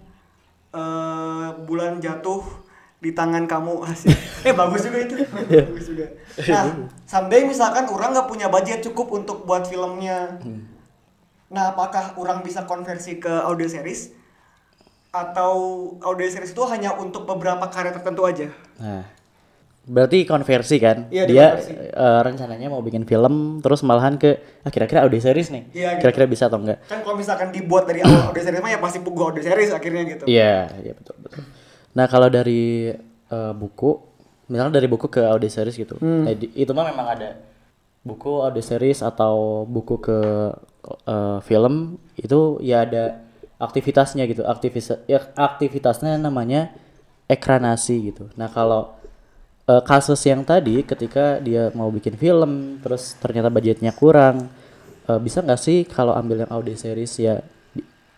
eh, 0.73 1.49
bulan 1.65 2.01
jatuh 2.01 2.41
di 2.99 3.13
tangan 3.13 3.45
kamu. 3.45 3.83
Asik. 3.91 4.15
eh 4.47 4.55
bagus 4.55 4.83
juga 4.83 4.99
itu. 5.03 5.15
Bagus 5.69 5.87
juga. 5.87 6.07
Nah 6.49 6.65
someday 7.05 7.45
misalkan 7.45 7.85
orang 7.87 8.15
nggak 8.15 8.29
punya 8.31 8.47
budget 8.49 8.81
cukup 8.81 9.13
untuk 9.13 9.45
buat 9.45 9.67
filmnya. 9.67 10.39
Nah 11.53 11.77
apakah 11.77 12.17
orang 12.17 12.41
bisa 12.41 12.65
konversi 12.65 13.21
ke 13.21 13.29
audio 13.29 13.69
series 13.69 14.15
atau 15.13 15.55
audio 16.01 16.25
series 16.25 16.51
itu 16.51 16.65
hanya 16.65 16.97
untuk 16.97 17.29
beberapa 17.29 17.69
karya 17.69 17.93
tertentu 17.93 18.25
aja 18.25 18.49
Nah, 18.81 19.05
berarti 19.85 20.25
konversi 20.25 20.81
kan? 20.81 21.13
Iya, 21.13 21.29
Dia 21.29 21.47
eh, 21.55 22.21
rencananya 22.25 22.67
mau 22.67 22.81
bikin 22.81 23.05
film, 23.05 23.61
terus 23.61 23.85
malahan 23.85 24.17
ke 24.17 24.41
ah, 24.65 24.73
kira-kira 24.73 25.05
audio 25.05 25.21
series 25.21 25.53
nih. 25.53 25.69
Iya, 25.71 25.89
gitu. 25.95 26.01
Kira-kira 26.03 26.27
bisa 26.27 26.49
atau 26.49 26.59
enggak? 26.59 26.81
kan 26.89 26.99
kalau 26.99 27.15
misalkan 27.15 27.53
dibuat 27.53 27.85
dari 27.85 28.01
awal 28.01 28.33
audio 28.33 28.41
series 28.41 28.59
mah 28.59 28.73
ya 28.73 28.81
pasti 28.81 28.99
gua 28.99 29.31
audio 29.31 29.45
series 29.45 29.71
akhirnya 29.71 30.03
gitu 30.09 30.25
Iya, 30.25 30.57
iya 30.81 30.93
betul 30.97 31.15
betul. 31.21 31.45
Nah 31.93 32.07
kalau 32.09 32.27
dari 32.27 32.91
eh, 33.29 33.53
buku, 33.55 33.91
misalnya 34.49 34.81
dari 34.81 34.89
buku 34.89 35.07
ke 35.09 35.23
audio 35.23 35.47
series 35.47 35.77
gitu, 35.77 36.01
Hmm. 36.01 36.25
nah, 36.25 36.33
di- 36.33 36.51
itu 36.55 36.73
mah 36.73 36.89
memang 36.89 37.07
ada 37.13 37.37
buku 38.01 38.41
audio 38.41 38.65
series 38.65 38.99
atau 38.99 39.69
buku 39.69 40.01
ke 40.01 40.19
eh, 41.07 41.39
film 41.43 41.75
itu 42.17 42.57
ya 42.59 42.83
ada 42.83 43.21
aktivitasnya 43.63 44.27
gitu, 44.27 44.43
aktivis 44.43 44.91
ya 45.07 45.23
aktivitasnya 45.39 46.19
namanya 46.19 46.75
ekranasi 47.31 48.11
gitu. 48.11 48.27
Nah 48.35 48.51
kalau 48.51 48.99
eh, 49.71 49.83
kasus 49.87 50.19
yang 50.27 50.43
tadi 50.43 50.83
ketika 50.83 51.39
dia 51.39 51.71
mau 51.79 51.87
bikin 51.95 52.19
film, 52.19 52.83
terus 52.83 53.15
ternyata 53.23 53.49
budgetnya 53.49 53.95
kurang, 53.95 54.51
eh, 55.07 55.21
bisa 55.23 55.41
nggak 55.47 55.61
sih 55.63 55.87
kalau 55.87 56.13
ambil 56.19 56.43
yang 56.43 56.51
audio 56.51 56.75
series 56.75 57.15
ya 57.23 57.39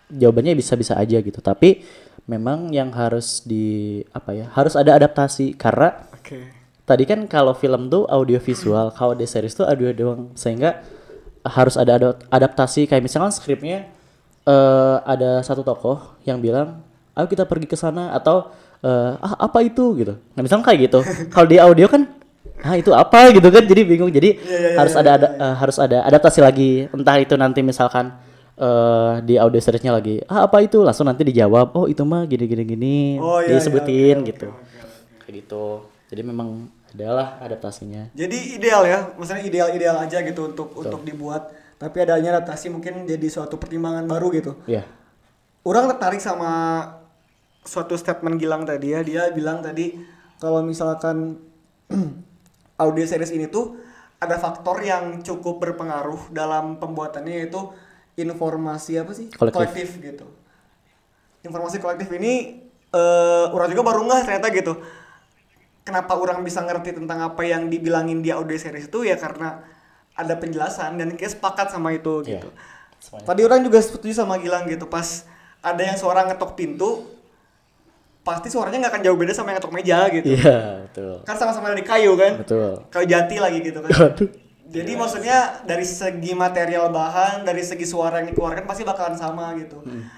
jawabannya 0.08 0.56
bisa-bisa 0.56 0.96
aja 0.96 1.20
gitu. 1.20 1.40
Tapi 1.44 1.84
memang 2.24 2.72
yang 2.72 2.88
harus 2.96 3.44
di 3.44 4.00
apa 4.16 4.32
ya 4.32 4.46
harus 4.56 4.74
ada 4.74 4.96
adaptasi. 4.96 5.54
Karena 5.60 5.92
oke. 6.16 6.38
tadi 6.88 7.04
kan 7.04 7.20
kalau 7.28 7.52
film 7.52 7.92
tuh 7.92 8.08
audio 8.08 8.40
visual 8.40 8.88
kalau 8.96 9.12
audio 9.12 9.28
series 9.28 9.52
tuh 9.52 9.68
audio 9.68 9.92
doang. 9.92 10.32
Sehingga 10.32 10.80
harus 11.44 11.76
ada 11.76 12.00
ada- 12.00 12.18
adaptasi. 12.32 12.88
Kayak 12.88 13.04
misalkan 13.04 13.32
skripnya 13.32 13.84
eh, 14.44 14.96
ada 15.04 15.40
satu 15.40 15.64
tokoh 15.64 16.16
yang 16.28 16.38
bilang 16.40 16.80
ayo 17.14 17.26
kita 17.30 17.48
pergi 17.48 17.66
ke 17.68 17.76
sana 17.76 18.12
atau 18.12 18.52
eh, 18.84 19.12
ah 19.18 19.34
apa 19.48 19.64
itu? 19.64 19.96
gitu. 19.98 20.14
Nah 20.36 20.40
misalkan 20.44 20.64
kayak 20.64 20.90
gitu. 20.90 21.00
Kalau 21.32 21.46
di 21.48 21.56
audio 21.56 21.86
kan 21.88 22.06
ah 22.64 22.76
itu 22.76 22.92
apa? 22.92 23.32
gitu 23.32 23.48
kan 23.48 23.64
jadi 23.64 23.82
bingung. 23.84 24.12
Jadi 24.12 24.40
harus 24.76 24.94
ada 24.94 25.10
ada 25.16 25.28
eh, 25.34 25.54
harus 25.56 25.76
ada 25.80 26.04
adaptasi 26.04 26.40
lagi. 26.44 26.70
Entah 26.92 27.16
itu 27.20 27.34
nanti 27.38 27.64
misalkan 27.64 28.12
eh 28.54 29.14
di 29.26 29.34
audio 29.34 29.58
seriesnya 29.58 29.90
lagi 29.90 30.22
ah 30.30 30.46
apa 30.46 30.62
itu? 30.62 30.84
Langsung 30.84 31.08
nanti 31.08 31.26
dijawab 31.26 31.74
oh 31.74 31.86
itu 31.90 32.04
mah 32.06 32.28
gini 32.28 32.44
gini 32.46 32.62
gini. 32.62 32.96
Oh, 33.18 33.42
iya, 33.42 33.50
iya, 33.50 33.58
disebutin 33.58 34.22
oke, 34.22 34.28
gitu. 34.30 34.48
oke, 34.52 34.62
oke, 34.62 35.20
kayak 35.26 35.34
gitu. 35.42 35.66
Jadi 36.12 36.22
memang 36.22 36.70
adalah 36.94 37.42
adaptasinya. 37.42 38.14
Jadi 38.14 38.54
ideal 38.54 38.86
ya, 38.86 39.10
maksudnya 39.18 39.42
ideal-ideal 39.42 39.98
aja 39.98 40.22
gitu 40.22 40.54
untuk 40.54 40.70
untuk 40.78 41.02
dibuat. 41.02 41.50
Tapi 41.84 41.96
adanya 42.00 42.40
adaptasi 42.40 42.72
mungkin 42.72 43.04
jadi 43.04 43.28
suatu 43.28 43.60
pertimbangan 43.60 44.08
baru 44.08 44.32
gitu. 44.32 44.56
ya 44.64 44.88
Orang 45.60 45.92
tertarik 45.92 46.20
sama 46.20 46.80
suatu 47.60 47.92
statement 47.92 48.40
Gilang 48.40 48.64
tadi 48.64 48.96
ya. 48.96 49.04
Dia 49.04 49.28
bilang 49.36 49.60
tadi 49.60 49.92
kalau 50.40 50.64
misalkan 50.64 51.36
audio 52.84 53.04
series 53.04 53.36
ini 53.36 53.52
tuh 53.52 53.76
ada 54.16 54.40
faktor 54.40 54.80
yang 54.80 55.20
cukup 55.20 55.60
berpengaruh 55.60 56.32
dalam 56.32 56.80
pembuatannya 56.80 57.44
yaitu 57.44 57.60
informasi 58.16 58.96
apa 58.96 59.12
sih? 59.12 59.28
Kolektif. 59.28 60.00
gitu. 60.00 60.24
Informasi 61.44 61.76
kolektif 61.84 62.08
ini 62.16 62.64
eh 62.94 63.46
orang 63.52 63.68
juga 63.68 63.82
baru 63.84 64.08
nggak 64.08 64.20
ternyata 64.24 64.48
gitu 64.54 64.72
kenapa 65.84 66.16
orang 66.16 66.40
bisa 66.40 66.64
ngerti 66.64 66.96
tentang 66.96 67.20
apa 67.20 67.44
yang 67.44 67.68
dibilangin 67.68 68.24
di 68.24 68.32
audio 68.32 68.56
series 68.56 68.88
itu 68.88 69.04
ya 69.04 69.20
karena 69.20 69.60
ada 70.14 70.34
penjelasan 70.34 70.94
dan 70.94 71.12
kita 71.14 71.34
sepakat 71.34 71.68
sama 71.68 71.90
itu 71.90 72.22
Iya, 72.22 72.38
gitu. 72.38 72.48
semuanya. 73.02 73.26
Tadi 73.26 73.40
orang 73.42 73.60
juga 73.62 73.78
setuju 73.82 74.14
sama 74.14 74.38
Gilang 74.38 74.64
gitu 74.66 74.86
pas 74.86 75.26
ada 75.58 75.82
yang 75.82 75.98
suara 75.98 76.22
ngetok 76.24 76.54
pintu 76.54 77.10
pasti 78.24 78.48
suaranya 78.48 78.88
nggak 78.88 78.92
akan 78.96 79.02
jauh 79.04 79.18
beda 79.20 79.32
sama 79.32 79.52
yang 79.52 79.58
ngetok 79.60 79.74
meja 79.74 79.98
gitu. 80.08 80.26
Iya, 80.32 80.58
betul. 80.88 81.14
Kan 81.22 81.36
sama-sama 81.36 81.68
dari 81.68 81.84
kayu 81.84 82.16
kan? 82.16 82.40
Betul. 82.40 82.80
Kayu 82.88 83.06
jati 83.06 83.36
lagi 83.36 83.58
gitu 83.60 83.78
kan. 83.84 83.90
Jadi 84.64 84.92
maksudnya 84.96 85.60
dari 85.62 85.84
segi 85.84 86.32
material 86.32 86.88
bahan, 86.88 87.44
dari 87.44 87.60
segi 87.60 87.84
suara 87.84 88.24
yang 88.24 88.32
dikeluarkan 88.32 88.64
pasti 88.64 88.80
bakalan 88.82 89.12
sama 89.14 89.52
gitu. 89.60 89.76
Hmm. 89.84 90.08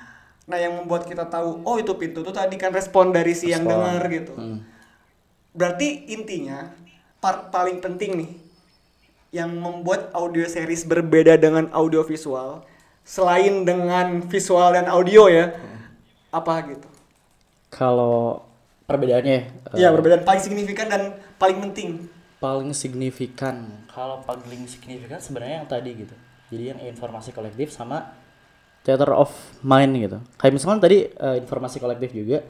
Nah 0.46 0.54
yang 0.54 0.78
membuat 0.78 1.11
kita 1.11 1.26
tahu, 1.26 1.66
oh 1.66 1.76
itu 1.76 1.90
pintu 1.98 2.22
tuh 2.22 2.30
tadi 2.30 2.54
kan 2.54 2.70
respon 2.70 3.11
dari 3.11 3.35
si 3.35 3.50
yang 3.50 3.66
Respon. 3.66 3.74
dengar 3.74 4.02
gitu. 4.06 4.32
Hmm. 4.38 4.59
Berarti 5.50 6.14
intinya 6.14 6.70
part 7.18 7.50
paling 7.50 7.82
penting 7.82 8.11
nih 8.14 8.30
yang 9.37 9.53
membuat 9.53 10.09
audio 10.16 10.49
series 10.49 10.88
berbeda 10.88 11.37
dengan 11.37 11.68
audio 11.77 12.01
visual 12.01 12.64
selain 13.05 13.68
dengan 13.68 14.25
visual 14.25 14.72
dan 14.72 14.88
audio 14.88 15.29
ya 15.29 15.53
apa 16.33 16.55
gitu? 16.72 16.88
Kalau 17.68 18.40
perbedaannya 18.87 19.38
eh, 19.75 19.77
Iya 19.77 19.92
perbedaan 19.92 20.22
paling 20.22 20.42
signifikan 20.42 20.87
dan 20.88 21.03
paling 21.37 21.59
penting. 21.61 21.90
paling 22.37 22.70
signifikan 22.77 23.64
kalau 23.88 24.20
paling 24.20 24.68
signifikan 24.68 25.16
sebenarnya 25.16 25.64
yang 25.64 25.68
tadi 25.68 25.90
gitu 25.96 26.12
jadi 26.53 26.77
yang 26.77 26.81
informasi 26.85 27.33
kolektif 27.33 27.72
sama 27.72 28.12
theater 28.85 29.09
of 29.16 29.33
mind 29.64 29.96
gitu 29.96 30.20
kayak 30.37 30.53
misalkan 30.53 30.79
tadi 30.79 31.09
eh, 31.09 31.37
informasi 31.40 31.81
kolektif 31.81 32.12
juga 32.12 32.44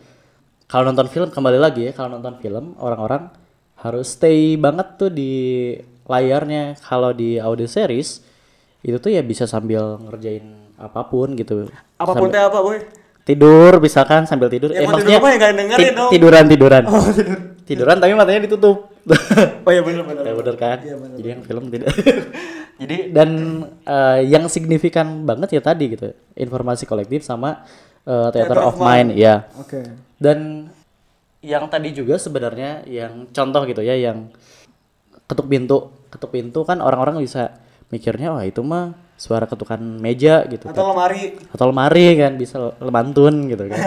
kalau 0.66 0.90
nonton 0.90 1.07
film 1.07 1.31
kembali 1.31 1.59
lagi 1.62 1.87
ya 1.87 1.92
kalau 1.94 2.18
nonton 2.18 2.35
film 2.42 2.75
orang-orang 2.83 3.31
harus 3.79 4.18
stay 4.18 4.59
banget 4.59 4.99
tuh 4.99 5.09
di 5.09 5.33
layarnya 6.07 6.79
kalau 6.81 7.11
di 7.11 7.38
audio 7.38 7.66
series 7.66 8.23
itu 8.83 8.97
tuh 8.97 9.11
ya 9.11 9.23
bisa 9.23 9.45
sambil 9.45 9.99
ngerjain 9.99 10.47
apa 10.79 11.03
pun 11.07 11.35
gitu 11.35 11.66
Apa 11.99 12.12
pun 12.14 12.31
teh 12.31 12.38
apa 12.38 12.59
boy? 12.62 12.79
tidur 13.27 13.83
misalkan 13.83 14.23
sambil 14.23 14.47
tidur 14.47 14.71
Ya, 14.71 14.87
mau 14.87 15.03
tidur 15.03 15.19
mah 15.19 15.35
ya 15.35 15.51
dengerin 15.51 15.92
dong. 15.99 16.11
tiduran 16.14 16.45
tiduran 16.47 16.83
tiduran 17.66 17.97
tapi 17.99 18.14
matanya 18.14 18.47
ditutup 18.47 18.95
Oh 19.66 19.71
iya 19.71 19.83
benar 19.87 20.03
benar. 20.03 20.23
Ya 20.27 20.35
bener 20.35 20.57
kan? 20.59 20.79
Iya, 20.83 20.97
bener, 20.99 21.16
Jadi 21.19 21.29
yang 21.31 21.42
film 21.47 21.64
tidak. 21.71 21.90
Jadi 22.83 22.97
dan 23.14 23.31
eh, 23.87 24.19
yang 24.27 24.45
signifikan 24.51 25.23
banget 25.23 25.55
ya 25.57 25.62
tadi 25.62 25.95
gitu. 25.95 26.11
Informasi 26.35 26.85
kolektif 26.85 27.23
sama 27.23 27.62
eh, 28.03 28.29
theater, 28.35 28.66
of, 28.66 28.77
mind, 28.83 29.14
ya. 29.14 29.47
Oke. 29.57 29.79
Dan 30.19 30.69
yang 31.38 31.71
tadi 31.71 31.95
juga 31.95 32.19
sebenarnya 32.19 32.83
yang 32.90 33.31
contoh 33.31 33.62
gitu 33.71 33.79
ya 33.87 33.95
yang 33.95 34.27
ketuk 35.26 35.46
pintu, 35.46 35.90
ketuk 36.08 36.30
pintu 36.30 36.62
kan 36.62 36.78
orang-orang 36.78 37.18
bisa 37.20 37.58
mikirnya 37.90 38.34
wah 38.34 38.42
itu 38.42 38.62
mah 38.62 38.94
suara 39.16 39.48
ketukan 39.48 39.80
meja 39.80 40.44
gitu 40.44 40.68
Atau 40.68 40.92
lemari. 40.92 41.38
atau 41.48 41.64
lemari 41.72 42.06
kan 42.20 42.36
bisa 42.36 42.74
lemantun 42.78 43.48
gitu 43.48 43.64
kan. 43.70 43.80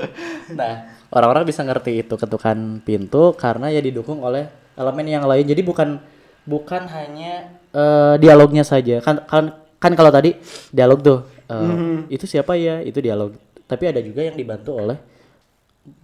nah, 0.58 0.74
orang-orang 1.12 1.44
bisa 1.44 1.60
ngerti 1.60 2.00
itu 2.02 2.14
ketukan 2.16 2.80
pintu 2.80 3.36
karena 3.36 3.68
ya 3.68 3.84
didukung 3.84 4.24
oleh 4.24 4.48
elemen 4.74 5.06
yang 5.06 5.24
lain. 5.28 5.44
Jadi 5.44 5.60
bukan 5.60 6.00
bukan 6.48 6.88
hanya 6.88 7.52
eh, 7.70 8.14
dialognya 8.16 8.64
saja. 8.64 9.04
Kan 9.04 9.20
kan 9.28 9.44
kan 9.76 9.92
kalau 9.92 10.08
tadi 10.08 10.40
dialog 10.72 10.98
tuh 11.04 11.18
eh, 11.52 12.08
itu 12.08 12.24
siapa 12.24 12.56
ya? 12.56 12.80
Itu 12.80 13.04
dialog. 13.04 13.36
Tapi 13.68 13.92
ada 13.92 14.00
juga 14.00 14.24
yang 14.24 14.40
dibantu 14.40 14.72
oleh 14.80 14.96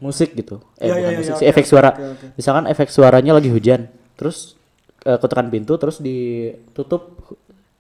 musik 0.02 0.34
gitu. 0.34 0.60
Eh 0.76 0.90
Iya, 0.90 0.92
bukan 0.92 1.08
iya, 1.08 1.18
musik 1.22 1.32
iya, 1.32 1.40
sih, 1.40 1.46
oke, 1.46 1.52
efek 1.54 1.64
suara. 1.64 1.90
oke, 1.94 2.04
oke. 2.04 2.26
Misalkan 2.36 2.64
efek 2.68 2.88
suaranya 2.90 3.32
lagi 3.38 3.48
hujan, 3.48 3.86
terus 4.18 4.58
eh, 5.09 5.16
ketukan 5.16 5.49
pintu 5.49 5.73
terus 5.75 5.97
ditutup 5.99 7.16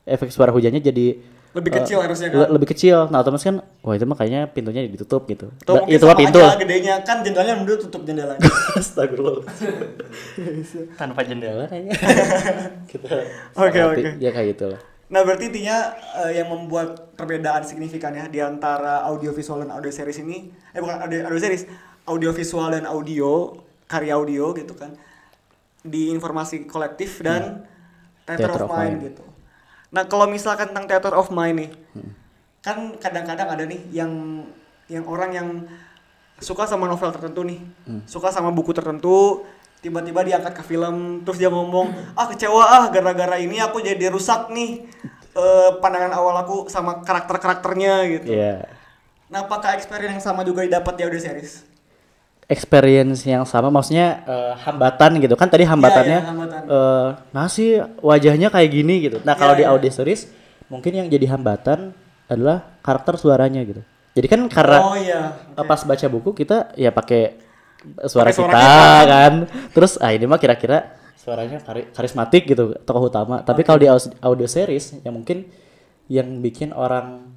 efek 0.02 0.28
suara 0.28 0.48
hujannya 0.48 0.80
jadi 0.80 1.20
Lebih 1.48 1.70
eh, 1.70 1.76
kecil 1.78 1.98
harusnya 1.98 2.28
le- 2.28 2.36
kan. 2.38 2.48
lebih 2.50 2.68
kecil. 2.68 2.96
Nah, 3.06 3.18
otomatis 3.18 3.40
kan 3.42 3.56
wah 3.80 3.92
itu 3.92 4.04
mah 4.04 4.16
kayaknya 4.16 4.46
pintunya 4.46 4.84
ditutup 4.86 5.24
gitu. 5.26 5.48
Atau 5.58 5.74
Nah, 5.78 5.84
itu 5.86 6.00
mah 6.02 6.14
pintu. 6.14 6.38
aja 6.38 6.56
gedenya 6.56 6.94
kan 7.02 7.20
jendelanya 7.20 7.60
dulu 7.60 7.76
tutup 7.78 8.02
jendelanya. 8.02 8.40
Astagfirullah. 8.78 9.44
Tanpa 11.00 11.20
jendela 11.22 11.64
kayaknya. 11.66 11.96
Kita 12.90 13.08
Oke, 13.54 13.78
oke. 13.82 14.08
Ya 14.18 14.30
kayak 14.30 14.48
gitu 14.54 14.64
lah. 14.70 14.80
Nah 15.08 15.24
berarti 15.24 15.48
intinya 15.48 15.96
eh, 16.20 16.36
yang 16.36 16.48
membuat 16.48 17.16
perbedaan 17.16 17.64
signifikan 17.64 18.12
ya 18.12 18.28
di 18.28 18.38
antara 18.38 19.00
audio 19.02 19.32
visual 19.32 19.64
dan 19.64 19.72
audio 19.72 19.88
series 19.88 20.20
ini, 20.20 20.52
eh 20.70 20.78
bukan 20.78 21.00
audio, 21.00 21.24
audio 21.24 21.40
series, 21.40 21.64
audio 22.04 22.30
visual 22.30 22.68
dan 22.68 22.84
audio, 22.84 23.56
karya 23.86 24.12
audio 24.14 24.52
gitu 24.52 24.76
kan, 24.76 24.92
di 25.82 26.10
informasi 26.10 26.66
kolektif 26.66 27.22
dan 27.22 27.64
theater, 28.26 28.50
Theater 28.50 28.62
of, 28.64 28.70
of 28.70 28.76
mind, 28.76 28.94
mind. 28.98 29.06
gitu. 29.12 29.24
Nah 29.88 30.02
kalau 30.04 30.26
misalkan 30.26 30.68
tentang 30.70 30.86
theater 30.86 31.14
of 31.14 31.30
mind 31.30 31.56
nih, 31.64 31.70
Hmm. 31.96 32.12
kan 32.60 32.76
kadang-kadang 32.98 33.48
ada 33.48 33.64
nih 33.64 33.80
yang 33.90 34.12
yang 34.88 35.04
orang 35.04 35.30
yang 35.32 35.48
suka 36.38 36.64
sama 36.64 36.86
novel 36.86 37.08
tertentu 37.10 37.42
nih, 37.42 37.60
Hmm. 37.86 38.02
suka 38.04 38.28
sama 38.28 38.50
buku 38.50 38.70
tertentu, 38.70 39.46
tiba-tiba 39.78 40.26
diangkat 40.26 40.58
ke 40.58 40.62
film, 40.62 41.22
terus 41.22 41.38
dia 41.38 41.48
ngomong, 41.48 41.88
ah 42.14 42.26
kecewa 42.26 42.62
ah 42.62 42.84
gara-gara 42.90 43.38
ini 43.38 43.58
aku 43.58 43.78
jadi 43.78 44.10
rusak 44.10 44.50
nih 44.50 44.84
eh, 45.38 45.70
pandangan 45.78 46.10
awal 46.18 46.34
aku 46.42 46.66
sama 46.66 46.98
karakter-karakternya 47.06 47.94
gitu. 48.10 48.34
Iya. 48.34 48.66
Nah 49.30 49.46
apakah 49.46 49.78
experience 49.78 50.18
yang 50.18 50.24
sama 50.24 50.42
juga 50.42 50.66
didapat 50.66 50.98
di 50.98 51.02
audio 51.06 51.20
series? 51.20 51.62
Experience 52.48 53.28
yang 53.28 53.44
sama 53.44 53.68
maksudnya 53.68 54.24
eh, 54.24 54.52
hambatan 54.64 55.20
gitu 55.20 55.36
kan 55.36 55.52
tadi 55.52 55.68
hambatannya 55.68 56.16
Iya, 56.16 56.24
iya, 56.24 56.30
hambatan. 56.32 56.60
eh, 56.64 57.08
nah 57.28 57.44
sih 57.44 57.76
wajahnya 58.00 58.48
kayak 58.48 58.70
gini 58.72 58.94
gitu. 59.04 59.20
Nah, 59.20 59.36
kalau 59.36 59.52
Iya, 59.52 59.60
di 59.60 59.64
iya. 59.68 59.72
audio 59.76 59.90
series 59.92 60.32
mungkin 60.66 60.96
yang 60.96 61.06
jadi 61.06 61.28
hambatan 61.28 61.92
adalah 62.24 62.80
karakter 62.80 63.20
suaranya 63.20 63.60
gitu. 63.62 63.84
Jadi 64.16 64.26
kan 64.26 64.40
karena 64.48 64.78
oh 64.80 64.96
iya. 64.96 65.36
Eh, 65.52 65.62
pas 65.62 65.76
baca 65.78 66.06
buku 66.08 66.32
kita 66.34 66.72
ya 66.72 66.88
pakai 66.88 67.36
suara 68.08 68.32
kita 68.32 68.48
kita, 68.48 68.64
kan 69.12 69.32
terus 69.70 70.00
ah 70.00 70.08
ini 70.08 70.24
mah 70.24 70.40
kira-kira 70.40 70.88
suaranya 71.14 71.60
kari- 71.60 71.92
karismatik 71.92 72.48
gitu 72.48 72.74
tokoh 72.82 73.06
utama 73.06 73.44
tapi 73.44 73.60
kalau 73.60 73.76
di 73.76 73.86
audio 74.18 74.48
series 74.48 74.98
ya 74.98 75.12
mungkin 75.12 75.46
yang 76.08 76.40
bikin 76.40 76.72
orang 76.72 77.28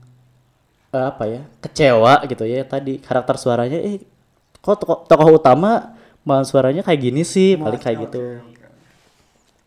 eh, 0.89 1.05
apa 1.05 1.23
ya 1.27 1.41
kecewa 1.59 2.23
gitu 2.25 2.41
ya 2.41 2.63
tadi 2.63 2.97
karakter 2.97 3.35
suaranya 3.35 3.75
eh 3.77 4.01
kok 4.61 4.77
tokoh, 4.77 4.97
tokoh 5.09 5.27
utama 5.35 5.97
malah 6.21 6.45
suaranya 6.45 6.85
kayak 6.85 7.01
gini 7.01 7.21
sih 7.25 7.57
paling 7.57 7.81
kayak 7.81 7.97
Oke, 7.97 8.05
gitu 8.07 8.23
oke. 8.37 8.59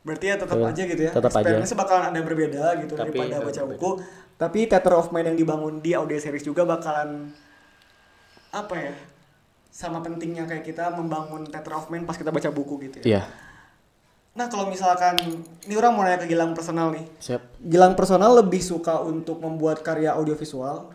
Berarti 0.04 0.24
ya 0.28 0.36
tetap 0.36 0.56
Tuh, 0.60 0.68
aja 0.68 0.82
gitu 0.84 1.02
ya. 1.02 1.10
tetap 1.10 1.32
aja. 1.32 1.40
Experience-nya 1.40 1.78
bakalan 1.80 2.04
ada 2.12 2.20
berbeda 2.20 2.64
gitu 2.84 2.92
Tapi, 2.92 3.08
daripada 3.08 3.26
iya, 3.26 3.38
baca 3.40 3.60
berbeda. 3.64 3.72
buku. 3.72 3.90
Tapi 4.34 4.58
theater 4.68 4.92
of 4.94 5.08
mind 5.10 5.26
yang 5.32 5.38
dibangun 5.40 5.74
di 5.80 5.96
audio 5.96 6.18
series 6.20 6.44
juga 6.44 6.62
bakalan 6.62 7.32
apa 8.52 8.74
ya? 8.76 8.92
Sama 9.72 9.98
pentingnya 9.98 10.44
kayak 10.44 10.62
kita 10.62 10.92
membangun 10.92 11.48
theater 11.48 11.72
of 11.74 11.88
mind 11.88 12.04
pas 12.04 12.14
kita 12.14 12.30
baca 12.30 12.52
buku 12.52 12.74
gitu 12.84 13.00
ya. 13.02 13.06
iya 13.08 13.22
Nah, 14.34 14.50
kalau 14.50 14.66
misalkan 14.66 15.14
ini 15.62 15.74
orang 15.78 15.94
mau 15.94 16.02
nanya 16.02 16.18
ke 16.18 16.26
Gilang 16.26 16.58
personal 16.58 16.90
nih. 16.90 17.06
siap 17.22 17.42
Gilang 17.62 17.94
personal 17.94 18.34
lebih 18.34 18.58
suka 18.58 18.98
untuk 18.98 19.38
membuat 19.38 19.78
karya 19.80 20.10
audiovisual 20.10 20.90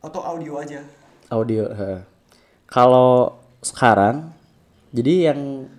atau 0.00 0.20
audio 0.24 0.56
aja? 0.56 0.80
audio 1.28 1.68
heeh. 1.68 2.15
Kalau 2.70 3.38
sekarang 3.62 4.30
jadi 4.94 5.32
yang 5.32 5.70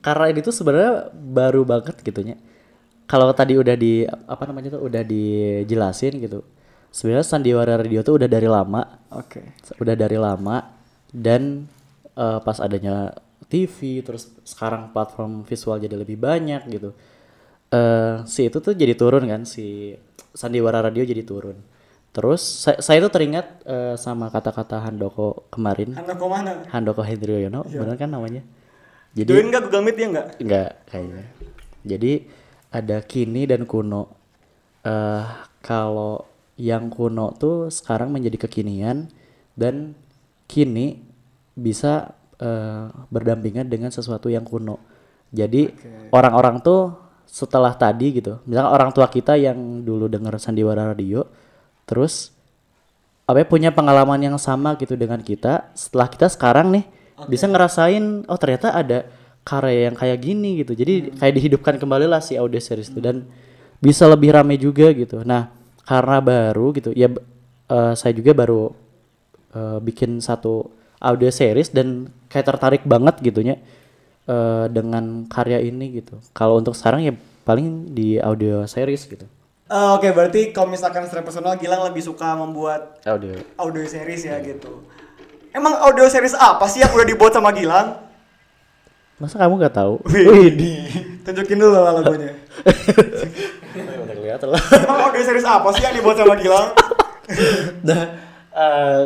karena 0.00 0.32
ini 0.32 0.40
tuh 0.40 0.54
sebenarnya 0.54 1.12
baru 1.12 1.62
banget 1.66 1.98
gitunya 2.00 2.36
kalau 3.10 3.30
tadi 3.34 3.58
udah 3.58 3.74
di 3.74 4.06
apa 4.06 4.42
namanya 4.46 4.78
tuh 4.78 4.86
udah 4.86 5.02
dijelasin 5.02 6.22
gitu 6.22 6.46
sebenarnya 6.90 7.26
sandiwara 7.26 7.78
radio 7.78 8.02
tuh 8.02 8.18
udah 8.18 8.28
dari 8.30 8.50
lama. 8.50 8.82
Oke. 9.14 9.42
udah 9.78 9.94
dari 9.98 10.18
lama 10.18 10.62
dan 11.10 11.66
eh, 12.14 12.38
pas 12.42 12.58
adanya 12.62 13.14
TV 13.50 14.06
terus 14.06 14.30
sekarang 14.46 14.94
platform 14.94 15.42
visual 15.42 15.82
jadi 15.82 15.98
lebih 15.98 16.14
banyak 16.22 16.70
gitu 16.70 16.94
eh 17.70 18.22
si 18.26 18.50
itu 18.50 18.58
tuh 18.58 18.74
jadi 18.74 18.94
turun 18.98 19.26
kan 19.26 19.42
si 19.46 19.94
sandiwara 20.34 20.82
radio 20.82 21.02
jadi 21.06 21.22
turun 21.22 21.58
terus 22.10 22.42
saya, 22.42 22.78
saya 22.82 22.98
tuh 23.06 23.12
teringat 23.12 23.46
eh, 23.66 23.94
sama 23.94 24.28
kata-kata 24.28 24.82
Handoko 24.82 25.46
kemarin 25.50 25.94
Anda 25.94 26.14
ke 26.18 26.26
mana? 26.26 26.50
Handoko 26.70 27.02
Hendriono 27.06 27.62
bener 27.66 27.94
kan 27.94 28.10
namanya 28.10 28.42
jadi 29.10 29.26
Join 29.26 29.46
nggak 29.50 29.62
Google 29.66 29.84
Meet 29.86 29.96
ya 29.98 30.06
nggak? 30.06 30.26
Enggak 30.38 30.70
kayaknya. 30.86 31.24
Jadi 31.82 32.12
ada 32.70 32.96
kini 33.02 33.42
dan 33.48 33.66
kuno. 33.66 34.02
eh 34.80 35.26
kalau 35.60 36.24
yang 36.56 36.88
kuno 36.88 37.36
tuh 37.36 37.68
sekarang 37.68 38.14
menjadi 38.14 38.48
kekinian 38.48 39.10
dan 39.58 39.92
kini 40.46 41.02
bisa 41.58 42.14
eh, 42.38 42.86
berdampingan 43.10 43.66
dengan 43.66 43.90
sesuatu 43.90 44.30
yang 44.30 44.46
kuno. 44.46 44.78
Jadi 45.30 45.70
orang-orang 46.10 46.58
tuh 46.62 46.94
setelah 47.22 47.70
tadi 47.78 48.18
gitu, 48.18 48.42
misalnya 48.42 48.74
orang 48.74 48.90
tua 48.90 49.06
kita 49.06 49.38
yang 49.38 49.86
dulu 49.86 50.10
denger 50.10 50.34
sandiwara 50.42 50.90
radio, 50.90 51.22
terus 51.90 52.30
apa 53.26 53.42
ya, 53.42 53.46
punya 53.46 53.70
pengalaman 53.70 54.18
yang 54.18 54.34
sama 54.42 54.74
gitu 54.74 54.98
dengan 54.98 55.22
kita, 55.22 55.70
setelah 55.74 56.10
kita 56.10 56.26
sekarang 56.26 56.74
nih 56.74 56.84
bisa 57.30 57.46
ngerasain 57.46 58.26
oh 58.26 58.38
ternyata 58.40 58.74
ada 58.74 59.06
karya 59.46 59.86
yang 59.90 59.94
kayak 59.94 60.18
gini 60.18 60.66
gitu. 60.66 60.74
Jadi 60.74 61.14
kayak 61.14 61.34
dihidupkan 61.38 61.74
kembali 61.78 62.10
lah 62.10 62.18
si 62.18 62.34
audio 62.34 62.58
series 62.58 62.90
itu. 62.90 62.98
Dan 62.98 63.30
bisa 63.78 64.10
lebih 64.10 64.34
rame 64.34 64.58
juga 64.58 64.90
gitu. 64.90 65.22
Nah 65.22 65.46
karena 65.86 66.18
baru 66.18 66.74
gitu 66.74 66.90
ya 66.90 67.06
eh, 67.70 67.94
saya 67.94 68.12
juga 68.14 68.34
baru 68.34 68.74
eh, 69.54 69.78
bikin 69.78 70.18
satu 70.18 70.66
audio 70.98 71.30
series 71.30 71.70
dan 71.70 72.10
kayak 72.28 72.46
tertarik 72.50 72.82
banget 72.82 73.22
gitunya 73.22 73.56
eh, 74.26 74.66
dengan 74.74 75.24
karya 75.30 75.62
ini 75.62 76.02
gitu. 76.02 76.18
Kalau 76.34 76.58
untuk 76.58 76.74
sekarang 76.74 77.06
ya 77.06 77.14
paling 77.46 77.94
di 77.94 78.18
audio 78.18 78.66
series 78.68 79.06
gitu 79.06 79.24
Eh, 79.70 79.90
Oke, 79.94 80.10
berarti 80.10 80.50
kalau 80.50 80.66
misalkan 80.66 81.06
secara 81.06 81.22
personal 81.22 81.54
Gilang 81.54 81.86
lebih 81.86 82.02
suka 82.02 82.34
membuat 82.34 82.98
audio 83.06 83.38
audio 83.54 83.86
series 83.86 84.26
ya 84.26 84.42
gitu. 84.42 84.82
Emang 85.50 85.78
audio 85.78 86.10
series 86.10 86.34
apa 86.34 86.66
sih 86.66 86.82
yang 86.82 86.90
udah 86.90 87.06
dibuat 87.06 87.30
sama 87.30 87.54
Gilang? 87.54 88.10
masa 89.20 89.36
kamu 89.36 89.60
nggak 89.60 89.76
tahu 89.76 90.00
Wih, 90.08 90.88
tunjukin 91.20 91.60
dulu 91.60 91.76
lah 91.76 91.92
lagunya. 91.92 92.32
udah 94.00 94.16
kelihatan 94.16 94.48
lah 94.48 94.62
Emang 94.80 94.98
audio 95.12 95.20
series 95.20 95.44
apa 95.44 95.68
sih 95.76 95.84
yang 95.84 95.92
dibuat 95.92 96.16
sama 96.16 96.40
Gilang? 96.40 96.72
nah 97.84 98.16
eh, 98.48 99.02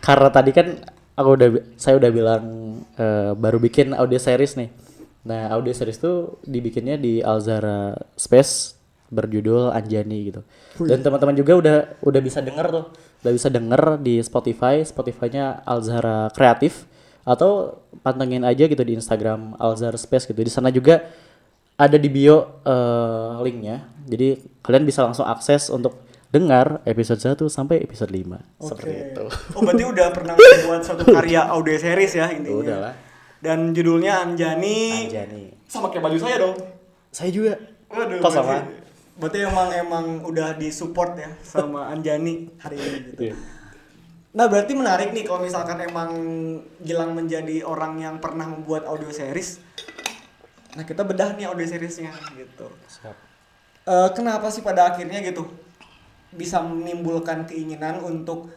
karena 0.00 0.28
tadi 0.32 0.50
kan 0.56 0.80
aku 1.12 1.28
udah 1.28 1.48
saya 1.76 2.00
udah 2.00 2.08
bilang 2.08 2.42
eh, 2.96 3.36
baru 3.36 3.60
bikin 3.60 3.92
audio 3.92 4.16
series 4.16 4.56
nih 4.56 4.72
nah 5.28 5.52
audio 5.52 5.76
series 5.76 6.00
tuh 6.00 6.40
dibikinnya 6.40 6.96
di 6.96 7.20
Alzara 7.20 8.00
Space 8.16 8.75
berjudul 9.08 9.70
Anjani 9.70 10.30
gitu 10.32 10.40
dan 10.82 11.00
teman-teman 11.00 11.34
juga 11.34 11.52
udah 11.56 11.76
udah 12.02 12.20
bisa 12.20 12.42
denger 12.42 12.66
tuh 12.70 12.84
udah 13.22 13.32
bisa 13.32 13.48
denger 13.48 14.02
di 14.02 14.18
Spotify 14.20 14.82
Spotify-nya 14.82 15.62
Alzara 15.62 16.30
Kreatif 16.34 16.90
atau 17.26 17.82
pantengin 18.06 18.46
aja 18.46 18.66
gitu 18.66 18.82
di 18.82 18.94
Instagram 18.94 19.58
Alzara 19.58 19.98
Space 19.98 20.26
gitu 20.30 20.38
di 20.42 20.50
sana 20.50 20.70
juga 20.70 21.06
ada 21.76 21.98
di 21.98 22.08
bio 22.08 22.62
eh, 22.62 23.32
linknya 23.42 23.86
jadi 24.06 24.38
kalian 24.62 24.84
bisa 24.86 25.02
langsung 25.02 25.26
akses 25.26 25.70
untuk 25.70 26.06
dengar 26.26 26.82
episode 26.84 27.22
1 27.22 27.38
sampai 27.46 27.82
episode 27.82 28.10
5 28.10 28.62
seperti 28.62 28.94
itu 29.14 29.24
Oh, 29.54 29.62
berarti 29.62 29.84
udah 29.94 30.06
pernah 30.10 30.34
membuat 30.34 30.82
suatu 30.82 31.06
karya 31.06 31.46
audio 31.48 31.76
series 31.78 32.12
ya 32.12 32.26
intinya. 32.34 32.60
Udah 32.60 32.78
lah. 32.78 32.94
Dan 33.40 33.70
judulnya 33.70 34.26
Anjani. 34.26 35.06
Anjani 35.06 35.54
Sama 35.70 35.88
kayak 35.88 36.02
baju 36.02 36.18
saya 36.18 36.36
dong. 36.42 36.56
saya 37.14 37.30
juga 37.30 37.54
Waduh. 37.86 38.18
Kok 38.20 38.32
sama? 38.34 38.66
Berarti- 39.16 39.44
emang 39.44 39.68
emang 39.72 40.04
udah 40.28 40.56
disupport 40.56 41.12
ya 41.16 41.30
sama 41.40 41.88
Anjani 41.88 42.52
hari 42.60 42.76
ini 42.76 42.98
gitu. 43.12 43.20
Iya. 43.32 43.36
Nah 44.36 44.44
berarti 44.52 44.72
menarik 44.76 45.16
nih 45.16 45.24
kalau 45.24 45.40
misalkan 45.40 45.80
emang 45.80 46.10
Gilang 46.84 47.16
menjadi 47.16 47.64
orang 47.64 47.96
yang 47.96 48.20
pernah 48.20 48.44
membuat 48.44 48.84
audio 48.84 49.08
series. 49.08 49.64
Nah 50.76 50.84
kita 50.84 51.08
bedah 51.08 51.32
nih 51.32 51.48
audio 51.48 51.64
seriesnya 51.64 52.12
gitu. 52.36 52.68
Siap. 52.84 53.16
Eh, 53.86 54.08
kenapa 54.12 54.50
sih 54.52 54.60
pada 54.60 54.92
akhirnya 54.92 55.22
gitu 55.22 55.46
bisa 56.34 56.60
menimbulkan 56.60 57.48
keinginan 57.48 58.02
untuk 58.04 58.50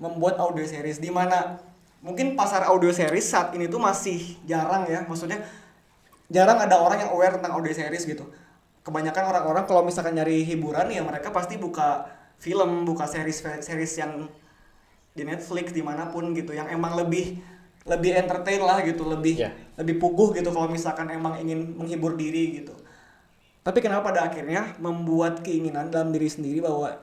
membuat 0.00 0.40
audio 0.42 0.66
series 0.66 0.98
di 0.98 1.12
mana 1.12 1.60
mungkin 2.02 2.34
pasar 2.34 2.66
audio 2.66 2.90
series 2.90 3.30
saat 3.30 3.54
ini 3.54 3.70
tuh 3.70 3.78
masih 3.78 4.34
jarang 4.42 4.88
ya 4.90 5.06
maksudnya 5.06 5.38
jarang 6.26 6.58
ada 6.58 6.80
orang 6.82 7.06
yang 7.06 7.14
aware 7.14 7.38
tentang 7.38 7.54
audio 7.54 7.70
series 7.70 8.02
gitu 8.02 8.26
kebanyakan 8.82 9.24
orang-orang 9.30 9.64
kalau 9.66 9.82
misalkan 9.86 10.18
nyari 10.18 10.42
hiburan 10.42 10.90
ya 10.90 11.02
mereka 11.06 11.30
pasti 11.30 11.58
buka 11.58 12.06
film 12.42 12.82
buka 12.82 13.06
series 13.06 13.38
series 13.62 13.94
yang 13.98 14.26
di 15.14 15.22
Netflix 15.22 15.70
di 15.70 15.82
mana 15.84 16.10
pun 16.10 16.34
gitu 16.34 16.50
yang 16.50 16.66
emang 16.66 16.98
lebih 16.98 17.38
lebih 17.82 18.14
entertain 18.14 18.62
lah 18.62 18.82
gitu 18.82 19.06
lebih 19.06 19.38
Ya. 19.38 19.50
lebih 19.78 19.98
puguh 19.98 20.34
gitu 20.34 20.50
kalau 20.50 20.70
misalkan 20.70 21.10
emang 21.10 21.38
ingin 21.38 21.74
menghibur 21.74 22.14
diri 22.14 22.62
gitu 22.62 22.74
tapi 23.62 23.78
kenapa 23.78 24.10
pada 24.10 24.26
akhirnya 24.26 24.74
membuat 24.82 25.46
keinginan 25.46 25.90
dalam 25.90 26.10
diri 26.10 26.26
sendiri 26.26 26.58
bahwa 26.58 26.98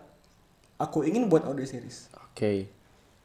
aku 0.75 1.07
ingin 1.07 1.27
buat 1.31 1.47
audio 1.47 1.63
series 1.63 2.11
Oke. 2.31 2.71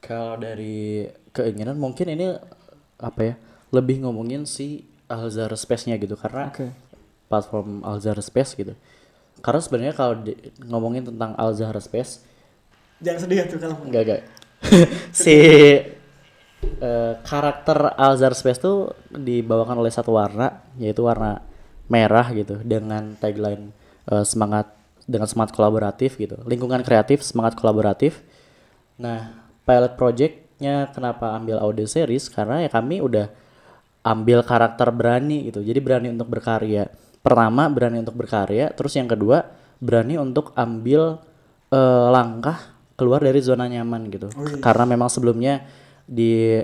Kalau 0.02 0.34
dari 0.36 1.06
keinginan 1.30 1.78
mungkin 1.78 2.10
ini 2.12 2.34
apa 2.98 3.20
ya? 3.22 3.34
Lebih 3.70 4.02
ngomongin 4.02 4.42
si 4.42 4.82
Alzar 5.06 5.54
Space-nya 5.54 5.94
gitu 6.02 6.18
karena 6.18 6.50
Oke. 6.50 6.74
Platform 7.34 7.82
Alzar 7.82 8.14
Space 8.22 8.54
gitu. 8.54 8.78
Karena 9.42 9.60
sebenarnya 9.60 9.94
kalau 9.98 10.22
ngomongin 10.70 11.10
tentang 11.10 11.34
Alzar 11.34 11.74
Space 11.82 12.22
jangan 13.02 13.20
sedih 13.26 13.36
ya 13.42 13.44
tuh 13.50 13.58
kalau 13.58 13.76
enggak 13.82 14.02
enggak. 14.06 14.22
si 15.12 15.36
eh, 16.80 17.12
karakter 17.20 17.98
Alzar 17.98 18.32
Space 18.32 18.62
tuh 18.62 18.94
dibawakan 19.10 19.82
oleh 19.82 19.92
satu 19.92 20.14
warna 20.14 20.64
yaitu 20.78 21.04
warna 21.04 21.42
merah 21.90 22.24
gitu 22.32 22.62
dengan 22.64 23.18
tagline 23.18 23.74
eh, 24.08 24.24
semangat 24.24 24.72
dengan 25.04 25.28
semangat 25.28 25.52
kolaboratif 25.52 26.16
gitu. 26.16 26.40
Lingkungan 26.48 26.80
kreatif 26.80 27.20
semangat 27.20 27.58
kolaboratif. 27.60 28.24
Nah 28.96 29.36
pilot 29.68 30.00
projectnya 30.00 30.88
kenapa 30.94 31.36
ambil 31.36 31.60
audio 31.60 31.84
series? 31.84 32.32
Karena 32.32 32.64
ya 32.64 32.70
kami 32.72 33.04
udah 33.04 33.28
ambil 34.04 34.40
karakter 34.40 34.88
berani 34.92 35.52
gitu. 35.52 35.60
Jadi 35.60 35.80
berani 35.80 36.08
untuk 36.08 36.32
berkarya 36.32 36.88
pertama 37.24 37.72
berani 37.72 38.04
untuk 38.04 38.20
berkarya. 38.20 38.68
Terus 38.76 39.00
yang 39.00 39.08
kedua 39.08 39.48
berani 39.80 40.20
untuk 40.20 40.52
ambil 40.52 41.16
eh, 41.72 42.08
langkah 42.12 42.76
keluar 42.94 43.24
dari 43.24 43.40
zona 43.40 43.64
nyaman 43.64 44.12
gitu. 44.12 44.28
Karena 44.60 44.84
memang 44.84 45.08
sebelumnya 45.08 45.64
di 46.04 46.60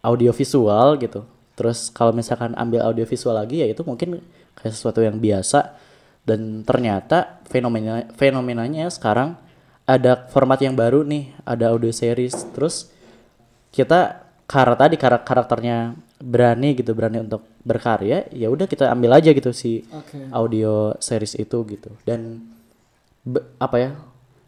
audiovisual 0.00 0.96
gitu. 1.02 1.26
Terus 1.58 1.90
kalau 1.90 2.14
misalkan 2.14 2.54
ambil 2.54 2.86
audiovisual 2.86 3.34
lagi 3.34 3.60
ya 3.60 3.68
itu 3.68 3.82
mungkin 3.82 4.22
kayak 4.54 4.72
sesuatu 4.72 5.02
yang 5.02 5.18
biasa. 5.18 5.74
Dan 6.24 6.64
ternyata 6.64 7.44
fenomena 7.52 8.08
fenomenanya 8.16 8.88
sekarang 8.88 9.36
ada 9.84 10.24
format 10.32 10.56
yang 10.64 10.72
baru 10.72 11.04
nih 11.04 11.36
ada 11.44 11.74
audio 11.74 11.92
series. 11.92 12.32
Terus 12.56 12.88
kita 13.68 14.23
karena 14.44 14.76
tadi 14.76 14.94
karak 15.00 15.24
karakternya 15.24 15.96
berani 16.20 16.76
gitu 16.76 16.92
berani 16.92 17.20
untuk 17.24 17.44
berkarya 17.64 18.28
ya 18.32 18.48
udah 18.52 18.68
kita 18.68 18.92
ambil 18.92 19.16
aja 19.16 19.32
gitu 19.32 19.50
si 19.56 19.84
Oke. 19.88 20.28
audio 20.32 20.92
series 21.00 21.36
itu 21.36 21.64
gitu 21.68 21.90
dan 22.04 22.44
be- 23.24 23.44
apa 23.56 23.76
ya 23.80 23.90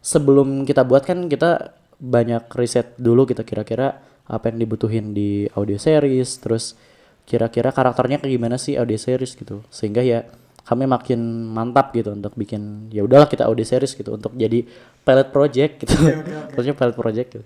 sebelum 0.01 0.63
kita 0.63 0.85
buat 0.85 1.01
kan 1.05 1.25
kita 1.25 1.73
banyak 1.97 2.45
riset 2.53 2.93
dulu 3.01 3.25
kita 3.25 3.41
kira-kira 3.41 3.97
apa 4.29 4.53
yang 4.53 4.61
dibutuhin 4.61 5.17
di 5.17 5.49
audio 5.57 5.81
series 5.81 6.37
terus 6.37 6.77
kira-kira 7.25 7.73
karakternya 7.73 8.21
kayak 8.21 8.33
gimana 8.37 8.55
sih 8.61 8.77
audio 8.77 8.95
series 8.95 9.33
gitu 9.33 9.65
sehingga 9.73 10.05
ya 10.05 10.23
kami 10.67 10.83
makin 10.83 11.47
mantap 11.47 11.95
gitu 11.95 12.11
untuk 12.11 12.35
bikin 12.35 12.91
ya 12.91 13.01
udahlah 13.07 13.25
kita 13.31 13.47
audio 13.47 13.63
series 13.63 13.95
gitu 13.95 14.13
untuk 14.13 14.35
jadi 14.35 14.67
pilot 15.03 15.27
project 15.31 15.73
gitu 15.83 15.95
oke, 15.95 16.11
oke. 16.21 16.53
maksudnya 16.53 16.75
pilot 16.77 16.95
project 16.95 17.27
gitu 17.33 17.45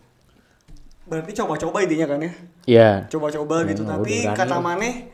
berarti 1.11 1.35
coba-coba 1.35 1.83
intinya 1.83 2.07
kan 2.07 2.19
ya? 2.23 2.31
Ya 2.63 2.91
coba-coba 3.11 3.67
gitu. 3.67 3.83
Hmm, 3.83 3.99
tapi 3.99 4.23
kata 4.31 4.63
maneh 4.63 5.11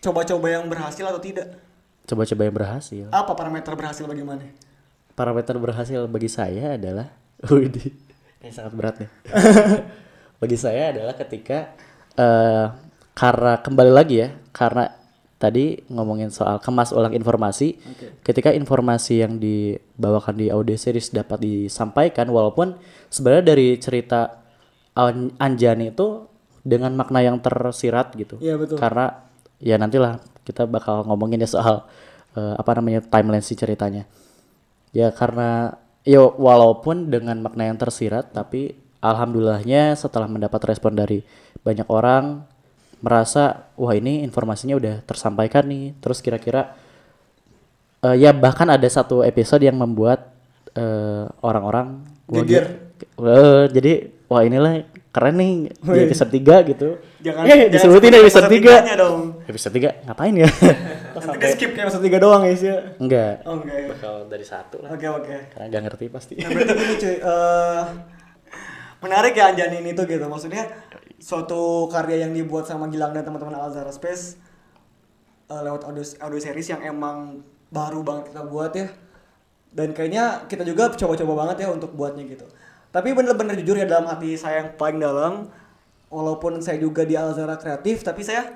coba-coba 0.00 0.46
yang 0.48 0.64
berhasil 0.64 1.04
atau 1.04 1.20
tidak? 1.20 1.60
Coba-coba 2.08 2.42
yang 2.48 2.56
berhasil. 2.56 3.04
Apa 3.12 3.36
parameter 3.36 3.76
berhasil 3.76 4.08
bagaimana 4.08 4.48
parameter 5.20 5.52
berhasil 5.60 6.00
bagi 6.08 6.32
saya 6.32 6.80
adalah 6.80 7.12
Widih, 7.52 7.92
ini 8.40 8.48
sangat 8.48 8.72
berat 8.72 8.94
nih. 9.04 9.10
bagi 10.40 10.56
saya 10.56 10.96
adalah 10.96 11.12
ketika 11.12 11.76
eh 12.16 12.66
karena 13.12 13.60
kembali 13.60 13.92
lagi 13.92 14.24
ya, 14.24 14.32
karena 14.56 14.96
tadi 15.36 15.76
ngomongin 15.92 16.32
soal 16.32 16.56
kemas 16.56 16.96
ulang 16.96 17.12
informasi, 17.12 17.76
ketika 18.24 18.48
informasi 18.48 19.20
yang 19.20 19.36
dibawakan 19.36 20.40
di 20.40 20.48
audio 20.48 20.72
series 20.72 21.12
dapat 21.12 21.44
disampaikan 21.44 22.32
walaupun 22.32 22.80
sebenarnya 23.12 23.52
dari 23.52 23.76
cerita 23.76 24.39
Anjani 24.94 25.94
itu 25.94 26.26
dengan 26.60 26.92
makna 26.92 27.24
yang 27.24 27.40
tersirat 27.40 28.12
gitu. 28.18 28.36
Iya, 28.42 28.60
betul. 28.60 28.76
Karena 28.76 29.24
ya 29.60 29.76
nantilah 29.80 30.20
kita 30.44 30.66
bakal 30.66 31.06
ngomongin 31.08 31.40
ya 31.40 31.48
soal 31.48 31.86
eh, 32.36 32.54
apa 32.56 32.70
namanya 32.78 33.00
timeline 33.06 33.44
si 33.44 33.56
ceritanya. 33.56 34.04
Ya 34.90 35.14
karena 35.14 35.78
ya 36.02 36.24
walaupun 36.24 37.12
dengan 37.12 37.38
makna 37.44 37.70
yang 37.70 37.78
tersirat 37.78 38.32
tapi 38.34 38.74
alhamdulillahnya 39.00 39.96
setelah 39.96 40.28
mendapat 40.28 40.60
respon 40.64 40.96
dari 40.96 41.24
banyak 41.60 41.88
orang 41.88 42.44
merasa 43.00 43.72
wah 43.80 43.96
ini 43.96 44.24
informasinya 44.24 44.76
udah 44.76 44.94
tersampaikan 45.04 45.64
nih 45.68 45.96
terus 46.04 46.20
kira-kira 46.20 46.76
eh, 48.04 48.16
ya 48.20 48.32
bahkan 48.36 48.68
ada 48.68 48.84
satu 48.88 49.24
episode 49.24 49.64
yang 49.64 49.76
membuat 49.80 50.32
eh, 50.76 51.24
orang-orang 51.40 52.04
Geger. 52.28 52.89
Gi- 53.00 53.08
eh, 53.16 53.64
jadi 53.72 53.92
wah 54.28 54.44
inilah 54.44 54.72
keren 55.10 55.34
nih 55.34 55.52
di 55.74 55.98
episode 56.04 56.30
3 56.30 56.70
gitu. 56.70 56.88
Jangan 57.18 57.42
eh 57.42 57.50
jangan 57.50 57.72
disebutin 57.72 58.12
episode 58.14 58.46
3 58.46 58.52
tiganya 58.52 58.94
dong. 58.94 59.20
Episode 59.42 59.74
3 59.74 60.06
ngapain 60.06 60.34
ya? 60.36 60.48
Nanti 61.16 61.36
di 61.36 61.48
skip 61.50 61.70
kayak 61.74 61.86
episode 61.88 62.04
3 62.06 62.22
doang 62.22 62.42
guys 62.44 62.62
ya 62.62 62.76
enggak. 62.96 63.34
Oh 63.42 63.58
enggak 63.58 63.74
ya. 63.74 63.86
Bakal 63.90 64.12
dari 64.28 64.46
satu 64.46 64.76
lah. 64.78 64.94
Oke 64.94 65.06
oke. 65.08 65.34
Karena 65.50 65.66
gak 65.66 65.82
ngerti 65.84 66.04
pasti. 66.06 66.34
Nah 66.38 66.48
berarti 66.48 66.72
gini 66.72 66.94
cuy, 66.96 67.16
eh, 67.18 67.82
menarik 69.00 69.32
ya 69.34 69.44
Anjani 69.50 69.76
ini 69.80 69.90
tuh 69.92 70.06
gitu. 70.06 70.22
Maksudnya 70.22 70.62
suatu 71.18 71.90
karya 71.90 72.22
yang 72.22 72.32
dibuat 72.32 72.64
sama 72.64 72.86
Gilang 72.86 73.10
dan 73.10 73.24
teman-teman 73.24 73.58
Alzara 73.58 73.90
Space 73.90 74.38
eh, 75.48 75.60
lewat 75.60 75.82
audio 75.82 76.04
audio 76.22 76.38
series 76.38 76.70
yang 76.70 76.86
emang 76.86 77.42
baru 77.68 78.00
banget 78.00 78.30
kita 78.30 78.42
buat 78.44 78.72
ya. 78.72 78.86
Dan 79.70 79.90
kayaknya 79.90 80.46
kita 80.46 80.62
juga 80.62 80.90
coba-coba 80.90 81.32
banget 81.44 81.62
ya 81.62 81.68
untuk 81.70 81.90
buatnya 81.92 82.26
gitu 82.26 82.46
tapi 82.90 83.14
bener-bener 83.14 83.54
jujur 83.62 83.78
ya 83.78 83.86
dalam 83.86 84.10
hati 84.10 84.34
saya 84.34 84.66
yang 84.66 84.70
paling 84.74 84.98
dalam 84.98 85.46
walaupun 86.10 86.58
saya 86.58 86.78
juga 86.82 87.06
di 87.06 87.14
Alzara 87.14 87.54
kreatif 87.54 88.02
tapi 88.02 88.26
saya 88.26 88.50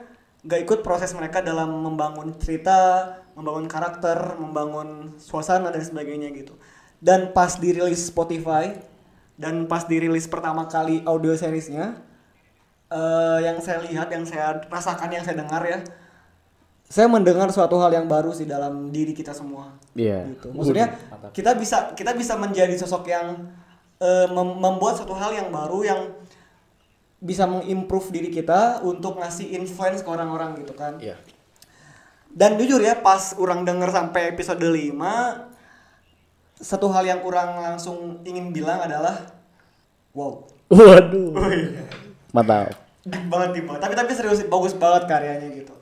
nggak 0.45 0.61
ikut 0.67 0.79
proses 0.83 1.15
mereka 1.15 1.41
dalam 1.41 1.71
membangun 1.71 2.35
cerita 2.37 3.09
membangun 3.33 3.71
karakter 3.71 4.37
membangun 4.37 5.15
suasana 5.17 5.71
dan 5.71 5.81
sebagainya 5.81 6.35
gitu 6.35 6.53
dan 6.99 7.31
pas 7.33 7.57
dirilis 7.57 8.11
Spotify 8.11 8.75
dan 9.39 9.67
pas 9.71 9.87
dirilis 9.87 10.27
pertama 10.27 10.67
kali 10.67 11.01
audio 11.07 11.33
seriesnya 11.35 11.97
eh, 12.91 13.39
yang 13.43 13.59
saya 13.63 13.83
lihat 13.87 14.11
yang 14.11 14.27
saya 14.27 14.61
rasakan 14.69 15.11
yang 15.15 15.25
saya 15.25 15.41
dengar 15.41 15.63
ya 15.65 15.79
saya 16.85 17.09
mendengar 17.09 17.49
suatu 17.49 17.81
hal 17.81 17.91
yang 17.91 18.05
baru 18.07 18.31
sih 18.31 18.45
dalam 18.45 18.93
diri 18.93 19.17
kita 19.17 19.33
semua 19.33 19.73
Iya. 19.95 20.27
gitu. 20.37 20.51
Maksudnya 20.53 20.87
kita 21.33 21.55
bisa 21.57 21.95
kita 21.97 22.13
bisa 22.13 22.35
menjadi 22.37 22.75
sosok 22.77 23.09
yang 23.09 23.47
eh, 24.05 24.29
mem- 24.29 24.61
membuat 24.61 25.01
suatu 25.01 25.17
hal 25.17 25.33
yang 25.33 25.49
baru 25.49 25.81
yang 25.81 26.01
bisa 27.25 27.49
mengimprove 27.49 28.13
diri 28.13 28.29
kita 28.29 28.85
untuk 28.85 29.17
ngasih 29.17 29.57
influence 29.57 30.05
ke 30.05 30.11
orang-orang 30.13 30.61
gitu 30.61 30.77
kan. 30.77 31.01
Iya. 31.01 31.17
Dan 32.29 32.61
jujur 32.61 32.85
ya 32.85 33.01
pas 33.01 33.33
orang 33.41 33.65
denger 33.65 33.89
sampai 33.89 34.37
episode 34.37 34.61
5 34.61 34.93
satu 36.55 36.87
hal 36.93 37.05
yang 37.07 37.21
orang 37.25 37.57
langsung 37.59 38.21
ingin 38.23 38.53
bilang 38.53 38.85
adalah 38.85 39.33
wow. 40.13 40.45
Waduh. 40.69 41.33
Mantap. 42.31 42.75
Deep 43.05 43.25
banget 43.29 43.49
deep 43.57 43.65
banget. 43.69 43.81
Tapi 43.85 43.95
tapi 43.95 44.11
serius 44.13 44.45
bagus 44.45 44.75
banget 44.75 45.05
karyanya 45.07 45.49
gitu. 45.55 45.75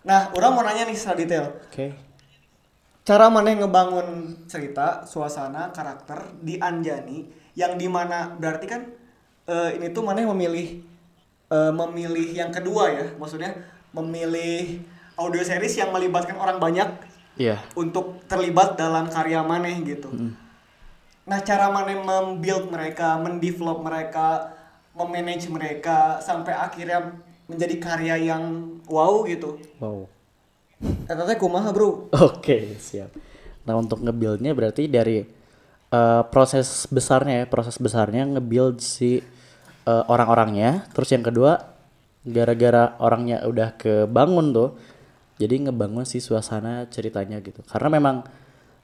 Nah, 0.00 0.32
orang 0.32 0.50
mau 0.54 0.62
nanya 0.64 0.88
nih 0.88 0.96
secara 0.96 1.18
detail. 1.18 1.46
Oke. 1.70 1.92
cara 3.00 3.26
mana 3.26 3.50
ngebangun 3.50 4.38
cerita, 4.46 5.02
suasana, 5.02 5.74
karakter 5.74 6.30
di 6.38 6.60
Anjani 6.62 7.26
yang 7.58 7.74
di 7.78 7.86
mana 7.90 8.34
berarti 8.38 8.66
kan 8.66 8.82
eh, 9.46 9.70
ini 9.78 9.90
tuh 9.90 10.02
mana 10.06 10.22
memilih 10.22 10.82
eh, 11.50 11.72
memilih 11.72 12.28
yang 12.34 12.50
kedua 12.54 12.90
ya, 12.94 13.06
maksudnya 13.18 13.54
memilih 13.90 14.82
audio 15.18 15.42
series 15.42 15.76
yang 15.76 15.90
melibatkan 15.90 16.38
orang 16.38 16.62
banyak 16.62 16.88
Iya. 17.40 17.56
untuk 17.72 18.20
terlibat 18.28 18.76
dalam 18.76 19.08
karya 19.08 19.40
maneh 19.40 19.80
gitu. 19.80 20.12
Nah, 21.24 21.40
cara 21.40 21.72
maneh 21.72 21.96
membuild 21.96 22.68
mereka, 22.68 23.16
mendevelop 23.16 23.80
mereka, 23.80 24.52
memanage 24.92 25.48
mereka 25.48 26.20
sampai 26.20 26.52
akhirnya 26.52 27.16
menjadi 27.48 27.76
karya 27.80 28.16
yang 28.34 28.76
wow 28.84 29.24
gitu. 29.24 29.56
Wow. 29.80 30.10
Teh 30.80 31.36
kumaha, 31.40 31.72
Bro? 31.72 32.12
Oke, 32.12 32.76
siap. 32.76 33.14
Nah, 33.64 33.76
untuk 33.76 34.04
nge-build-nya 34.04 34.52
berarti 34.52 34.88
dari 34.90 35.24
eh, 35.90 36.22
proses 36.30 36.86
besarnya 36.88 37.44
ya, 37.44 37.46
proses 37.50 37.76
besarnya 37.76 38.26
nge-build 38.38 38.78
si 38.78 39.20
eh, 39.86 40.04
orang-orangnya. 40.06 40.86
Terus 40.94 41.10
yang 41.12 41.26
kedua, 41.26 41.58
gara-gara 42.24 42.96
orangnya 43.02 43.42
udah 43.44 43.74
kebangun 43.76 44.54
tuh, 44.54 44.70
jadi 45.40 45.68
ngebangun 45.68 46.06
si 46.06 46.22
suasana 46.22 46.86
ceritanya 46.88 47.40
gitu. 47.42 47.60
Karena 47.66 47.98
memang 47.98 48.16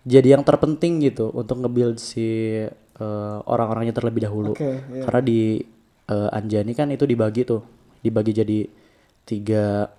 jadi 0.06 0.38
yang 0.38 0.46
terpenting 0.46 1.02
gitu 1.02 1.34
untuk 1.34 1.62
nge-build 1.62 1.98
si 1.98 2.62
eh, 2.66 3.38
orang-orangnya 3.46 3.94
terlebih 3.94 4.26
dahulu. 4.26 4.52
Oke, 4.54 4.82
iya. 4.82 5.02
Karena 5.02 5.20
di 5.22 5.40
eh, 6.10 6.28
Anjani 6.30 6.72
kan 6.74 6.88
itu 6.94 7.04
dibagi 7.04 7.42
tuh, 7.42 7.62
dibagi 8.02 8.32
jadi 8.34 8.58
tiga 9.26 9.90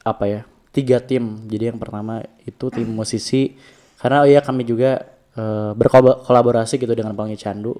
apa 0.00 0.24
ya? 0.24 0.40
Tiga 0.72 1.02
tim. 1.02 1.44
Jadi 1.50 1.74
yang 1.74 1.78
pertama 1.78 2.24
itu 2.46 2.66
tim 2.72 2.88
musisi. 2.88 3.54
Karena 4.00 4.24
oh 4.24 4.28
ya 4.30 4.40
kami 4.40 4.64
juga 4.64 5.19
eh, 5.36 5.72
berkolaborasi 5.74 6.78
gitu 6.78 6.90
dengan 6.94 7.14
Pangi 7.14 7.36
Candu, 7.36 7.74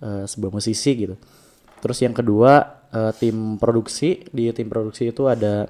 eh, 0.00 0.24
sebuah 0.26 0.52
musisi 0.52 0.92
gitu. 0.96 1.14
Terus 1.82 1.98
yang 2.00 2.14
kedua 2.14 2.84
eh, 2.92 3.12
tim 3.16 3.56
produksi. 3.56 4.22
Di 4.28 4.52
tim 4.52 4.68
produksi 4.68 5.10
itu 5.10 5.26
ada 5.26 5.64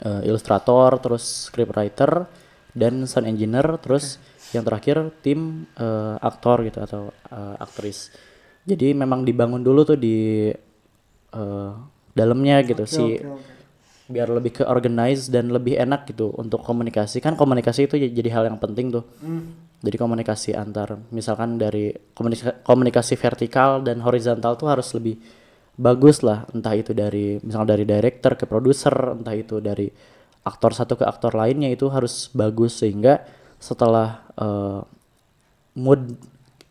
eh, 0.00 0.22
ilustrator, 0.28 0.96
terus 1.00 1.48
scriptwriter 1.50 2.26
dan 2.74 3.06
sound 3.06 3.30
engineer, 3.30 3.78
terus 3.78 4.18
yang 4.50 4.62
terakhir 4.66 5.10
tim 5.22 5.66
eh, 5.76 6.16
aktor 6.18 6.62
gitu 6.66 6.78
atau 6.82 7.02
eh, 7.30 7.56
aktris. 7.62 8.10
Jadi 8.64 8.96
memang 8.96 9.22
dibangun 9.22 9.60
dulu 9.60 9.84
tuh 9.84 9.98
di 9.98 10.48
eh, 11.34 11.72
dalamnya 12.14 12.62
gitu 12.62 12.84
si 12.86 13.02
Oke, 13.18 13.26
oke. 13.26 13.52
biar 14.04 14.28
lebih 14.30 14.52
ke 14.60 14.62
organize 14.68 15.32
dan 15.32 15.50
lebih 15.50 15.74
enak 15.80 16.06
gitu 16.06 16.30
untuk 16.36 16.60
komunikasi 16.62 17.18
kan 17.18 17.34
komunikasi 17.34 17.88
itu 17.88 17.96
jadi 17.98 18.28
hal 18.30 18.44
yang 18.46 18.60
penting 18.60 18.92
tuh 18.92 19.02
Hmm. 19.18 19.56
Jadi 19.84 20.00
komunikasi 20.00 20.56
antar 20.56 20.96
misalkan 21.12 21.60
dari 21.60 21.92
komunikasi, 22.16 22.64
komunikasi 22.64 23.14
vertikal 23.20 23.84
dan 23.84 24.00
horizontal 24.00 24.56
tuh 24.56 24.72
harus 24.72 24.88
lebih 24.96 25.20
bagus 25.76 26.24
lah. 26.24 26.48
Entah 26.54 26.72
itu 26.72 26.96
dari 26.96 27.38
misal 27.42 27.68
dari 27.68 27.84
director 27.84 28.38
ke 28.38 28.48
produser 28.48 28.94
entah 29.12 29.36
itu 29.36 29.60
dari 29.60 29.90
aktor 30.44 30.72
satu 30.72 30.96
ke 30.96 31.04
aktor 31.04 31.36
lainnya 31.36 31.68
itu 31.68 31.90
harus 31.92 32.32
bagus. 32.32 32.80
Sehingga 32.80 33.22
setelah 33.60 34.24
eh, 34.38 34.80
mood 35.76 36.16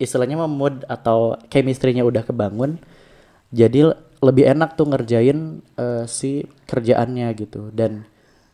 istilahnya 0.01 0.39
mah 0.41 0.51
mood 0.51 0.82
atau 0.89 1.38
chemistry-nya 1.53 2.03
udah 2.03 2.26
kebangun 2.26 2.82
jadi 3.53 3.93
lebih 4.24 4.49
enak 4.57 4.74
tuh 4.74 4.89
ngerjain 4.89 5.61
eh, 5.78 6.03
si 6.09 6.47
kerjaannya 6.66 7.28
gitu. 7.38 7.70
Dan 7.70 8.07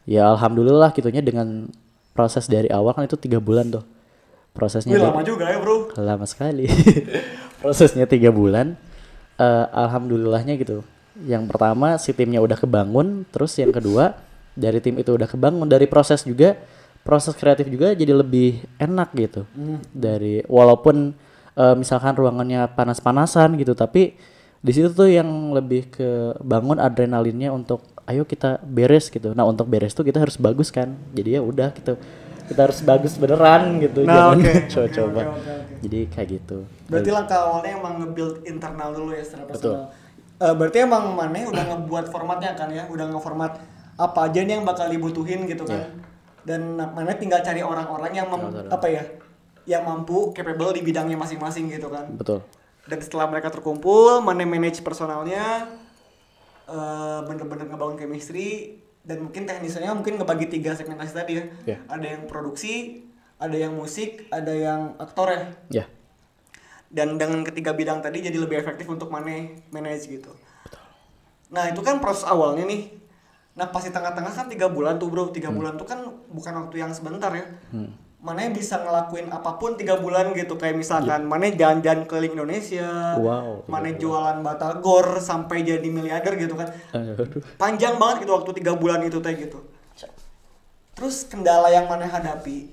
ya 0.09 0.35
alhamdulillah 0.35 0.91
gitunya 0.91 1.23
dengan 1.23 1.69
proses 2.11 2.49
dari 2.51 2.67
awal 2.73 2.97
kan 2.97 3.07
itu 3.07 3.15
tiga 3.15 3.39
bulan 3.39 3.71
tuh 3.71 3.98
prosesnya 4.59 4.91
Wih, 4.91 4.99
lama 4.99 5.23
juga 5.23 5.47
ya, 5.47 5.57
Bro. 5.63 5.95
lama 5.95 6.27
sekali. 6.27 6.67
Prosesnya 7.63 8.03
tiga 8.03 8.27
bulan. 8.35 8.75
Eh, 9.39 9.65
alhamdulillahnya 9.71 10.59
gitu. 10.59 10.83
Yang 11.23 11.47
pertama 11.47 11.95
si 11.95 12.11
timnya 12.11 12.43
udah 12.43 12.59
kebangun. 12.59 13.23
Terus 13.31 13.55
yang 13.55 13.71
kedua 13.71 14.19
dari 14.51 14.83
tim 14.83 14.99
itu 14.99 15.15
udah 15.15 15.31
kebangun. 15.31 15.63
Dari 15.63 15.87
proses 15.87 16.27
juga 16.27 16.59
proses 17.07 17.31
kreatif 17.39 17.71
juga 17.71 17.95
jadi 17.95 18.11
lebih 18.11 18.67
enak 18.75 19.15
gitu. 19.15 19.47
Dari 19.95 20.43
walaupun 20.51 21.15
eh, 21.55 21.75
misalkan 21.79 22.19
ruangannya 22.19 22.67
panas-panasan 22.75 23.55
gitu 23.55 23.71
tapi 23.71 24.19
di 24.59 24.71
situ 24.75 24.91
tuh 24.91 25.07
yang 25.07 25.55
lebih 25.55 25.87
ke 25.87 26.35
bangun 26.43 26.75
adrenalinnya 26.83 27.47
untuk 27.55 27.79
ayo 28.11 28.27
kita 28.27 28.59
beres 28.59 29.07
gitu. 29.07 29.31
Nah 29.31 29.47
untuk 29.47 29.71
beres 29.71 29.95
tuh 29.95 30.03
kita 30.03 30.19
harus 30.19 30.35
bagus 30.35 30.67
kan. 30.67 30.91
Jadi 31.15 31.39
ya 31.39 31.41
udah 31.43 31.71
gitu 31.75 31.95
kita 32.49 32.61
harus 32.65 32.79
bagus 32.81 33.13
beneran 33.15 33.77
gitu 33.77 34.01
Nah, 34.01 34.33
jangan 34.33 34.35
oke. 34.35 34.51
coba-coba 34.73 35.07
Oke, 35.13 35.29
oke, 35.29 35.51
oke. 35.53 35.73
jadi 35.79 35.99
kayak 36.09 36.27
gitu 36.31 36.57
Berarti 36.85 37.09
langkah 37.09 37.37
awalnya 37.39 37.71
emang 37.75 37.93
nge-build 37.99 38.35
internal 38.43 38.89
dulu 38.89 39.11
ya 39.11 39.21
secara 39.21 39.45
Betul. 39.45 39.77
personal. 39.77 39.85
Eh, 40.39 40.53
berarti 40.55 40.77
emang 40.79 41.03
Maneh 41.13 41.43
udah 41.45 41.63
ngebuat 41.67 42.05
formatnya 42.07 42.51
kan 42.53 42.69
ya, 42.69 42.87
udah 42.87 43.05
ngeformat 43.07 43.53
apa 43.95 44.19
aja 44.23 44.39
nih 44.39 44.53
yang 44.53 44.65
bakal 44.65 44.87
dibutuhin 44.87 45.45
gitu 45.45 45.61
kan. 45.63 46.01
Dan 46.41 46.61
Maneh 46.75 47.13
tinggal 47.13 47.39
cari 47.39 47.61
orang-orang 47.61 48.09
yang 48.11 48.25
mem- 48.25 48.47
Tinggal 48.47 48.63
cari. 48.63 48.71
apa 48.71 48.87
ya, 48.89 49.03
yang 49.69 49.83
mampu, 49.83 50.31
capable 50.31 50.73
di 50.73 50.81
bidangnya 50.81 51.13
masing-masing 51.15 51.69
gitu 51.69 51.87
kan. 51.87 52.09
betul 52.09 52.41
Dan 52.83 52.97
setelah 52.97 53.27
mereka 53.27 53.47
terkumpul, 53.47 54.17
Maneh 54.19 54.43
manage 54.43 54.79
personalnya, 54.79 55.69
eh, 56.65 57.19
bener-bener 57.23 57.67
ngebangun 57.67 57.97
chemistry, 57.97 58.79
dan 59.09 59.25
mungkin 59.25 59.49
teknisnya 59.49 59.89
mungkin 59.97 60.21
ngebagi 60.21 60.53
tiga 60.53 60.77
segmentasi 60.77 61.13
tadi 61.17 61.33
ya. 61.41 61.45
Iya. 61.65 61.77
Ada 61.89 62.05
yang 62.13 62.21
produksi, 62.29 63.01
ada 63.41 63.57
yang 63.57 63.73
musik, 63.73 64.29
ada 64.29 64.53
yang 64.53 64.93
aktor 65.01 65.33
ya 65.33 65.41
ya 65.73 65.85
dan 66.89 67.21
dengan 67.21 67.45
ketiga 67.45 67.71
bidang 67.77 68.01
tadi 68.01 68.25
jadi 68.25 68.37
lebih 68.41 68.65
efektif 68.65 68.89
untuk 68.89 69.13
manage 69.13 69.61
manage 69.69 70.09
gitu. 70.09 70.33
Nah 71.53 71.69
itu 71.69 71.81
kan 71.85 72.01
proses 72.01 72.25
awalnya 72.25 72.65
nih. 72.65 72.89
Nah 73.53 73.69
pas 73.69 73.85
di 73.85 73.93
tengah-tengah 73.93 74.33
kan 74.33 74.49
tiga 74.49 74.69
bulan 74.69 74.97
tuh 74.97 75.09
bro, 75.09 75.29
tiga 75.29 75.53
bulan 75.53 75.77
tuh 75.77 75.85
kan 75.85 76.01
bukan 76.33 76.53
waktu 76.65 76.81
yang 76.81 76.91
sebentar 76.93 77.29
ya. 77.33 77.45
Mana 78.19 78.51
bisa 78.51 78.75
ngelakuin 78.83 79.31
apa 79.31 79.55
pun 79.55 79.79
tiga 79.79 79.95
bulan 79.95 80.35
gitu 80.35 80.59
kayak 80.59 80.75
misalkan 80.75 81.23
mana 81.23 81.47
jalan-jalan 81.55 82.03
keliling 82.03 82.35
Indonesia, 82.35 83.15
Wow, 83.15 83.63
mana 83.63 83.95
jualan 83.95 84.43
batagor 84.43 85.23
sampai 85.23 85.63
jadi 85.63 85.87
miliarder 85.87 86.35
gitu 86.35 86.59
kan. 86.59 86.67
Aduh. 86.91 87.15
Panjang 87.55 87.95
banget 87.95 88.27
gitu 88.27 88.35
waktu 88.35 88.51
tiga 88.59 88.75
bulan 88.75 88.99
itu 89.07 89.23
teh 89.23 89.31
gitu. 89.39 89.63
Terus 90.99 91.23
kendala 91.31 91.71
yang 91.71 91.87
mana 91.87 92.11
hadapi 92.11 92.67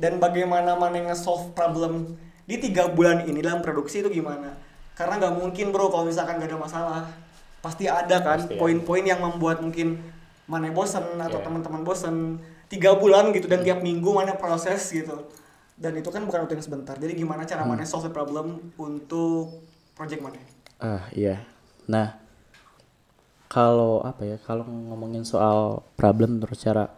dan 0.00 0.16
bagaimana 0.16 0.80
mana 0.80 1.12
nge-solve 1.12 1.52
problem 1.52 2.16
di 2.48 2.56
tiga 2.56 2.88
bulan 2.88 3.28
ini 3.28 3.44
dalam 3.44 3.60
produksi 3.60 4.00
itu 4.00 4.08
gimana? 4.08 4.56
Karena 4.96 5.20
nggak 5.20 5.34
mungkin 5.36 5.76
bro 5.76 5.92
kalau 5.92 6.08
misalkan 6.08 6.40
gak 6.40 6.48
ada 6.48 6.56
masalah, 6.56 7.04
pasti 7.60 7.84
ada 7.84 8.16
kan 8.24 8.48
poin-poin 8.56 9.04
yang 9.04 9.20
membuat 9.20 9.60
mungkin 9.60 10.00
mana 10.48 10.72
bosen 10.72 11.04
atau 11.20 11.36
Iya. 11.36 11.44
teman-teman 11.44 11.84
bosen 11.84 12.40
tiga 12.66 12.98
bulan 12.98 13.30
gitu 13.30 13.46
dan 13.46 13.62
tiap 13.62 13.82
minggu 13.82 14.10
mana 14.10 14.34
proses 14.34 14.90
gitu. 14.90 15.30
Dan 15.76 15.92
itu 16.00 16.08
kan 16.08 16.24
bukan 16.24 16.48
waktu 16.48 16.56
yang 16.56 16.64
sebentar. 16.64 16.96
Jadi 16.96 17.12
gimana 17.12 17.44
cara 17.44 17.68
mana 17.68 17.84
solve 17.84 18.08
the 18.08 18.12
problem 18.12 18.72
untuk 18.80 19.60
project 19.92 20.24
mana? 20.24 20.40
Ah 20.80 21.04
iya. 21.12 21.44
Nah 21.84 22.16
kalau 23.46 24.00
apa 24.02 24.24
ya 24.24 24.36
kalau 24.40 24.64
ngomongin 24.64 25.22
soal 25.22 25.84
problem 25.94 26.40
terus 26.42 26.64
cara 26.64 26.90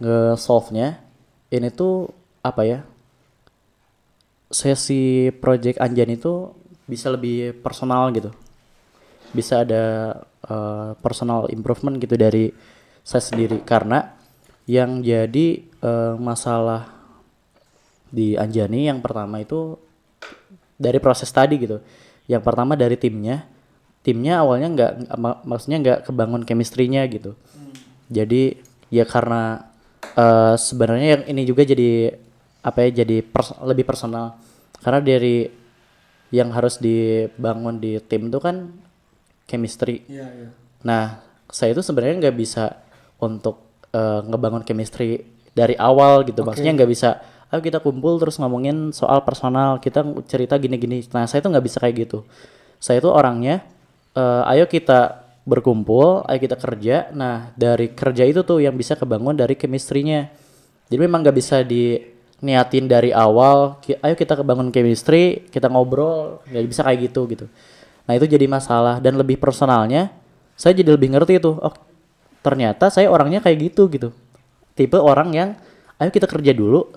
nge-solve-nya 0.00 1.00
ini 1.52 1.68
tuh 1.68 2.08
apa 2.40 2.64
ya? 2.64 2.80
Sesi 4.48 5.28
project 5.36 5.76
Anjan 5.76 6.16
itu 6.16 6.56
bisa 6.88 7.12
lebih 7.12 7.52
personal 7.60 8.08
gitu. 8.16 8.32
Bisa 9.36 9.60
ada 9.60 10.16
uh, 10.48 10.96
personal 11.04 11.52
improvement 11.52 12.00
gitu 12.00 12.16
dari 12.16 12.48
saya 13.04 13.20
sendiri. 13.20 13.60
Karena 13.60 14.15
yang 14.66 15.02
jadi 15.02 15.62
uh, 15.82 16.18
masalah 16.18 16.90
di 18.10 18.34
Anjani 18.34 18.90
yang 18.90 18.98
pertama 18.98 19.38
itu 19.42 19.78
dari 20.76 20.98
proses 20.98 21.30
tadi 21.30 21.58
gitu. 21.58 21.78
Yang 22.26 22.42
pertama 22.42 22.74
dari 22.74 22.98
timnya. 22.98 23.46
Timnya 24.02 24.42
awalnya 24.42 24.68
nggak 24.70 24.92
mak- 25.18 25.42
maksudnya 25.42 25.78
nggak 25.82 25.98
kebangun 26.06 26.42
chemistry-nya 26.46 27.02
gitu. 27.10 27.34
Jadi 28.06 28.58
ya 28.90 29.02
karena 29.02 29.66
eh, 30.14 30.54
sebenarnya 30.54 31.08
yang 31.18 31.22
ini 31.26 31.42
juga 31.42 31.66
jadi 31.66 32.14
apa 32.62 32.86
ya 32.86 33.02
jadi 33.02 33.22
pers- 33.22 33.58
lebih 33.62 33.86
personal 33.86 34.38
karena 34.82 35.02
dari 35.02 35.50
yang 36.34 36.50
harus 36.50 36.78
dibangun 36.78 37.78
di 37.78 37.98
tim 38.02 38.30
itu 38.30 38.38
kan 38.38 38.70
chemistry. 39.46 40.02
Iya, 40.06 40.26
iya. 40.34 40.48
Nah, 40.82 41.22
saya 41.50 41.74
itu 41.74 41.82
sebenarnya 41.82 42.26
nggak 42.26 42.38
bisa 42.38 42.78
untuk 43.22 43.65
eh, 43.92 44.20
ngebangun 44.24 44.62
chemistry 44.62 45.22
dari 45.52 45.74
awal 45.76 46.24
gitu. 46.24 46.42
Maksudnya 46.42 46.72
nggak 46.76 46.90
bisa, 46.90 47.08
ayo 47.48 47.60
kita 47.60 47.78
kumpul 47.80 48.18
terus 48.18 48.36
ngomongin 48.36 48.90
soal 48.90 49.22
personal, 49.22 49.78
kita 49.78 50.02
cerita 50.26 50.56
gini-gini. 50.56 51.04
Nah, 51.12 51.24
saya 51.24 51.40
itu 51.40 51.48
nggak 51.48 51.64
bisa 51.64 51.78
kayak 51.80 51.94
gitu. 52.06 52.18
Saya 52.76 53.00
itu 53.00 53.08
orangnya, 53.08 53.64
eh, 54.12 54.42
ayo 54.52 54.68
kita 54.68 55.24
berkumpul, 55.46 56.26
ayo 56.26 56.38
kita 56.38 56.58
kerja. 56.58 57.08
Nah, 57.14 57.54
dari 57.54 57.94
kerja 57.94 58.26
itu 58.26 58.42
tuh 58.42 58.58
yang 58.60 58.74
bisa 58.74 58.98
kebangun 58.98 59.32
dari 59.32 59.54
chemistry-nya. 59.54 60.28
Jadi 60.90 60.98
memang 61.00 61.22
nggak 61.24 61.36
bisa 61.36 61.62
diniatin 61.62 62.86
dari 62.86 63.10
awal, 63.10 63.78
ki- 63.80 63.98
ayo 63.98 64.14
kita 64.14 64.36
kebangun 64.36 64.68
chemistry, 64.70 65.46
kita 65.48 65.70
ngobrol, 65.70 66.42
nggak 66.46 66.62
bisa 66.66 66.82
kayak 66.84 67.10
gitu 67.10 67.26
gitu. 67.30 67.46
Nah 68.06 68.12
itu 68.14 68.26
jadi 68.26 68.46
masalah 68.46 69.02
dan 69.02 69.18
lebih 69.18 69.34
personalnya, 69.40 70.12
saya 70.54 70.76
jadi 70.76 70.94
lebih 70.94 71.10
ngerti 71.16 71.38
itu. 71.40 71.58
Oh 71.58 71.74
ternyata 72.46 72.86
saya 72.86 73.10
orangnya 73.10 73.42
kayak 73.42 73.58
gitu 73.66 73.90
gitu. 73.90 74.14
Tipe 74.72 74.94
orang 74.94 75.34
yang, 75.34 75.48
ayo 75.98 76.10
kita 76.10 76.30
kerja 76.30 76.54
dulu. 76.54 76.94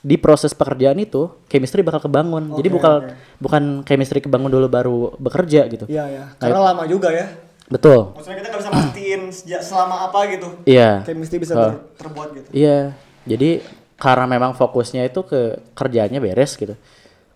Di 0.00 0.16
proses 0.16 0.54
pekerjaan 0.54 0.96
itu, 0.96 1.28
chemistry 1.44 1.82
bakal 1.82 2.00
kebangun. 2.00 2.56
jadi 2.56 2.70
Oke, 2.70 2.76
bukan 2.78 2.92
oke. 3.02 3.12
bukan 3.36 3.62
chemistry 3.82 4.22
kebangun 4.22 4.48
dulu 4.48 4.66
baru 4.66 4.96
bekerja 5.18 5.66
gitu. 5.68 5.84
Iya, 5.84 6.04
iya. 6.06 6.24
Karena 6.38 6.72
lama 6.72 6.86
juga 6.86 7.10
ya. 7.10 7.28
Betul. 7.68 8.16
Maksudnya 8.16 8.36
kita 8.38 8.48
nggak 8.48 8.60
bisa 8.64 8.72
mastiin 8.72 9.22
sejak 9.28 9.60
selama 9.60 10.08
apa 10.08 10.18
gitu. 10.30 10.48
Iya. 10.64 11.04
Chemistry 11.04 11.36
bisa 11.36 11.52
Oh. 11.52 11.60
ter- 11.68 11.80
terbuat 12.00 12.28
gitu. 12.32 12.48
Iya, 12.50 12.96
jadi 13.28 13.60
karena 13.94 14.24
memang 14.24 14.56
fokusnya 14.56 15.04
itu 15.04 15.20
ke 15.20 15.60
kerjaannya 15.76 16.16
beres 16.18 16.56
gitu. 16.56 16.72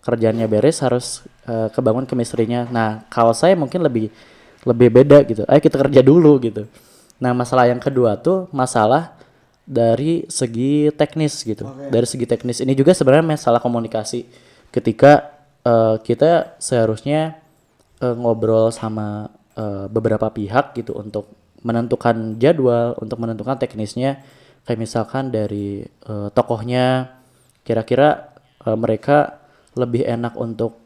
Kerjaannya 0.01 0.45
beres 0.45 0.81
harus 0.81 1.21
eh, 1.45 1.69
kebangun 1.69 2.09
chemistry-nya. 2.09 2.65
Nah, 2.67 3.05
kalau 3.07 3.29
saya 3.31 3.53
mungkin 3.53 3.85
lebih 3.85 4.09
lebih 4.65 4.89
beda 4.89 5.21
gitu. 5.21 5.45
Ayo 5.45 5.61
kita 5.61 5.77
kerja 5.77 6.01
dulu 6.01 6.41
gitu. 6.41 6.65
Nah, 7.19 7.31
masalah 7.31 7.71
yang 7.71 7.79
kedua 7.79 8.19
tuh 8.19 8.51
masalah 8.51 9.15
dari 9.65 10.27
segi 10.29 10.93
teknis 10.93 11.41
gitu. 11.41 11.65
Dari 11.89 12.05
segi 12.05 12.29
teknis 12.29 12.61
ini 12.61 12.77
juga 12.77 12.93
sebenarnya 12.93 13.35
masalah 13.35 13.59
komunikasi. 13.63 14.27
Ketika 14.69 15.33
eh, 15.65 15.95
kita 16.03 16.59
seharusnya 16.61 17.39
eh, 18.03 18.15
ngobrol 18.15 18.69
sama 18.69 19.31
eh, 19.57 19.87
beberapa 19.89 20.29
pihak 20.29 20.77
gitu 20.77 20.93
untuk 20.93 21.31
menentukan 21.65 22.37
jadwal, 22.37 22.93
untuk 23.01 23.17
menentukan 23.17 23.57
teknisnya, 23.57 24.21
kayak 24.69 24.79
misalkan 24.79 25.33
dari 25.33 25.81
eh, 25.81 26.27
tokohnya, 26.29 27.15
kira-kira 27.65 28.35
eh, 28.61 28.77
mereka 28.77 29.41
lebih 29.73 30.05
enak 30.05 30.37
untuk 30.37 30.85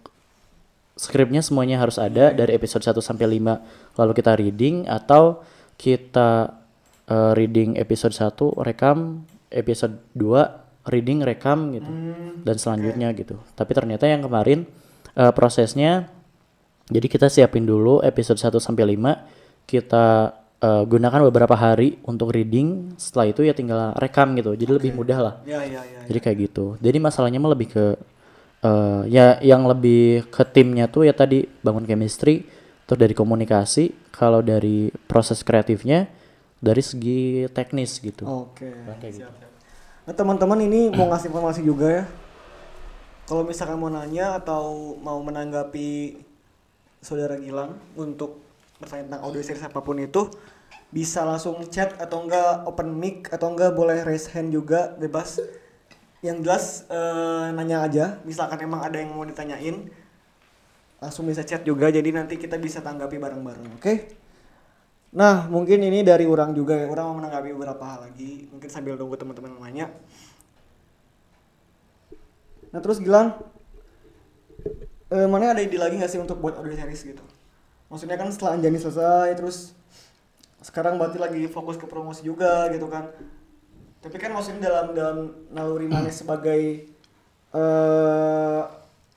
skripnya 0.99 1.39
semuanya 1.39 1.79
harus 1.79 1.95
ada 1.95 2.35
dari 2.35 2.51
episode 2.51 2.83
1 2.83 2.99
sampai 2.99 3.39
5 3.39 3.95
lalu 3.95 4.11
kita 4.11 4.35
reading 4.35 4.83
atau 4.83 5.39
kita 5.79 6.59
eh, 7.07 7.31
reading 7.39 7.79
episode 7.79 8.11
1 8.11 8.59
rekam. 8.67 9.23
Episode 9.47 10.03
2 10.13 10.91
reading 10.91 11.23
rekam 11.23 11.71
gitu. 11.71 11.89
Dan 12.43 12.55
selanjutnya 12.59 13.15
gitu. 13.15 13.39
Tapi 13.55 13.71
ternyata 13.71 14.03
yang 14.11 14.27
kemarin 14.27 14.67
eh, 15.15 15.31
prosesnya 15.31 16.11
jadi 16.89 17.07
kita 17.07 17.29
siapin 17.29 17.63
dulu 17.69 18.01
episode 18.01 18.41
1 18.41 18.59
sampai 18.59 18.97
5 18.97 19.69
kita 19.69 20.35
eh, 20.59 20.83
gunakan 20.83 21.21
beberapa 21.29 21.55
hari 21.55 22.01
untuk 22.03 22.33
reading. 22.35 22.97
Setelah 22.99 23.31
itu 23.31 23.45
ya 23.45 23.53
tinggal 23.55 23.95
rekam 23.95 24.35
gitu. 24.35 24.57
Jadi 24.57 24.71
lebih 24.75 24.91
mudah 24.97 25.19
lah. 25.21 25.33
Iya, 25.47 25.63
iya, 25.63 25.81
iya. 25.85 25.99
jadi 26.09 26.19
kayak 26.19 26.37
gitu. 26.49 26.65
Jadi 26.81 26.97
masalahnya 26.97 27.39
mah 27.39 27.53
lebih 27.53 27.69
ke 27.71 27.85
eh, 28.65 29.01
ya 29.07 29.37
yang 29.45 29.69
lebih 29.69 30.27
ke 30.33 30.43
timnya 30.49 30.89
tuh 30.89 31.05
ya 31.05 31.13
tadi 31.13 31.45
bangun 31.61 31.85
chemistry, 31.85 32.43
terus 32.89 33.05
dari 33.05 33.13
komunikasi, 33.13 34.09
kalau 34.09 34.41
dari 34.41 34.89
proses 35.05 35.45
kreatifnya 35.45 36.09
dari 36.57 36.81
segi 36.81 37.45
teknis 37.53 38.01
gitu. 38.01 38.25
Oke. 38.25 38.65
Siap, 38.65 39.13
siap. 39.13 39.49
Nah, 40.09 40.13
teman-teman 40.17 40.57
ini 40.65 40.89
mau 40.89 41.05
ngasih 41.05 41.29
informasi 41.29 41.61
juga 41.61 42.01
ya. 42.01 42.03
Kalau 43.29 43.45
misalkan 43.45 43.77
mau 43.77 43.93
nanya 43.93 44.41
atau 44.41 44.97
mau 45.05 45.21
menanggapi 45.21 46.17
saudara 46.97 47.37
Gilang 47.37 47.77
untuk 47.93 48.41
bertanya 48.81 49.05
tentang 49.05 49.21
audio 49.21 49.41
series 49.45 49.61
apa 49.61 49.85
pun 49.85 50.01
itu 50.01 50.25
bisa 50.89 51.21
langsung 51.21 51.61
chat 51.69 51.93
atau 52.01 52.25
enggak 52.25 52.65
open 52.65 52.89
mic 52.89 53.29
atau 53.29 53.53
enggak 53.53 53.77
boleh 53.77 54.01
raise 54.01 54.33
hand 54.33 54.49
juga 54.49 54.97
bebas. 54.97 55.37
Yang 56.25 56.37
jelas 56.41 56.65
eh, 56.89 57.53
nanya 57.53 57.85
aja, 57.85 58.05
misalkan 58.25 58.65
emang 58.65 58.81
ada 58.81 58.97
yang 58.97 59.13
mau 59.13 59.29
ditanyain 59.29 59.93
langsung 60.99 61.25
bisa 61.27 61.47
chat 61.47 61.63
juga 61.63 61.87
jadi 61.87 62.11
nanti 62.11 62.35
kita 62.35 62.59
bisa 62.59 62.83
tanggapi 62.83 63.15
bareng-bareng, 63.15 63.79
oke? 63.79 63.93
Nah, 65.09 65.49
mungkin 65.49 65.81
ini 65.81 66.05
dari 66.05 66.29
orang 66.29 66.53
juga 66.53 66.77
ya. 66.77 66.85
Orang 66.85 67.05
mau 67.09 67.15
menanggapi 67.17 67.49
beberapa 67.57 67.81
hal 67.81 67.99
lagi. 68.11 68.45
Mungkin 68.53 68.69
sambil 68.69 68.93
nunggu 68.93 69.17
teman-teman 69.17 69.57
nanya. 69.57 69.89
Nah, 72.69 72.77
terus 72.77 73.01
Gilang, 73.01 73.41
eh, 75.09 75.25
mana 75.25 75.57
ada 75.57 75.65
ide 75.65 75.81
lagi 75.81 75.97
nggak 75.97 76.11
sih 76.13 76.21
untuk 76.21 76.37
buat 76.37 76.61
audio 76.61 76.77
series 76.77 77.01
gitu? 77.01 77.25
Maksudnya 77.89 78.21
kan 78.21 78.29
setelah 78.29 78.53
Anjani 78.53 78.77
selesai, 78.77 79.33
terus 79.33 79.73
sekarang 80.61 81.01
berarti 81.01 81.17
lagi 81.17 81.41
fokus 81.49 81.81
ke 81.81 81.89
promosi 81.89 82.21
juga 82.21 82.69
gitu 82.69 82.85
kan? 82.85 83.09
Tapi 84.05 84.15
kan 84.21 84.29
maksudnya 84.29 84.69
dalam 84.69 84.93
dalam 84.93 85.17
naluri 85.49 85.89
mana 85.89 86.13
sebagai 86.13 86.85
eh 87.49 88.61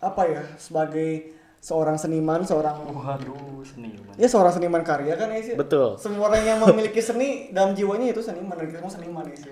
apa 0.01 0.23
ya? 0.25 0.43
Sebagai 0.57 1.32
seorang 1.63 1.95
seniman, 1.95 2.43
seorang 2.43 2.75
Waduh, 2.83 3.63
seniman. 3.63 4.11
Ya 4.19 4.27
seorang 4.27 4.51
seniman 4.51 4.83
karya 4.83 5.15
kan 5.15 5.31
ya 5.31 5.41
sih. 5.41 5.55
Betul. 5.55 5.95
Semua 5.95 6.27
orang 6.29 6.43
yang 6.43 6.59
memiliki 6.59 6.99
seni 6.99 7.55
dalam 7.55 7.73
jiwanya 7.73 8.11
itu 8.11 8.19
seniman 8.19 8.59
dan 8.59 8.67
kita 8.67 8.79
semua 8.83 8.93
seniman 8.93 9.25
ya 9.31 9.37
sih. 9.39 9.51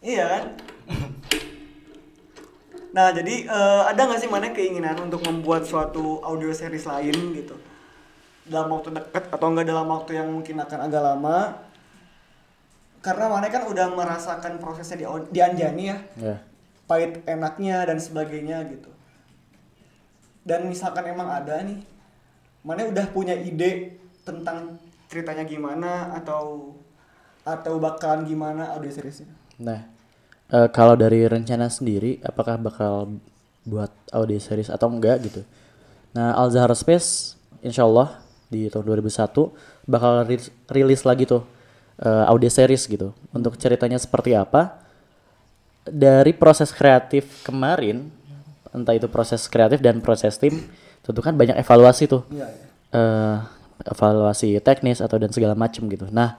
Iya 0.00 0.24
kan? 0.26 0.44
Nah 2.90 3.14
jadi 3.14 3.46
eh, 3.46 3.82
ada 3.86 4.02
nggak 4.02 4.18
sih 4.18 4.26
mana 4.26 4.50
keinginan 4.50 4.98
untuk 4.98 5.22
membuat 5.22 5.62
suatu 5.62 6.18
audio 6.26 6.50
series 6.50 6.90
lain 6.90 7.14
gitu 7.38 7.54
dalam 8.50 8.66
waktu 8.74 8.90
dekat 8.90 9.30
atau 9.30 9.46
enggak 9.46 9.70
dalam 9.70 9.86
waktu 9.86 10.18
yang 10.18 10.26
mungkin 10.26 10.58
akan 10.58 10.90
agak 10.90 10.98
lama? 10.98 11.54
Karena 12.98 13.30
mana 13.30 13.46
kan 13.46 13.70
udah 13.70 13.94
merasakan 13.94 14.58
prosesnya 14.58 14.98
di, 14.98 15.06
di 15.30 15.38
Anjani 15.38 15.84
ya, 15.86 15.96
Ya. 16.18 16.36
pahit 16.90 17.22
enaknya 17.30 17.86
dan 17.86 18.02
sebagainya 18.02 18.66
gitu. 18.66 18.90
Dan 20.50 20.66
misalkan 20.66 21.06
emang 21.06 21.30
ada 21.30 21.62
nih, 21.62 21.78
mana 22.66 22.90
udah 22.90 23.06
punya 23.14 23.38
ide 23.38 24.02
tentang 24.26 24.82
ceritanya 25.06 25.46
gimana 25.46 26.10
atau 26.18 26.74
atau 27.46 27.78
bakalan 27.78 28.26
gimana 28.26 28.74
audio 28.74 28.90
seriesnya? 28.90 29.30
Nah, 29.62 29.86
eh, 30.50 30.68
kalau 30.74 30.98
dari 30.98 31.22
rencana 31.22 31.70
sendiri, 31.70 32.18
apakah 32.26 32.58
bakal 32.58 33.22
buat 33.62 33.94
audio 34.10 34.42
series 34.42 34.74
atau 34.74 34.90
enggak 34.90 35.22
gitu? 35.30 35.46
Nah, 36.18 36.34
Al 36.34 36.50
Zahra 36.50 36.74
Space, 36.74 37.38
insya 37.62 37.86
Allah 37.86 38.18
di 38.50 38.66
tahun 38.66 38.82
2001 38.82 39.54
bakal 39.86 40.26
ri- 40.26 40.50
rilis 40.66 41.06
lagi 41.06 41.30
tuh 41.30 41.46
eh, 42.02 42.24
audio 42.26 42.50
series 42.50 42.90
gitu. 42.90 43.14
Untuk 43.30 43.54
ceritanya 43.54 44.02
seperti 44.02 44.34
apa? 44.34 44.82
Dari 45.86 46.34
proses 46.34 46.74
kreatif 46.74 47.46
kemarin, 47.46 48.10
entah 48.70 48.94
itu 48.94 49.06
proses 49.06 49.46
kreatif 49.46 49.78
dan 49.78 49.98
proses 49.98 50.36
tim, 50.36 50.62
tentu 51.02 51.20
kan 51.20 51.34
banyak 51.34 51.58
evaluasi 51.58 52.06
tuh 52.06 52.22
Iya, 52.30 52.46
iya. 52.46 52.66
eh 52.94 53.36
evaluasi 53.80 54.60
teknis 54.60 55.00
atau 55.00 55.16
dan 55.16 55.32
segala 55.32 55.56
macam 55.56 55.88
gitu. 55.88 56.04
Nah, 56.12 56.36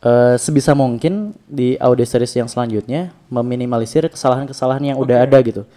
eh, 0.00 0.34
sebisa 0.40 0.72
mungkin 0.72 1.36
di 1.44 1.76
audio 1.76 2.06
series 2.08 2.32
yang 2.34 2.48
selanjutnya 2.48 3.12
meminimalisir 3.28 4.08
kesalahan-kesalahan 4.08 4.94
yang 4.94 4.98
udah 4.98 5.28
ada 5.28 5.38
gitu. 5.44 5.68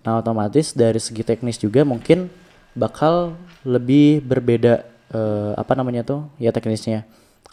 Nah, 0.00 0.20
otomatis 0.20 0.72
dari 0.72 0.96
segi 1.00 1.20
teknis 1.24 1.56
juga 1.56 1.84
mungkin 1.84 2.28
bakal 2.72 3.36
lebih 3.64 4.24
berbeda 4.24 4.84
eh, 5.14 5.52
apa 5.54 5.72
namanya 5.76 6.02
tuh 6.02 6.20
ya 6.40 6.50
teknisnya. 6.50 7.04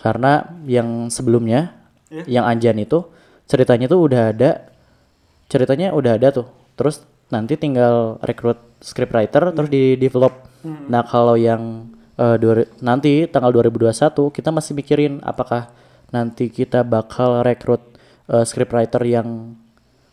Karena 0.02 0.48
yang 0.66 1.12
sebelumnya 1.14 1.76
Iya. 2.12 2.40
yang 2.42 2.46
Anjan 2.48 2.76
itu 2.76 3.08
ceritanya 3.48 3.88
tuh 3.88 4.04
udah 4.04 4.36
ada 4.36 4.68
ceritanya 5.48 5.92
udah 5.92 6.16
ada 6.20 6.28
tuh. 6.32 6.48
Terus 6.76 7.04
nanti 7.32 7.56
tinggal 7.56 8.20
rekrut 8.22 8.60
scriptwriter 8.84 9.56
terus 9.56 9.70
di 9.72 9.96
develop. 9.96 10.52
Nah, 10.62 11.02
kalau 11.08 11.34
yang 11.40 11.90
eh, 12.20 12.38
dua, 12.38 12.68
nanti 12.84 13.26
tanggal 13.26 13.50
2021 13.50 14.30
kita 14.30 14.50
masih 14.54 14.78
mikirin 14.78 15.18
apakah 15.26 15.74
nanti 16.14 16.52
kita 16.52 16.86
bakal 16.86 17.42
rekrut 17.42 17.82
eh, 18.30 18.46
scriptwriter 18.46 19.02
yang 19.08 19.58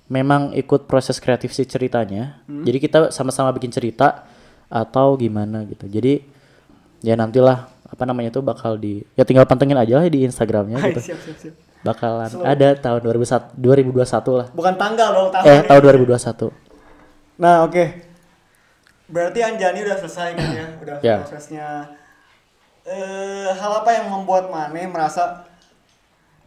memang 0.09 0.57
ikut 0.57 0.89
proses 0.89 1.21
kreatif 1.21 1.53
si 1.53 1.69
ceritanya. 1.69 2.41
Jadi 2.49 2.79
kita 2.81 2.99
sama-sama 3.12 3.53
bikin 3.53 3.69
cerita 3.69 4.25
atau 4.73 5.21
gimana 5.21 5.69
gitu. 5.69 5.85
Jadi 5.85 6.25
ya 7.05 7.12
nantilah 7.12 7.69
apa 7.89 8.03
namanya 8.05 8.33
tuh 8.33 8.45
bakal 8.45 8.77
di 8.77 9.01
ya 9.16 9.25
tinggal 9.25 9.49
pantengin 9.49 9.77
aja 9.77 10.01
lah 10.01 10.09
di 10.09 10.29
Instagramnya 10.29 10.77
Hai, 10.77 10.93
gitu. 10.93 11.12
siap, 11.12 11.21
siap, 11.25 11.37
siap. 11.41 11.55
Bakalan 11.79 12.31
ada 12.43 12.69
tahun 12.75 13.01
2001 13.05 13.55
2021 13.55 14.41
lah. 14.41 14.47
Bukan 14.51 14.75
tanggal 14.77 15.09
dong 15.14 15.29
tahun. 15.31 15.45
Eh 15.47 15.61
tahun 15.69 15.81
2021. 16.09 16.68
Nah, 17.39 17.64
oke. 17.64 17.84
Berarti 19.09 19.41
Anjani 19.41 19.86
udah 19.86 19.97
selesai 19.97 20.36
kan 20.36 20.49
ya, 20.53 20.66
udah 20.82 20.97
Ya. 21.01 21.16
prosesnya. 21.22 21.66
Eh, 22.84 23.49
hal 23.53 23.72
apa 23.84 23.91
yang 23.95 24.11
membuat 24.11 24.51
Mane 24.51 24.89
merasa 24.89 25.45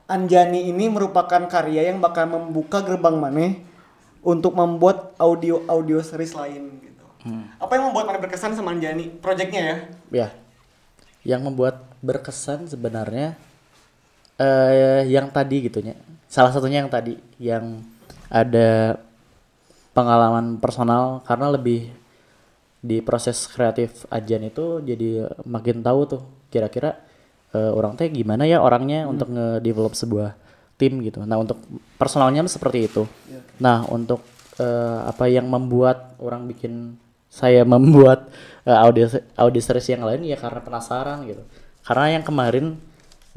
Anjani 0.06 0.68
ini 0.68 0.92
merupakan 0.92 1.48
karya 1.48 1.90
yang 1.90 2.04
bakal 2.04 2.28
membuka 2.28 2.84
gerbang 2.84 3.16
Mane 3.16 3.64
untuk 4.22 4.54
membuat 4.54 5.16
audio 5.18 5.64
audio 5.66 6.04
series 6.04 6.36
lain 6.36 6.84
gitu. 6.84 7.06
Apa 7.58 7.80
yang 7.80 7.90
membuat 7.90 8.12
Mane 8.12 8.20
berkesan 8.20 8.54
sama 8.54 8.76
Anjani? 8.76 9.08
Projectnya 9.22 9.62
ya? 9.62 9.78
Ya. 10.12 10.28
Yang 11.24 11.42
membuat 11.48 11.76
berkesan 12.02 12.68
sebenarnya 12.68 13.38
eh 14.36 15.06
yang 15.08 15.30
tadi 15.30 15.70
gitunya. 15.70 15.94
Salah 16.26 16.50
satunya 16.52 16.82
yang 16.82 16.90
tadi 16.90 17.16
yang 17.38 17.86
ada 18.28 18.98
pengalaman 19.92 20.58
personal 20.58 21.20
karena 21.28 21.52
lebih 21.52 21.92
di 22.82 22.98
proses 23.06 23.46
kreatif 23.46 24.10
ajan 24.10 24.48
itu 24.48 24.82
jadi 24.82 25.30
makin 25.46 25.86
tahu 25.86 26.00
tuh 26.10 26.22
kira-kira 26.50 26.98
eh, 27.54 27.72
orang 27.72 27.94
teh 28.00 28.10
gimana 28.10 28.48
ya 28.48 28.64
orangnya 28.64 29.06
untuk 29.06 29.30
nge-develop 29.30 29.94
sebuah 29.94 30.30
tim 30.82 30.98
gitu. 31.06 31.22
Nah, 31.22 31.38
untuk 31.38 31.62
personalnya 32.02 32.42
seperti 32.50 32.90
itu. 32.90 33.06
Nah, 33.62 33.86
untuk 33.86 34.26
eh, 34.58 35.00
apa 35.06 35.30
yang 35.30 35.46
membuat 35.46 36.18
orang 36.18 36.50
bikin 36.50 36.98
saya 37.30 37.62
membuat 37.74 38.34
eh, 38.66 38.74
audio 38.74 39.06
audio 39.38 39.62
series 39.62 39.94
yang 39.94 40.02
lain 40.02 40.26
ya 40.26 40.42
karena 40.42 40.66
penasaran 40.66 41.22
gitu. 41.30 41.46
Karena 41.86 42.18
yang 42.18 42.26
kemarin 42.26 42.82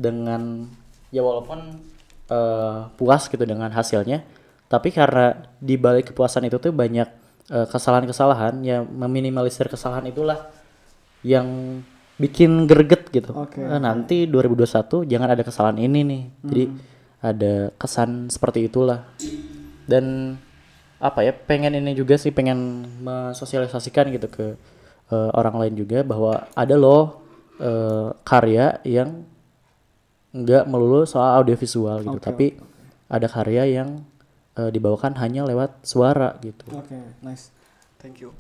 dengan 0.01 0.73
ya 1.13 1.21
walaupun 1.21 1.85
eh, 2.33 2.79
puas 2.97 3.29
gitu 3.29 3.45
dengan 3.45 3.69
hasilnya, 3.69 4.25
tapi 4.69 4.91
karena 4.91 5.55
di 5.61 5.77
balik 5.77 6.13
kepuasan 6.13 6.49
itu 6.49 6.57
tuh 6.59 6.73
banyak 6.73 7.09
eh, 7.53 7.67
kesalahan-kesalahan 7.69 8.61
ya 8.65 8.83
meminimalisir 8.83 9.69
kesalahan 9.69 10.09
itulah 10.09 10.51
yang 11.25 11.81
bikin 12.15 12.71
greget 12.71 13.11
gitu. 13.11 13.35
Oke. 13.35 13.59
Eh, 13.59 13.81
nanti 13.81 14.31
2021 14.31 15.09
jangan 15.09 15.29
ada 15.35 15.43
kesalahan 15.43 15.79
ini 15.83 16.01
nih. 16.07 16.23
Jadi 16.47 16.65
ada 17.25 17.55
kesan 17.75 18.31
seperti 18.31 18.69
itulah. 18.71 19.03
Dan 19.85 20.37
apa 21.03 21.21
ya 21.21 21.35
pengen 21.35 21.77
ini 21.77 21.93
juga 21.93 22.17
sih 22.17 22.33
pengen 22.33 22.87
mensosialisasikan 23.03 24.09
gitu 24.15 24.29
ke 24.31 24.47
eh, 25.11 25.31
orang 25.35 25.59
lain 25.59 25.75
juga 25.75 26.07
bahwa 26.07 26.49
ada 26.55 26.77
loh 26.79 27.25
eh, 27.59 28.09
karya 28.23 28.79
yang 28.87 29.27
nggak 30.35 30.67
melulu 30.67 31.07
soal 31.07 31.39
audiovisual 31.43 32.03
gitu, 32.03 32.19
Oke, 32.19 32.27
tapi 32.27 32.47
ada 33.07 33.31
karya 33.31 33.71
yang 33.71 34.03
eh, 34.59 34.71
dibawakan 34.71 35.19
hanya 35.19 35.43
lewat 35.47 35.83
suara 35.83 36.39
gitu. 36.43 36.65
Oke, 36.75 36.95
nice. 37.23 37.51
Thank 37.99 38.23
you. 38.23 38.31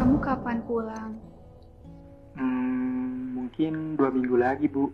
Kamu 0.00 0.16
kapan 0.22 0.58
pulang? 0.64 1.10
Hmm, 2.38 3.36
mungkin 3.36 3.98
dua 3.98 4.08
minggu 4.08 4.36
lagi, 4.40 4.66
Bu. 4.70 4.88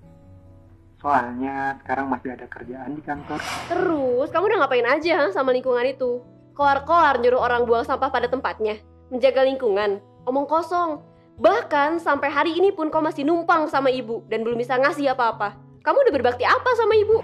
Soalnya 0.96 1.76
sekarang 1.84 2.08
masih 2.08 2.34
ada 2.34 2.48
kerjaan 2.48 2.96
di 2.96 3.02
kantor. 3.04 3.38
Terus, 3.68 4.28
kamu 4.32 4.44
udah 4.48 4.58
ngapain 4.64 4.88
aja 4.88 5.12
ha, 5.22 5.26
sama 5.30 5.52
lingkungan 5.52 5.84
itu? 5.86 6.24
Kelar-kelar 6.56 7.20
nyuruh 7.20 7.38
orang 7.38 7.68
buang 7.68 7.84
sampah 7.84 8.08
pada 8.08 8.32
tempatnya. 8.32 8.80
Menjaga 9.12 9.44
lingkungan. 9.44 10.00
Omong 10.24 10.48
kosong. 10.48 11.04
Bahkan 11.36 12.00
sampai 12.00 12.32
hari 12.32 12.56
ini 12.56 12.72
pun 12.72 12.88
kau 12.88 13.04
masih 13.04 13.28
numpang 13.28 13.68
sama 13.68 13.92
ibu 13.92 14.24
dan 14.32 14.40
belum 14.40 14.56
bisa 14.56 14.80
ngasih 14.80 15.12
apa-apa. 15.12 15.52
Kamu 15.84 16.00
udah 16.00 16.14
berbakti 16.16 16.48
apa 16.48 16.70
sama 16.72 16.96
ibu? 16.96 17.20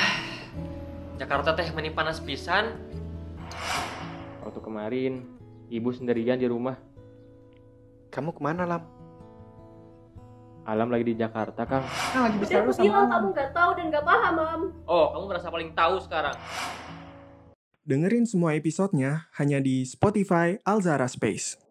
Jakarta 1.20 1.52
teh 1.52 1.68
meni 1.76 1.92
panas 1.92 2.24
pisan. 2.24 2.72
Waktu 4.40 4.60
kemarin, 4.64 5.28
ibu 5.68 5.92
sendirian 5.92 6.40
di 6.40 6.48
rumah. 6.48 6.80
Kamu 8.08 8.32
ke 8.32 8.40
mana, 8.40 8.64
Lam? 8.64 8.82
Alam 10.66 10.88
lagi 10.90 11.12
di 11.12 11.14
Jakarta, 11.20 11.68
Kang. 11.68 11.84
Kan 12.10 12.32
lagi 12.32 12.36
Udah 12.42 12.58
aku 12.64 12.72
bilang 12.80 13.06
kamu 13.12 13.26
gak 13.36 13.50
tahu 13.54 13.70
dan 13.76 13.84
gak 13.92 14.04
paham, 14.08 14.32
Mam. 14.34 14.62
Oh, 14.88 15.14
kamu 15.14 15.24
merasa 15.30 15.48
paling 15.52 15.70
tahu 15.76 16.00
sekarang. 16.00 16.34
Dengerin 17.86 18.26
semua 18.26 18.58
episodenya 18.58 19.30
hanya 19.38 19.62
di 19.62 19.86
Spotify 19.86 20.58
Alzara 20.66 21.06
Space. 21.06 21.65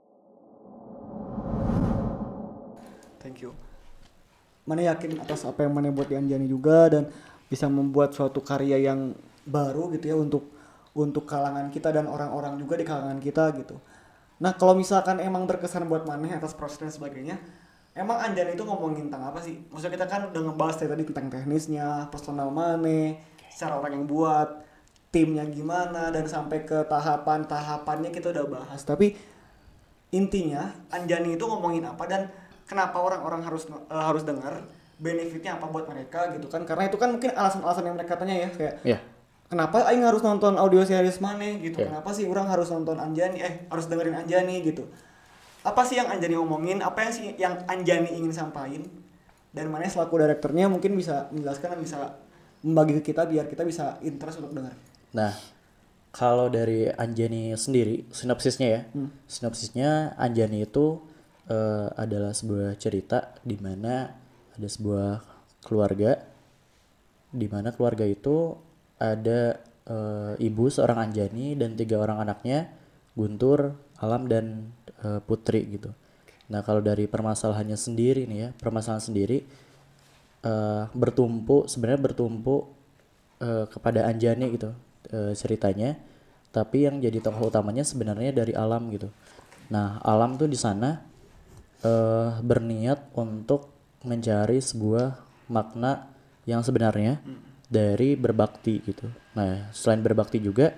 Mana 4.66 4.82
yakin 4.82 5.22
atas 5.22 5.46
apa 5.46 5.66
yang 5.66 5.74
mana 5.78 5.94
buat 5.94 6.10
di 6.10 6.18
Anjani 6.18 6.50
juga 6.50 6.90
dan 6.90 7.10
bisa 7.46 7.70
membuat 7.70 8.18
suatu 8.18 8.42
karya 8.42 8.82
yang 8.82 9.14
baru 9.46 9.94
gitu 9.94 10.10
ya 10.10 10.18
untuk 10.18 10.50
untuk 10.98 11.30
kalangan 11.30 11.70
kita 11.70 11.94
dan 11.94 12.10
orang-orang 12.10 12.58
juga 12.58 12.80
di 12.80 12.86
kalangan 12.88 13.22
kita 13.22 13.54
gitu. 13.62 13.78
Nah 14.42 14.58
kalau 14.58 14.74
misalkan 14.76 15.22
emang 15.22 15.46
berkesan 15.46 15.86
buat 15.86 16.04
Maneh 16.08 16.34
atas 16.34 16.56
proses 16.58 16.82
dan 16.82 16.92
sebagainya, 16.92 17.38
emang 17.94 18.20
Anjani 18.20 18.56
itu 18.58 18.64
ngomongin 18.66 19.08
tentang 19.08 19.32
apa 19.32 19.40
sih? 19.44 19.60
Maksudnya 19.70 20.02
kita 20.02 20.08
kan 20.10 20.22
udah 20.32 20.42
ngebahas 20.52 20.76
tadi 20.82 21.04
tentang 21.04 21.28
teknisnya, 21.30 22.10
personal 22.10 22.50
Maneh, 22.50 23.22
secara 23.52 23.80
orang 23.80 24.02
yang 24.02 24.06
buat, 24.08 24.66
timnya 25.16 25.48
gimana 25.48 26.12
dan 26.12 26.28
sampai 26.28 26.68
ke 26.68 26.84
tahapan-tahapannya 26.92 28.12
kita 28.12 28.36
udah 28.36 28.46
bahas. 28.52 28.84
Tapi 28.84 29.16
intinya 30.12 30.76
Anjani 30.92 31.40
itu 31.40 31.48
ngomongin 31.48 31.88
apa 31.88 32.04
dan 32.08 32.28
kenapa 32.66 32.98
orang-orang 33.00 33.42
harus 33.42 33.66
eh, 33.70 33.78
harus 33.90 34.22
dengar 34.22 34.66
benefitnya 34.96 35.60
apa 35.60 35.68
buat 35.68 35.86
mereka 35.86 36.32
gitu 36.34 36.48
kan? 36.48 36.64
Karena 36.64 36.88
itu 36.88 36.96
kan 36.96 37.12
mungkin 37.12 37.32
alasan-alasan 37.32 37.84
yang 37.86 37.96
mereka 38.00 38.16
tanya 38.16 38.36
ya 38.36 38.50
kayak 38.52 38.76
Ya. 38.84 38.98
kenapa 39.46 39.84
aing 39.92 40.04
harus 40.04 40.24
nonton 40.24 40.56
audio 40.56 40.82
series 40.82 41.20
mana 41.20 41.46
gitu. 41.60 41.84
Ya. 41.84 41.92
kenapa 41.92 42.10
sih 42.12 42.26
orang 42.26 42.48
harus 42.48 42.72
nonton 42.72 42.96
Anjani? 42.98 43.44
Eh 43.44 43.54
harus 43.68 43.86
dengerin 43.86 44.16
Anjani? 44.16 44.64
gitu. 44.64 44.88
Apa 45.66 45.82
sih 45.82 45.98
yang 45.98 46.08
Anjani 46.08 46.38
omongin? 46.38 46.80
Apa 46.80 47.10
yang 47.10 47.12
sih 47.12 47.26
yang 47.36 47.58
Anjani 47.66 48.14
ingin 48.16 48.32
sampaikan? 48.32 48.86
Dan 49.56 49.72
mana 49.72 49.88
selaku 49.88 50.20
direkturnya 50.20 50.68
mungkin 50.68 50.96
bisa 50.96 51.32
menjelaskan 51.32 51.76
dan 51.76 51.80
bisa 51.80 51.98
membagi 52.60 53.00
ke 53.00 53.12
kita 53.12 53.24
biar 53.24 53.48
kita 53.48 53.64
bisa 53.64 53.96
interest 54.04 54.44
untuk 54.44 54.52
dengar 54.52 54.76
Nah, 55.16 55.32
kalau 56.12 56.52
dari 56.52 56.92
Anjani 56.92 57.56
sendiri, 57.56 58.04
sinopsisnya 58.12 58.68
ya, 58.68 58.82
sinopsisnya 59.28 60.16
Anjani 60.16 60.64
itu 60.64 61.00
eh, 61.50 61.88
adalah 61.96 62.32
sebuah 62.32 62.78
cerita 62.78 63.36
di 63.42 63.58
mana 63.60 64.10
ada 64.56 64.68
sebuah 64.70 65.22
keluarga, 65.66 66.22
di 67.34 67.48
mana 67.50 67.74
keluarga 67.76 68.06
itu 68.08 68.56
ada 69.02 69.60
eh, 69.86 70.34
ibu 70.40 70.64
seorang 70.72 71.12
Anjani 71.12 71.58
dan 71.58 71.76
tiga 71.76 72.00
orang 72.02 72.24
anaknya, 72.24 72.72
Guntur, 73.14 73.76
Alam 74.00 74.28
dan 74.28 74.72
eh, 75.04 75.20
Putri 75.24 75.66
gitu. 75.70 75.92
Nah, 76.46 76.62
kalau 76.62 76.80
dari 76.80 77.10
permasalahannya 77.10 77.76
sendiri 77.76 78.30
nih 78.30 78.40
ya, 78.40 78.50
permasalahan 78.54 79.02
sendiri 79.02 79.42
eh, 80.46 80.84
bertumpu 80.94 81.66
sebenarnya 81.66 82.02
bertumpu 82.12 82.70
eh, 83.42 83.66
kepada 83.66 84.06
Anjani 84.06 84.54
gitu 84.54 84.70
eh, 85.10 85.34
ceritanya 85.34 85.98
tapi 86.54 86.88
yang 86.88 87.04
jadi 87.04 87.20
tokoh 87.20 87.52
utamanya 87.52 87.84
sebenarnya 87.84 88.32
dari 88.32 88.56
alam 88.56 88.88
gitu 88.94 89.12
nah 89.68 90.00
alam 90.06 90.38
tuh 90.38 90.48
di 90.48 90.56
sana 90.56 91.02
eh, 91.86 92.30
berniat 92.42 93.14
untuk 93.14 93.70
mencari 94.02 94.58
sebuah 94.58 95.22
makna 95.50 96.10
yang 96.50 96.66
sebenarnya 96.66 97.22
dari 97.70 98.14
berbakti 98.18 98.82
gitu. 98.82 99.06
Nah 99.38 99.70
selain 99.74 100.02
berbakti 100.02 100.38
juga 100.42 100.74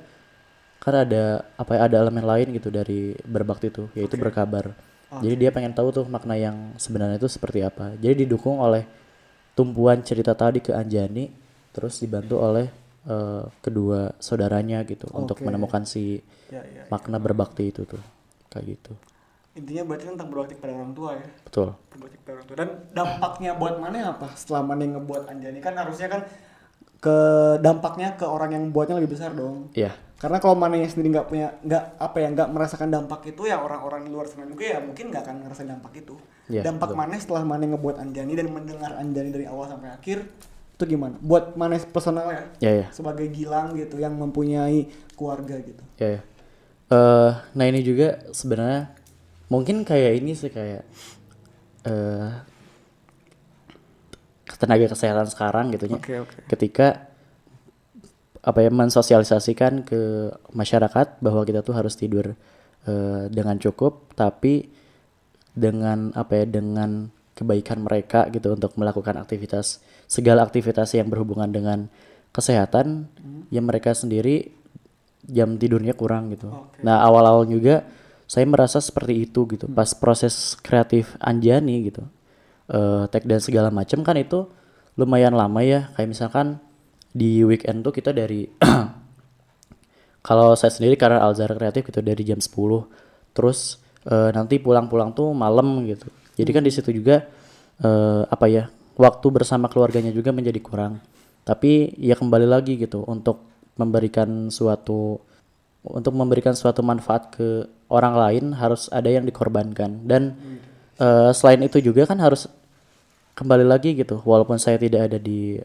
kan 0.79 1.03
ada 1.03 1.43
apa 1.59 1.71
ya 1.75 1.81
ada 1.91 1.95
elemen 1.99 2.23
lain 2.23 2.47
gitu 2.55 2.71
dari 2.71 3.11
berbakti 3.27 3.67
tuh 3.71 3.87
yaitu 3.95 4.15
berkabar. 4.19 4.75
Jadi 5.07 5.35
dia 5.39 5.51
pengen 5.55 5.71
tahu 5.71 5.91
tuh 5.95 6.05
makna 6.07 6.35
yang 6.35 6.75
sebenarnya 6.75 7.15
itu 7.19 7.31
seperti 7.31 7.63
apa. 7.63 7.95
Jadi 7.95 8.27
didukung 8.27 8.59
oleh 8.59 8.83
tumpuan 9.55 10.03
cerita 10.03 10.35
tadi 10.37 10.59
ke 10.61 10.75
Anjani 10.75 11.31
terus 11.73 11.99
dibantu 11.99 12.39
oleh 12.39 12.67
eh, 13.07 13.43
kedua 13.63 14.11
saudaranya 14.19 14.83
gitu 14.87 15.07
untuk 15.15 15.39
Oke. 15.41 15.45
menemukan 15.47 15.83
si 15.87 16.19
Ya, 16.47 16.63
ya. 16.63 16.87
makna 16.87 17.19
berbakti 17.19 17.75
itu 17.75 17.83
tuh 17.83 17.99
kayak 18.47 18.79
gitu 18.79 18.95
Intinya 19.57 19.83
berarti 19.89 20.05
tentang 20.05 20.29
berbakti 20.29 20.53
pada 20.53 20.73
orang 20.77 20.93
tua 20.93 21.17
ya. 21.17 21.27
betul 21.43 21.67
Berbakti 21.89 22.17
pada 22.21 22.31
orang 22.37 22.45
tua. 22.45 22.55
Dan 22.61 22.69
dampaknya 22.93 23.51
buat 23.57 23.75
mana 23.81 23.97
apa? 24.13 24.27
Setelah 24.37 24.61
mana 24.61 24.85
yang 24.85 25.01
ngebuat 25.01 25.23
Anjani 25.33 25.59
kan 25.59 25.73
harusnya 25.73 26.07
kan 26.07 26.21
ke 26.97 27.17
dampaknya 27.61 28.17
ke 28.17 28.25
orang 28.25 28.53
yang 28.53 28.63
buatnya 28.69 28.97
lebih 29.01 29.17
besar 29.17 29.33
dong. 29.33 29.69
iya 29.77 29.93
Karena 30.17 30.41
kalau 30.41 30.57
mananya 30.57 30.89
sendiri 30.89 31.13
nggak 31.13 31.29
punya 31.29 31.53
nggak 31.61 31.83
apa 32.01 32.17
ya 32.17 32.27
nggak 32.33 32.49
merasakan 32.49 32.89
dampak 32.89 33.21
itu 33.29 33.45
ya 33.45 33.61
orang-orang 33.61 34.01
di 34.01 34.09
luar 34.09 34.25
sana 34.25 34.49
juga 34.49 34.65
ya 34.65 34.81
mungkin 34.81 35.13
nggak 35.13 35.21
akan 35.29 35.35
ngerasain 35.45 35.69
dampak 35.69 35.93
itu. 35.93 36.17
Iya, 36.49 36.65
dampak 36.65 36.89
betul. 36.89 36.99
mana 37.05 37.13
setelah 37.21 37.43
mana 37.45 37.63
ngebuat 37.69 38.01
Anjani 38.01 38.33
dan 38.33 38.49
mendengar 38.49 38.91
Anjani 38.97 39.29
dari 39.29 39.45
awal 39.45 39.69
sampai 39.69 39.93
akhir 39.93 40.25
itu 40.73 40.83
gimana? 40.89 41.21
Buat 41.21 41.53
mana 41.53 41.77
personal 41.85 42.33
ya 42.33 42.41
ya 42.57 42.71
ya 42.81 42.87
sebagai 42.89 43.29
Gilang 43.29 43.77
gitu 43.77 44.01
yang 44.01 44.17
mempunyai 44.17 44.89
keluarga 45.13 45.53
gitu. 45.61 45.85
ya 46.01 46.17
ya 46.17 46.21
Eh, 46.87 47.31
nah 47.51 47.65
ini 47.67 47.83
juga 47.83 48.23
sebenarnya 48.31 48.95
mungkin 49.47 49.87
kayak 49.87 50.19
ini 50.19 50.35
sih 50.35 50.51
kayak 50.51 50.83
eh 51.87 52.29
tenaga 54.57 54.89
kesehatan 54.89 55.27
sekarang 55.29 55.69
gitu 55.75 55.85
ya. 55.85 55.99
Oke, 56.01 56.13
oke. 56.17 56.37
ketika 56.49 57.07
apa 58.41 58.59
ya 58.63 58.71
mensosialisasikan 58.71 59.85
ke 59.85 60.31
masyarakat 60.55 61.19
bahwa 61.19 61.43
kita 61.45 61.61
tuh 61.61 61.75
harus 61.77 61.93
tidur 61.93 62.33
eh, 62.87 63.23
dengan 63.29 63.59
cukup 63.61 64.15
tapi 64.17 64.71
dengan 65.53 66.15
apa 66.17 66.41
ya 66.41 66.45
dengan 66.47 67.11
kebaikan 67.37 67.85
mereka 67.85 68.25
gitu 68.33 68.57
untuk 68.57 68.73
melakukan 68.81 69.21
aktivitas 69.21 69.83
segala 70.09 70.41
aktivitas 70.41 70.95
yang 70.97 71.05
berhubungan 71.11 71.53
dengan 71.53 71.79
kesehatan 72.33 73.09
yang 73.53 73.65
mereka 73.65 73.93
sendiri 73.93 74.53
jam 75.27 75.59
tidurnya 75.59 75.93
kurang 75.93 76.33
gitu. 76.33 76.49
Nah 76.81 77.03
awal-awal 77.03 77.45
juga 77.45 77.83
saya 78.27 78.43
merasa 78.43 78.83
seperti 78.83 79.23
itu 79.25 79.47
gitu. 79.47 79.65
Pas 79.71 79.95
proses 79.95 80.59
kreatif 80.59 81.15
Anjani 81.23 81.87
gitu. 81.87 82.03
Eh 82.67 83.07
tag 83.07 83.23
dan 83.23 83.39
segala 83.39 83.71
macam 83.71 84.03
kan 84.03 84.19
itu 84.19 84.51
lumayan 84.99 85.33
lama 85.33 85.63
ya. 85.63 85.89
Kayak 85.95 86.09
misalkan 86.11 86.59
di 87.15 87.41
weekend 87.47 87.87
tuh 87.87 87.95
kita 87.95 88.11
dari 88.11 88.51
kalau 90.27 90.53
saya 90.59 90.75
sendiri 90.75 90.99
karena 90.99 91.23
Alzara 91.23 91.55
kreatif 91.55 91.87
gitu 91.87 92.03
dari 92.03 92.21
jam 92.27 92.37
10 92.37 92.51
terus 93.31 93.79
eh, 94.05 94.29
nanti 94.35 94.59
pulang-pulang 94.59 95.15
tuh 95.15 95.31
malam 95.31 95.87
gitu. 95.87 96.11
Jadi 96.35 96.49
kan 96.51 96.63
di 96.67 96.71
situ 96.75 96.91
juga 96.91 97.23
eh, 97.79 98.23
apa 98.27 98.45
ya 98.51 98.67
waktu 98.99 99.27
bersama 99.31 99.71
keluarganya 99.71 100.11
juga 100.11 100.35
menjadi 100.35 100.59
kurang. 100.59 100.99
Tapi 101.47 101.95
ya 101.95 102.19
kembali 102.19 102.43
lagi 102.43 102.75
gitu 102.75 103.07
untuk 103.07 103.47
memberikan 103.79 104.51
suatu 104.51 105.21
untuk 105.87 106.11
memberikan 106.11 106.51
suatu 106.51 106.83
manfaat 106.83 107.31
ke 107.31 107.76
orang 107.87 108.15
lain 108.15 108.45
harus 108.55 108.87
ada 108.91 109.07
yang 109.07 109.23
dikorbankan. 109.23 110.03
Dan 110.05 110.35
eh, 110.99 111.31
selain 111.33 111.61
itu 111.63 111.79
juga 111.79 112.05
kan 112.07 112.19
harus 112.19 112.49
kembali 113.37 113.65
lagi 113.69 113.93
gitu 113.93 114.17
walaupun 114.25 114.57
saya 114.57 114.81
tidak 114.81 115.13
ada 115.13 115.19
di 115.21 115.61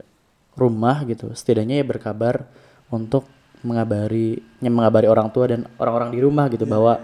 rumah 0.52 1.00
gitu 1.08 1.32
setidaknya 1.32 1.80
ya 1.80 1.86
berkabar 1.88 2.44
untuk 2.92 3.24
mengabari 3.64 4.44
mengabari 4.60 5.08
orang 5.08 5.32
tua 5.32 5.48
dan 5.48 5.64
orang-orang 5.80 6.12
di 6.12 6.20
rumah 6.20 6.52
gitu 6.52 6.68
bahwa 6.68 7.00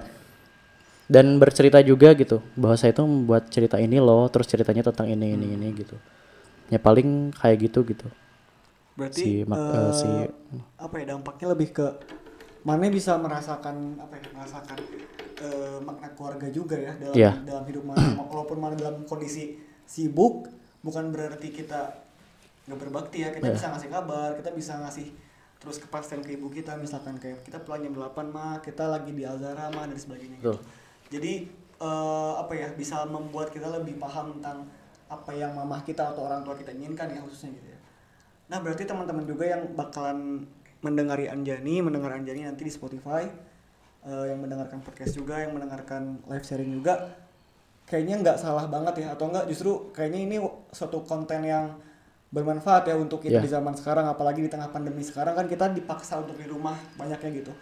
dan 1.08 1.40
bercerita 1.40 1.80
juga 1.80 2.12
gitu 2.12 2.44
bahwa 2.52 2.76
saya 2.76 2.92
itu 2.92 3.00
membuat 3.00 3.48
cerita 3.48 3.80
ini 3.80 3.96
loh 3.96 4.28
terus 4.28 4.44
ceritanya 4.44 4.92
tentang 4.92 5.08
ini 5.08 5.32
ini 5.32 5.56
ini 5.56 5.72
gitu. 5.72 5.96
Ya 6.68 6.76
paling 6.76 7.32
kayak 7.32 7.64
gitu 7.64 7.80
gitu. 7.88 8.04
Berarti 8.92 9.16
Si 9.16 9.30
eh, 9.40 9.90
si- 9.96 10.28
apa 10.76 10.94
ya 11.00 11.16
dampaknya 11.16 11.56
lebih 11.56 11.72
ke 11.72 11.86
mana 12.62 12.88
bisa 12.88 13.14
merasakan 13.14 13.96
apa 13.96 14.14
ya 14.16 14.26
merasakan 14.34 14.78
eh, 15.38 15.78
makna 15.80 16.08
keluarga 16.12 16.46
juga 16.48 16.74
ya 16.74 16.92
dalam 16.96 17.14
Iya. 17.14 17.32
dalam 17.44 17.64
hidup 17.64 17.84
mana 17.84 18.18
walaupun 18.20 18.58
mana 18.58 18.74
dalam 18.74 19.02
kondisi 19.04 19.54
sibuk 19.84 20.50
bukan 20.80 21.10
berarti 21.10 21.48
kita 21.48 21.94
nggak 22.66 22.78
berbakti 22.78 23.22
ya 23.22 23.30
kita 23.30 23.48
Iya. 23.48 23.54
bisa 23.54 23.66
ngasih 23.70 23.88
kabar 23.88 24.28
kita 24.34 24.50
bisa 24.52 24.72
ngasih 24.78 25.08
terus 25.58 25.78
kepastian 25.78 26.22
ke 26.22 26.34
ibu 26.34 26.46
kita 26.48 26.74
misalkan 26.76 27.18
kayak 27.18 27.42
kita 27.42 27.58
pulang 27.58 27.82
jam 27.82 27.90
8 27.92 28.14
mah 28.28 28.58
kita 28.60 28.86
lagi 28.86 29.10
di 29.10 29.26
Alzara 29.26 29.66
mah 29.68 29.86
dan 29.86 29.98
sebagainya 29.98 30.38
gitu. 30.38 30.54
Jadi 31.08 31.32
eh, 31.78 32.32
apa 32.36 32.52
ya 32.52 32.68
bisa 32.72 33.02
membuat 33.04 33.48
kita 33.48 33.66
lebih 33.68 33.96
paham 33.96 34.38
tentang 34.38 34.66
apa 35.08 35.30
yang 35.32 35.54
mamah 35.54 35.80
kita 35.82 36.12
atau 36.12 36.26
orang 36.26 36.42
tua 36.42 36.52
kita 36.52 36.68
inginkan 36.70 37.08
ya 37.08 37.18
khususnya 37.18 37.54
gitu 37.54 37.68
ya 37.68 37.78
Nah 38.48 38.60
berarti 38.60 38.84
teman-teman 38.84 39.24
juga 39.24 39.44
yang 39.46 39.72
bakalan 39.72 40.44
mendengari 40.82 41.26
Anjani, 41.26 41.82
mendengar 41.82 42.14
Anjani 42.14 42.46
nanti 42.46 42.62
di 42.62 42.72
Spotify, 42.72 43.26
eh, 44.06 44.24
yang 44.30 44.38
mendengarkan 44.38 44.78
podcast 44.80 45.14
juga, 45.14 45.42
yang 45.42 45.54
mendengarkan 45.54 46.22
live 46.30 46.46
sharing 46.46 46.70
juga, 46.70 47.18
kayaknya 47.84 48.20
nggak 48.22 48.38
salah 48.38 48.70
banget 48.70 49.02
ya, 49.02 49.16
atau 49.18 49.26
nggak 49.32 49.46
justru 49.50 49.90
kayaknya 49.90 50.20
ini 50.22 50.36
suatu 50.70 51.02
konten 51.02 51.42
yang 51.42 51.74
bermanfaat 52.28 52.84
ya 52.92 52.94
untuk 53.00 53.24
kita 53.24 53.40
Ya. 53.40 53.44
di 53.44 53.48
zaman 53.48 53.72
sekarang, 53.72 54.04
apalagi 54.06 54.44
di 54.44 54.50
tengah 54.52 54.68
pandemi 54.68 55.00
sekarang 55.00 55.32
kan 55.32 55.48
kita 55.48 55.72
dipaksa 55.72 56.20
untuk 56.20 56.36
di 56.36 56.44
rumah 56.44 56.76
banyaknya 57.00 57.42
gitu. 57.42 57.52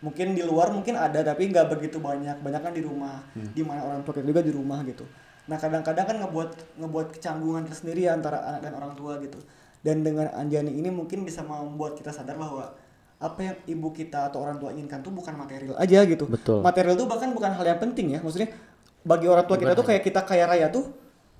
Mungkin 0.00 0.32
di 0.32 0.40
luar 0.40 0.72
mungkin 0.72 0.96
ada 0.96 1.20
tapi 1.20 1.52
nggak 1.52 1.68
begitu 1.76 2.00
banyak, 2.00 2.40
banyak 2.40 2.60
kan 2.64 2.72
di 2.72 2.80
rumah, 2.80 3.20
di 3.36 3.60
mana 3.60 3.84
orang 3.84 4.00
tua 4.00 4.16
kita 4.16 4.24
juga 4.24 4.40
di 4.40 4.52
rumah 4.56 4.80
gitu. 4.88 5.04
Nah 5.44 5.60
kadang-kadang 5.60 6.06
kan 6.08 6.16
ngebuat 6.24 6.80
ngebuat 6.80 7.06
kecanggungan 7.20 7.68
tersendiri 7.68 8.08
ya 8.08 8.16
antara 8.16 8.40
anak 8.48 8.60
dan 8.64 8.72
orang 8.80 8.96
tua 8.96 9.20
gitu. 9.20 9.36
Dan 9.80 10.04
dengan 10.04 10.28
Anjani 10.36 10.72
ini 10.76 10.92
mungkin 10.92 11.24
bisa 11.24 11.40
membuat 11.40 11.96
kita 11.96 12.12
sadar 12.12 12.36
bahwa 12.36 12.72
apa 13.20 13.40
yang 13.40 13.56
ibu 13.68 13.92
kita 13.92 14.32
atau 14.32 14.40
orang 14.44 14.56
tua 14.56 14.72
inginkan 14.72 15.04
tuh 15.04 15.12
bukan 15.12 15.36
material 15.36 15.76
aja 15.76 16.04
gitu. 16.08 16.24
Betul. 16.28 16.64
Material 16.64 16.96
tuh 16.96 17.08
bahkan 17.08 17.32
bukan 17.32 17.52
hal 17.52 17.64
yang 17.64 17.80
penting 17.80 18.16
ya. 18.16 18.20
Maksudnya 18.20 18.52
bagi 19.04 19.26
orang 19.28 19.44
tua 19.48 19.56
kita 19.56 19.72
tuh 19.72 19.84
kayak 19.84 20.02
kita 20.04 20.20
kaya 20.24 20.44
raya 20.48 20.68
tuh 20.72 20.88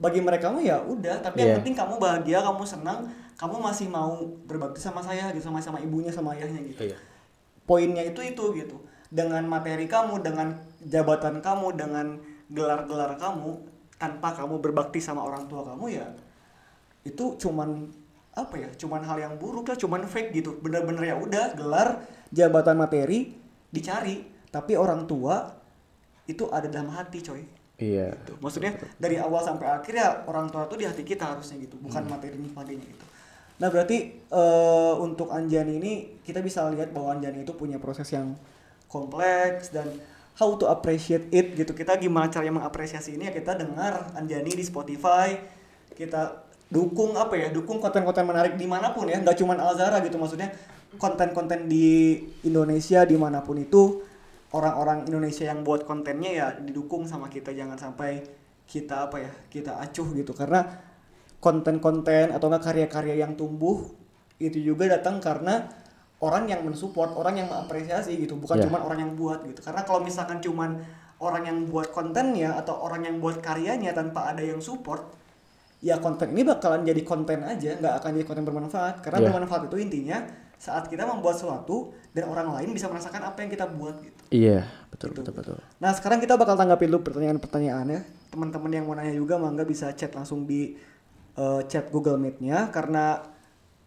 bagi 0.01 0.21
mereka 0.25 0.49
mah 0.49 0.65
ya 0.65 0.81
udah, 0.81 1.21
tapi 1.21 1.45
yang 1.45 1.53
Iya. 1.53 1.57
penting 1.61 1.77
kamu 1.77 1.95
bahagia, 2.01 2.41
kamu 2.41 2.65
senang, 2.65 3.05
kamu 3.37 3.61
masih 3.61 3.87
mau 3.93 4.17
berbakti 4.49 4.81
sama 4.81 5.05
saya 5.05 5.29
gitu, 5.37 5.45
sama 5.45 5.61
sama 5.61 5.77
ibunya, 5.77 6.09
sama 6.09 6.33
ayahnya 6.33 6.65
gitu. 6.65 6.97
Poinnya 7.69 8.01
itu 8.09 8.21
itu 8.25 8.45
gitu. 8.57 8.81
Dengan 9.13 9.45
materi 9.45 9.85
kamu, 9.85 10.25
dengan 10.25 10.57
jabatan 10.81 11.45
kamu, 11.45 11.77
dengan 11.77 12.17
gelar-gelar 12.49 13.21
kamu, 13.21 13.61
tanpa 14.01 14.33
kamu 14.33 14.65
berbakti 14.65 14.97
sama 14.97 15.21
orang 15.21 15.45
tua 15.45 15.61
kamu 15.61 15.93
ya 15.93 16.09
itu 17.05 17.37
cuman 17.37 17.89
apa 18.41 18.55
ya 18.57 18.69
cuman 18.77 19.05
hal 19.05 19.19
yang 19.21 19.35
buruk 19.37 19.69
lah 19.69 19.77
cuman 19.77 20.09
fake 20.09 20.33
gitu. 20.33 20.57
Bener-bener 20.65 21.13
ya 21.13 21.17
udah 21.21 21.53
gelar 21.55 21.89
jabatan 22.33 22.77
materi 22.81 23.37
dicari. 23.69 24.25
Tapi 24.51 24.75
orang 24.75 25.07
tua 25.07 25.53
itu 26.27 26.49
ada 26.51 26.67
dalam 26.67 26.91
hati 26.95 27.21
coy. 27.21 27.43
Iya. 27.81 28.13
Gitu. 28.13 28.37
maksudnya 28.45 28.77
dari 29.01 29.17
awal 29.17 29.41
sampai 29.41 29.65
akhir 29.65 29.95
ya 29.97 30.09
orang 30.29 30.53
tua 30.53 30.69
tuh 30.69 30.77
di 30.77 30.85
hati 30.85 31.01
kita 31.01 31.33
harusnya 31.33 31.65
gitu 31.65 31.81
bukan 31.81 32.05
materi 32.05 32.37
sebagainya 32.37 32.85
gitu. 32.85 33.05
Nah 33.57 33.69
berarti 33.73 34.21
eh, 34.21 34.95
untuk 35.01 35.33
Anjani 35.33 35.81
ini 35.81 35.93
kita 36.21 36.45
bisa 36.45 36.69
lihat 36.69 36.93
bahwa 36.93 37.17
Anjani 37.17 37.41
itu 37.41 37.57
punya 37.57 37.81
proses 37.81 38.05
yang 38.13 38.37
kompleks 38.85 39.73
dan 39.73 39.89
how 40.37 40.53
to 40.61 40.69
appreciate 40.69 41.33
it 41.33 41.57
gitu. 41.57 41.73
Kita 41.73 41.97
gimana 41.97 42.29
caranya 42.29 42.61
mengapresiasi 42.61 43.17
ini 43.17 43.29
ya 43.29 43.33
kita 43.33 43.57
dengar 43.57 44.13
Anjani 44.13 44.53
di 44.53 44.65
Spotify 44.65 45.41
kita 45.97 46.50
dukung 46.71 47.19
apa 47.19 47.35
ya 47.35 47.49
dukung 47.51 47.83
konten-konten 47.83 48.23
menarik 48.23 48.55
di 48.55 48.65
mana 48.65 48.95
pun 48.95 49.11
ya 49.11 49.19
nggak 49.19 49.37
cuman 49.43 49.59
Alzara 49.59 49.99
gitu 50.07 50.17
maksudnya 50.17 50.55
konten-konten 51.03 51.67
di 51.67 52.19
Indonesia 52.47 53.03
di 53.03 53.19
mana 53.19 53.43
pun 53.43 53.59
itu 53.59 54.07
orang-orang 54.55 55.07
Indonesia 55.11 55.51
yang 55.51 55.67
buat 55.67 55.83
kontennya 55.83 56.31
ya 56.31 56.47
didukung 56.59 57.11
sama 57.11 57.27
kita 57.27 57.51
jangan 57.51 57.75
sampai 57.75 58.23
kita 58.71 59.11
apa 59.11 59.19
ya 59.19 59.33
kita 59.51 59.83
acuh 59.83 60.15
gitu 60.15 60.31
karena 60.31 60.63
konten-konten 61.43 62.31
atau 62.31 62.47
enggak 62.47 62.71
karya-karya 62.71 63.19
yang 63.19 63.35
tumbuh 63.35 63.91
itu 64.39 64.63
juga 64.63 64.87
datang 64.87 65.19
karena 65.19 65.67
orang 66.23 66.47
yang 66.47 66.63
mensupport 66.63 67.17
orang 67.17 67.43
yang 67.43 67.49
mengapresiasi 67.51 68.15
gitu 68.15 68.39
bukan 68.39 68.63
Ya. 68.63 68.65
cuman 68.71 68.81
orang 68.87 68.99
yang 69.03 69.13
buat 69.19 69.43
gitu 69.43 69.61
karena 69.65 69.83
kalau 69.83 70.07
misalkan 70.07 70.39
cuman 70.39 70.79
orang 71.19 71.43
yang 71.51 71.59
buat 71.67 71.91
kontennya 71.91 72.57
atau 72.61 72.79
orang 72.81 73.05
yang 73.09 73.17
buat 73.19 73.43
karyanya 73.43 73.93
tanpa 73.93 74.33
ada 74.33 74.41
yang 74.45 74.61
support 74.63 75.20
ya 75.81 75.97
konten 75.97 76.37
ini 76.37 76.45
bakalan 76.45 76.85
jadi 76.85 77.01
konten 77.01 77.41
aja 77.41 77.81
nggak 77.81 77.95
akan 78.05 78.11
jadi 78.21 78.27
konten 78.29 78.45
bermanfaat 78.45 79.01
karena 79.01 79.19
Ya. 79.25 79.27
bermanfaat 79.33 79.73
itu 79.73 79.77
intinya 79.81 80.29
saat 80.61 80.93
kita 80.93 81.09
membuat 81.09 81.41
sesuatu 81.41 81.97
dan 82.13 82.29
orang 82.29 82.53
lain 82.53 82.77
bisa 82.77 82.85
merasakan 82.93 83.25
apa 83.25 83.41
yang 83.41 83.49
kita 83.49 83.65
buat 83.65 83.97
gitu 84.05 84.21
iya 84.29 84.69
betul 84.93 85.17
betul 85.17 85.33
betul 85.33 85.57
Nah 85.81 85.97
sekarang 85.97 86.21
kita 86.21 86.37
bakal 86.37 86.53
tanggapi 86.55 86.85
dulu 86.85 87.01
pertanyaan-pertanyaannya. 87.09 88.29
Teman-teman 88.29 88.71
yang 88.71 88.85
mau 88.85 88.93
nanya 88.93 89.17
juga 89.17 89.41
mangga 89.41 89.65
bisa 89.65 89.89
chat 89.97 90.13
langsung 90.13 90.45
di 90.45 90.77
eh, 91.35 91.61
chat 91.65 91.89
Google 91.89 92.21
Meet-nya 92.21 92.69
karena 92.69 93.25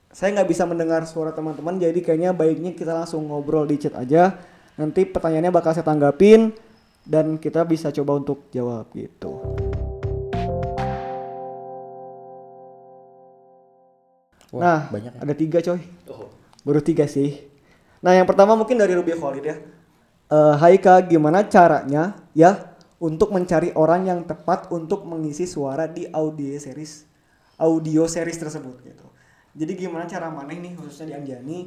saya 0.09 0.33
nggak 0.33 0.49
bisa 0.49 0.65
mendengar 0.65 1.05
suara 1.05 1.29
teman-teman 1.29 1.77
jadi 1.77 1.97
kayaknya 2.01 2.33
baiknya 2.33 2.73
kita 2.73 2.97
langsung 2.97 3.29
ngobrol 3.29 3.69
di 3.69 3.77
chat 3.77 3.93
aja. 3.93 4.33
Nanti 4.81 5.05
pertanyaannya 5.05 5.53
bakal 5.53 5.77
saya 5.77 5.85
tanggapin 5.85 6.49
dan 7.05 7.37
kita 7.37 7.61
bisa 7.69 7.93
coba 7.93 8.17
untuk 8.17 8.49
jawab 8.49 8.89
gitu. 8.97 9.62
Wah, 14.54 14.62
nah 14.62 14.80
banyak 14.93 15.18
ya? 15.18 15.20
ada 15.26 15.34
tiga 15.34 15.58
coy. 15.66 15.82
Oh. 16.06 16.30
Baru 16.62 16.80
tiga 16.86 17.10
sih. 17.10 17.41
Nah 18.06 18.14
yang 18.14 18.30
pertama 18.30 18.54
mungkin 18.54 18.78
dari 18.78 18.93
Ruby 18.93 19.18
Khalid 19.18 19.43
ya. 19.43 19.58
Eh 20.30 20.56
Hai 20.62 20.78
Kak, 20.78 21.10
gimana 21.10 21.41
caranya 21.49 22.14
ya 22.38 22.78
untuk 23.01 23.34
mencari 23.34 23.74
orang 23.74 24.06
yang 24.06 24.22
tepat 24.24 24.70
untuk 24.70 25.10
mengisi 25.10 25.49
suara 25.49 25.89
di 25.89 26.06
audio 26.14 26.54
series 26.56 27.10
audio 27.58 28.06
series 28.06 28.38
tersebut 28.38 28.78
gitu. 28.86 29.08
Jadi 29.58 29.74
gimana 29.74 30.06
cara 30.06 30.30
maneh 30.30 30.62
nih 30.62 30.78
khususnya 30.78 31.10
di 31.10 31.14
Anjani 31.18 31.58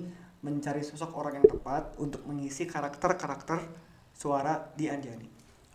mencari 0.46 0.86
sosok 0.86 1.10
orang 1.18 1.42
yang 1.42 1.46
tepat 1.50 1.98
untuk 1.98 2.22
mengisi 2.26 2.70
karakter-karakter 2.70 3.66
suara 4.14 4.70
di 4.78 4.86
Anjani. 4.86 5.26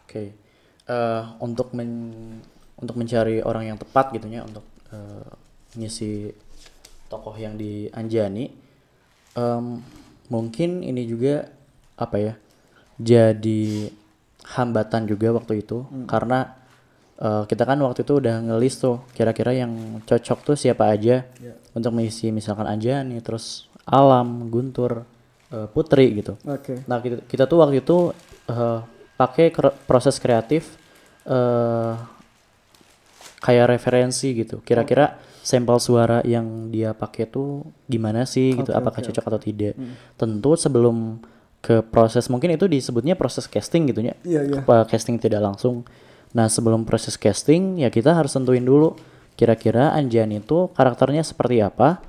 Oke. 0.08 0.24
Eh, 0.88 1.24
untuk 1.44 1.76
men- 1.76 2.44
untuk 2.82 2.98
mencari 2.98 3.40
orang 3.46 3.70
yang 3.70 3.78
tepat 3.78 4.12
gitu 4.16 4.28
ya 4.28 4.42
untuk 4.44 4.66
eh, 4.92 5.30
ngisi 5.78 6.34
tokoh 7.12 7.36
yang 7.36 7.60
di 7.60 7.92
Anjani 7.92 8.48
em, 9.36 9.66
mungkin 10.32 10.80
ini 10.80 11.04
juga 11.04 11.52
apa 12.00 12.16
ya 12.16 12.34
jadi 12.96 13.92
hambatan 14.56 15.04
juga 15.06 15.36
waktu 15.36 15.60
itu 15.62 15.84
karena 16.08 16.56
eh, 17.20 17.44
kita 17.46 17.68
kan 17.68 17.78
waktu 17.84 18.08
itu 18.08 18.24
udah 18.24 18.36
ngelis 18.48 18.80
tuh 18.80 19.04
kira-kira 19.12 19.52
yang 19.52 20.00
cocok 20.08 20.40
tuh 20.48 20.56
siapa 20.56 20.88
aja 20.88 21.28
untuk 21.76 21.92
mengisi 21.92 22.32
misalkan 22.32 22.66
Anjani 22.66 23.20
terus 23.20 23.68
Alam 23.84 24.48
Guntur 24.48 25.04
eh, 25.52 25.68
Putri 25.68 26.16
gitu 26.16 26.40
Oke. 26.48 26.80
Nah 26.88 27.04
kita, 27.04 27.28
kita 27.28 27.44
tuh 27.44 27.60
waktu 27.60 27.84
itu 27.84 28.16
eh, 28.48 28.80
pakai 29.20 29.52
kre- 29.52 29.76
proses 29.86 30.16
kreatif 30.18 30.80
eh 31.22 31.94
kayak 33.42 33.74
referensi 33.74 34.34
gitu. 34.38 34.62
Kira-kira 34.62 35.18
sampel 35.42 35.78
suara 35.82 36.22
yang 36.22 36.70
dia 36.70 36.94
pakai 36.94 37.26
tuh 37.26 37.66
gimana 37.90 38.24
sih 38.30 38.54
gitu? 38.54 38.72
Oke, 38.72 38.78
Apakah 38.78 39.02
oke, 39.02 39.08
cocok 39.10 39.26
atau 39.26 39.42
tidak? 39.42 39.74
Tentu 40.16 40.52
sebelum 40.54 41.18
ke 41.62 41.86
proses 41.86 42.26
mungkin 42.30 42.58
itu 42.58 42.66
disebutnya 42.66 43.14
proses 43.14 43.46
casting 43.46 43.90
gitu 43.90 44.02
ya. 44.02 44.16
Iya. 44.26 44.66
Apa 44.66 44.90
casting 44.90 45.22
tidak 45.22 45.46
langsung. 45.46 45.86
Nah 46.34 46.50
sebelum 46.50 46.86
proses 46.86 47.18
casting 47.18 47.82
ya 47.82 47.94
kita 47.94 48.18
harus 48.18 48.34
tentuin 48.34 48.64
dulu 48.64 48.98
kira-kira 49.38 49.94
Anjani 49.94 50.42
itu 50.42 50.70
karakternya 50.74 51.26
seperti 51.26 51.62
apa, 51.62 52.02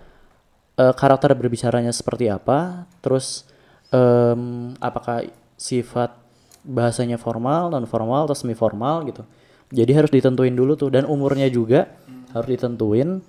eh, 0.77 0.95
karakter 0.97 1.33
berbicaranya 1.33 1.93
seperti 1.93 2.29
apa, 2.29 2.85
terus 3.01 3.49
em, 3.93 4.73
apakah 4.81 5.29
sifat 5.57 6.17
bahasanya 6.63 7.19
formal, 7.19 7.71
non 7.71 7.87
formal, 7.87 8.27
atau 8.27 8.37
semi 8.37 8.57
formal 8.57 9.05
gitu. 9.07 9.23
Jadi 9.73 9.93
harus 9.97 10.11
ditentuin 10.13 10.53
dulu 10.53 10.77
tuh 10.77 10.93
dan 10.93 11.09
umurnya 11.09 11.49
juga 11.49 11.89
harus 12.33 12.49
ditentuin, 12.49 13.21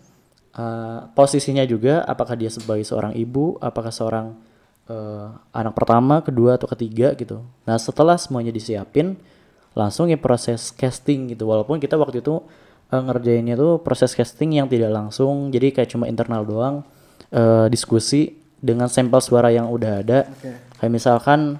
eh, 0.56 1.00
posisinya 1.16 1.64
juga 1.68 2.04
apakah 2.08 2.36
dia 2.40 2.50
sebagai 2.52 2.84
seorang 2.88 3.14
ibu, 3.16 3.60
apakah 3.60 3.92
seorang 3.92 4.36
eh, 4.84 5.28
anak 5.56 5.74
pertama, 5.80 6.20
kedua 6.20 6.60
atau 6.60 6.68
ketiga 6.68 7.16
gitu. 7.16 7.40
Nah 7.64 7.80
setelah 7.80 8.20
semuanya 8.20 8.52
disiapin, 8.52 9.16
langsung 9.74 10.12
ya 10.12 10.20
proses 10.20 10.76
casting 10.76 11.32
gitu. 11.32 11.48
Walaupun 11.50 11.80
kita 11.80 11.96
waktu 11.96 12.20
itu 12.20 12.44
eh, 12.92 13.02
ngerjainnya 13.02 13.56
tuh 13.56 13.80
proses 13.80 14.12
casting 14.12 14.56
yang 14.60 14.68
tidak 14.68 14.92
langsung, 14.92 15.50
jadi 15.56 15.72
kayak 15.72 15.90
cuma 15.92 16.06
internal 16.12 16.44
doang, 16.44 16.76
eh, 17.32 17.68
diskusi 17.72 18.40
dengan 18.64 18.88
sampel 18.88 19.20
suara 19.20 19.52
yang 19.52 19.68
udah 19.68 19.94
ada. 20.00 20.20
Kayak 20.80 20.92
misalkan 20.92 21.60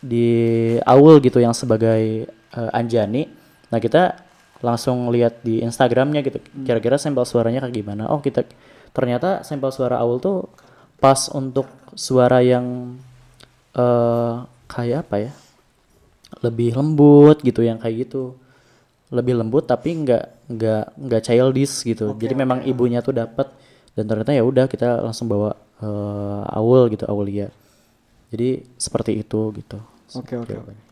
di 0.00 0.74
Aul 0.88 1.20
gitu 1.20 1.38
yang 1.38 1.52
sebagai 1.52 2.26
eh, 2.30 2.70
Anjani, 2.74 3.28
nah 3.70 3.78
kita 3.78 4.29
langsung 4.60 5.08
lihat 5.08 5.40
di 5.40 5.64
Instagramnya 5.64 6.20
gitu, 6.20 6.38
kira-kira 6.64 7.00
sampel 7.00 7.24
suaranya 7.24 7.64
kayak 7.64 7.74
gimana. 7.74 8.08
Oh 8.12 8.20
kita 8.20 8.44
ternyata 8.92 9.40
sampel 9.44 9.72
suara 9.72 9.96
Aul 10.00 10.20
tuh 10.20 10.48
pas 11.00 11.28
untuk 11.32 11.68
suara 11.96 12.44
yang 12.44 12.96
eh 13.72 14.34
kayak 14.70 15.08
apa 15.08 15.16
ya? 15.18 15.32
lebih 16.40 16.78
lembut 16.78 17.42
gitu 17.42 17.60
yang 17.66 17.76
kayak 17.82 18.06
gitu. 18.06 18.38
Lebih 19.10 19.42
lembut 19.42 19.66
tapi 19.66 20.06
nggak 20.06 20.24
nggak 20.46 20.84
nggak 20.94 21.22
childish 21.26 21.82
gitu. 21.82 22.14
Jadi 22.14 22.34
memang 22.38 22.62
ibunya 22.62 23.02
tuh 23.02 23.18
dapat 23.18 23.50
dan 23.98 24.06
ternyata 24.06 24.30
ya 24.30 24.46
udah 24.46 24.70
kita 24.70 25.02
langsung 25.02 25.26
bawa 25.26 25.50
eh, 25.82 26.56
Aul 26.56 26.94
gitu 26.94 27.04
Aulia. 27.10 27.50
Jadi 28.30 28.62
seperti 28.78 29.18
itu 29.18 29.50
gitu. 29.58 29.78
Oke 30.14 30.38
oke. 30.38 30.54
Oke. 30.54 30.89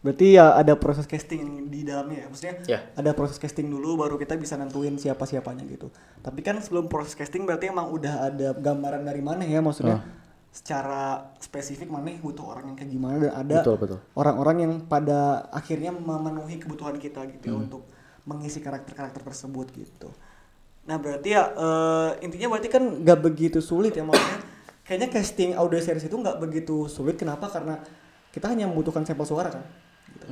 Berarti 0.00 0.40
ya 0.40 0.56
ada 0.56 0.72
proses 0.80 1.04
casting 1.04 1.68
di 1.68 1.84
dalamnya 1.84 2.24
ya. 2.24 2.26
Maksudnya 2.32 2.54
Ya. 2.64 2.78
ada 2.96 3.12
proses 3.12 3.36
casting 3.36 3.68
dulu 3.68 4.00
baru 4.00 4.16
kita 4.16 4.32
bisa 4.34 4.56
nentuin 4.56 4.96
siapa 4.96 5.28
siapanya 5.28 5.68
gitu. 5.68 5.92
Tapi 6.20 6.40
kan 6.40 6.56
sebelum 6.56 6.88
proses 6.88 7.12
casting 7.12 7.44
berarti 7.44 7.68
emang 7.68 7.92
udah 7.92 8.32
ada 8.32 8.56
gambaran 8.56 9.04
dari 9.04 9.20
mana 9.20 9.44
ya 9.44 9.60
maksudnya 9.60 10.00
secara 10.50 11.30
spesifik 11.38 11.86
mana 11.86 12.10
butuh 12.18 12.42
orang 12.42 12.74
yang 12.74 12.76
kayak 12.76 12.90
gimana 12.90 13.30
dan 13.30 13.62
ada 13.62 13.62
orang-orang 14.18 14.56
yang 14.58 14.72
pada 14.82 15.46
akhirnya 15.54 15.94
memenuhi 15.94 16.58
kebutuhan 16.58 16.98
kita 16.98 17.22
gitu 17.30 17.44
ya 17.46 17.54
Hmm. 17.54 17.64
untuk 17.68 17.86
mengisi 18.26 18.58
karakter-karakter 18.58 19.22
tersebut 19.22 19.70
gitu. 19.70 20.10
Nah 20.88 20.98
berarti 20.98 21.28
ya 21.30 21.44
eh, 21.54 22.26
intinya 22.26 22.50
berarti 22.50 22.66
kan 22.66 22.82
nggak 22.82 23.18
begitu 23.20 23.62
sulit 23.62 23.94
ya 23.94 24.02
maksudnya 24.02 24.42
kayaknya 24.82 25.08
casting 25.12 25.54
audio 25.54 25.78
series 25.78 26.02
itu 26.02 26.16
nggak 26.18 26.42
begitu 26.42 26.90
sulit 26.90 27.14
kenapa 27.14 27.46
karena 27.46 27.78
kita 28.34 28.50
hanya 28.50 28.66
membutuhkan 28.66 29.06
sampel 29.06 29.22
suara 29.22 29.54
kan 29.54 29.62
gitu. 30.12 30.26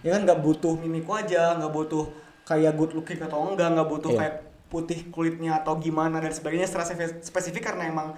ya 0.00 0.10
kan 0.10 0.22
nggak 0.22 0.40
butuh 0.40 0.74
mimik 0.74 1.04
aja 1.06 1.54
nggak 1.54 1.70
butuh 1.70 2.04
kayak 2.42 2.72
good 2.74 2.92
looking 2.92 3.18
atau 3.18 3.42
enggak 3.44 3.68
nggak 3.70 3.88
butuh 3.88 4.10
Iya. 4.10 4.18
kayak 4.20 4.34
putih 4.66 4.98
kulitnya 5.08 5.52
atau 5.56 5.76
gimana 5.76 6.18
dan 6.18 6.30
sebagainya 6.30 6.66
secara 6.66 6.84
spe- 6.84 7.20
spesifik 7.20 7.62
karena 7.64 7.86
emang 7.86 8.14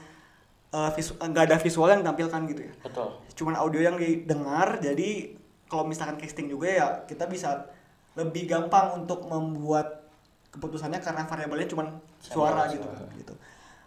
visu- 0.90 1.16
nggak 1.16 1.44
ada 1.46 1.56
visual 1.56 1.88
yang 1.88 2.00
ditampilkan 2.02 2.40
gitu 2.46 2.60
ya 2.62 2.72
betul 2.78 3.08
cuman 3.34 3.54
audio 3.56 3.80
yang 3.82 3.96
didengar 3.96 4.76
jadi 4.78 5.32
kalau 5.64 5.84
misalkan 5.84 6.16
casting 6.16 6.46
juga 6.46 6.66
ya 6.66 6.86
kita 7.02 7.24
bisa 7.24 7.68
lebih 8.14 8.44
gampang 8.46 8.98
untuk 8.98 9.24
membuat 9.24 10.08
keputusannya 10.50 10.98
karena 10.98 11.24
variabelnya 11.24 11.68
cuman 11.68 11.86
suara 12.18 12.68
gitu 12.68 12.84
gitu 13.14 13.32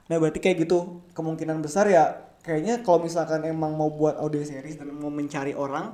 nah 0.08 0.18
berarti 0.18 0.38
kayak 0.38 0.58
gitu 0.60 0.78
kemungkinan 1.12 1.58
besar 1.60 1.86
ya 1.86 2.06
kayaknya 2.42 2.82
kalau 2.82 3.02
misalkan 3.02 3.42
emang 3.44 3.74
mau 3.74 3.90
buat 3.90 4.18
audio 4.18 4.42
series 4.42 4.76
dan 4.76 4.90
mau 4.90 5.10
mencari 5.10 5.54
orang 5.54 5.94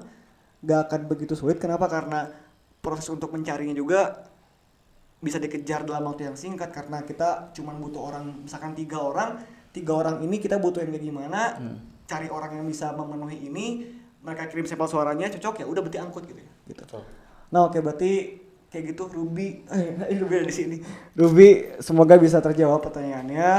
gak 0.68 0.92
akan 0.92 1.02
begitu 1.08 1.34
sulit. 1.40 1.56
Kenapa? 1.58 1.88
Karena 1.88 2.28
proses 2.84 3.08
untuk 3.08 3.32
mencarinya 3.32 3.72
juga 3.72 4.28
bisa 5.24 5.40
dikejar 5.40 5.88
dalam 5.88 6.12
waktu 6.12 6.28
yang 6.28 6.36
singkat. 6.36 6.76
Karena 6.76 7.02
kita 7.08 7.56
cuman 7.56 7.80
butuh 7.80 8.04
orang 8.04 8.44
misalkan 8.44 8.76
tiga 8.76 9.00
orang 9.00 9.40
tiga 9.72 9.94
orang 9.94 10.26
ini 10.26 10.42
kita 10.42 10.58
butuhin 10.58 10.90
kayak 10.90 11.06
gimana 11.06 11.54
cari 12.10 12.28
orang 12.32 12.58
yang 12.58 12.66
bisa 12.66 12.96
memenuhi 12.98 13.46
ini 13.46 13.66
mereka 14.26 14.50
kirim 14.50 14.66
sampel 14.66 14.90
suaranya 14.90 15.30
cocok 15.30 15.62
ya 15.62 15.66
udah 15.70 15.82
berarti 15.86 16.00
angkut 16.02 16.24
gitu 16.26 16.42
ya. 16.42 16.52
Gitu. 16.74 16.84
Nah 17.54 17.70
oke 17.70 17.78
berarti 17.80 18.12
kayak 18.68 18.96
gitu 18.96 19.08
Ruby. 19.12 19.64
Eh 19.70 20.18
Ruby 20.22 20.34
ada 20.42 20.48
di 20.50 20.56
sini. 20.56 20.78
Ruby 21.14 21.80
semoga 21.80 22.18
bisa 22.18 22.42
terjawab 22.42 22.82
pertanyaannya 22.82 23.50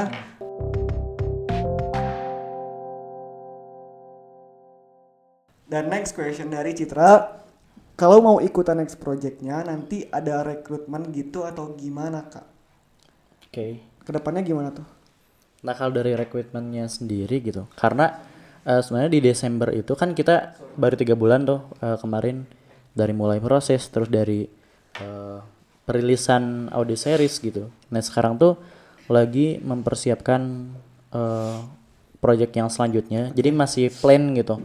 dan 5.68 5.92
next 5.92 6.16
question 6.16 6.48
dari 6.48 6.72
Citra. 6.72 7.38
Kalau 7.98 8.22
mau 8.22 8.38
ikutan 8.38 8.78
next 8.78 8.96
projectnya 9.02 9.60
nanti 9.66 10.06
ada 10.08 10.46
rekrutmen 10.46 11.10
gitu 11.10 11.42
atau 11.42 11.74
gimana 11.74 12.24
kak? 12.30 12.46
Oke. 13.50 13.82
Ke 14.06 14.10
depannya 14.14 14.46
gimana 14.46 14.70
tuh? 14.70 14.86
Nah 15.66 15.74
kalau 15.74 15.98
dari 15.98 16.14
rekrutmennya 16.14 16.86
sendiri 16.86 17.42
gitu, 17.42 17.66
karena 17.74 18.22
eh, 18.62 18.78
sebenarnya 18.78 19.12
di 19.12 19.20
Desember 19.20 19.74
itu 19.74 19.92
kan 19.98 20.14
kita 20.14 20.54
baru 20.78 20.94
tiga 20.94 21.18
bulan 21.18 21.42
tuh 21.42 21.60
eh, 21.82 21.98
kemarin 21.98 22.46
dari 22.94 23.10
mulai 23.10 23.42
proses 23.42 23.90
terus 23.90 24.06
dari 24.06 24.46
eh, 25.02 25.38
perilisan 25.82 26.70
audio 26.70 26.94
series 26.94 27.42
gitu. 27.42 27.66
Nah 27.90 27.98
sekarang 27.98 28.38
tuh 28.38 28.54
lagi 29.10 29.58
mempersiapkan 29.58 30.70
eh, 31.10 31.58
project 32.22 32.52
yang 32.54 32.70
selanjutnya. 32.70 33.34
Jadi 33.34 33.50
masih 33.50 33.90
plan 33.90 34.22
gitu, 34.38 34.62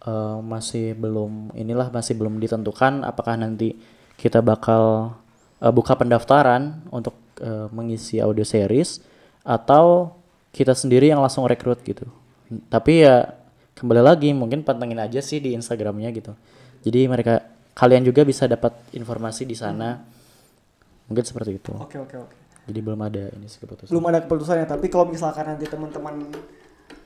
Eh, 0.00 0.38
masih 0.40 0.96
belum 0.96 1.52
inilah 1.52 1.92
masih 1.92 2.16
belum 2.16 2.40
ditentukan 2.40 3.04
apakah 3.04 3.36
nanti 3.36 3.76
kita 4.16 4.40
bakal 4.40 5.12
eh, 5.60 5.68
buka 5.68 5.92
pendaftaran 5.92 6.88
untuk 6.88 7.12
eh, 7.36 7.68
mengisi 7.68 8.16
audio 8.16 8.40
series 8.40 9.04
atau 9.44 10.16
kita 10.56 10.72
sendiri 10.72 11.12
yang 11.12 11.20
langsung 11.20 11.44
rekrut 11.44 11.84
gitu. 11.84 12.08
Tapi 12.72 13.04
ya 13.04 13.28
kembali 13.76 14.00
lagi 14.00 14.32
mungkin 14.32 14.64
pantengin 14.64 14.96
aja 15.04 15.20
sih 15.20 15.36
di 15.36 15.52
Instagramnya 15.52 16.08
gitu. 16.16 16.32
Jadi 16.80 17.04
mereka 17.04 17.44
kalian 17.76 18.00
juga 18.00 18.24
bisa 18.24 18.48
dapat 18.48 18.72
informasi 18.96 19.44
di 19.44 19.52
sana. 19.52 20.00
Mungkin 21.12 21.24
seperti 21.28 21.60
itu. 21.60 21.76
oke 21.76 22.08
oke 22.08 22.16
oke 22.24 22.36
Jadi 22.72 22.78
belum 22.80 23.00
ada 23.04 23.28
ini 23.36 23.50
sih 23.52 23.60
keputusan. 23.60 23.92
belum 23.92 24.04
ada 24.08 24.24
keputusannya 24.24 24.64
tapi 24.64 24.88
kalau 24.88 25.12
misalkan 25.12 25.44
nanti 25.44 25.68
teman-teman 25.68 26.24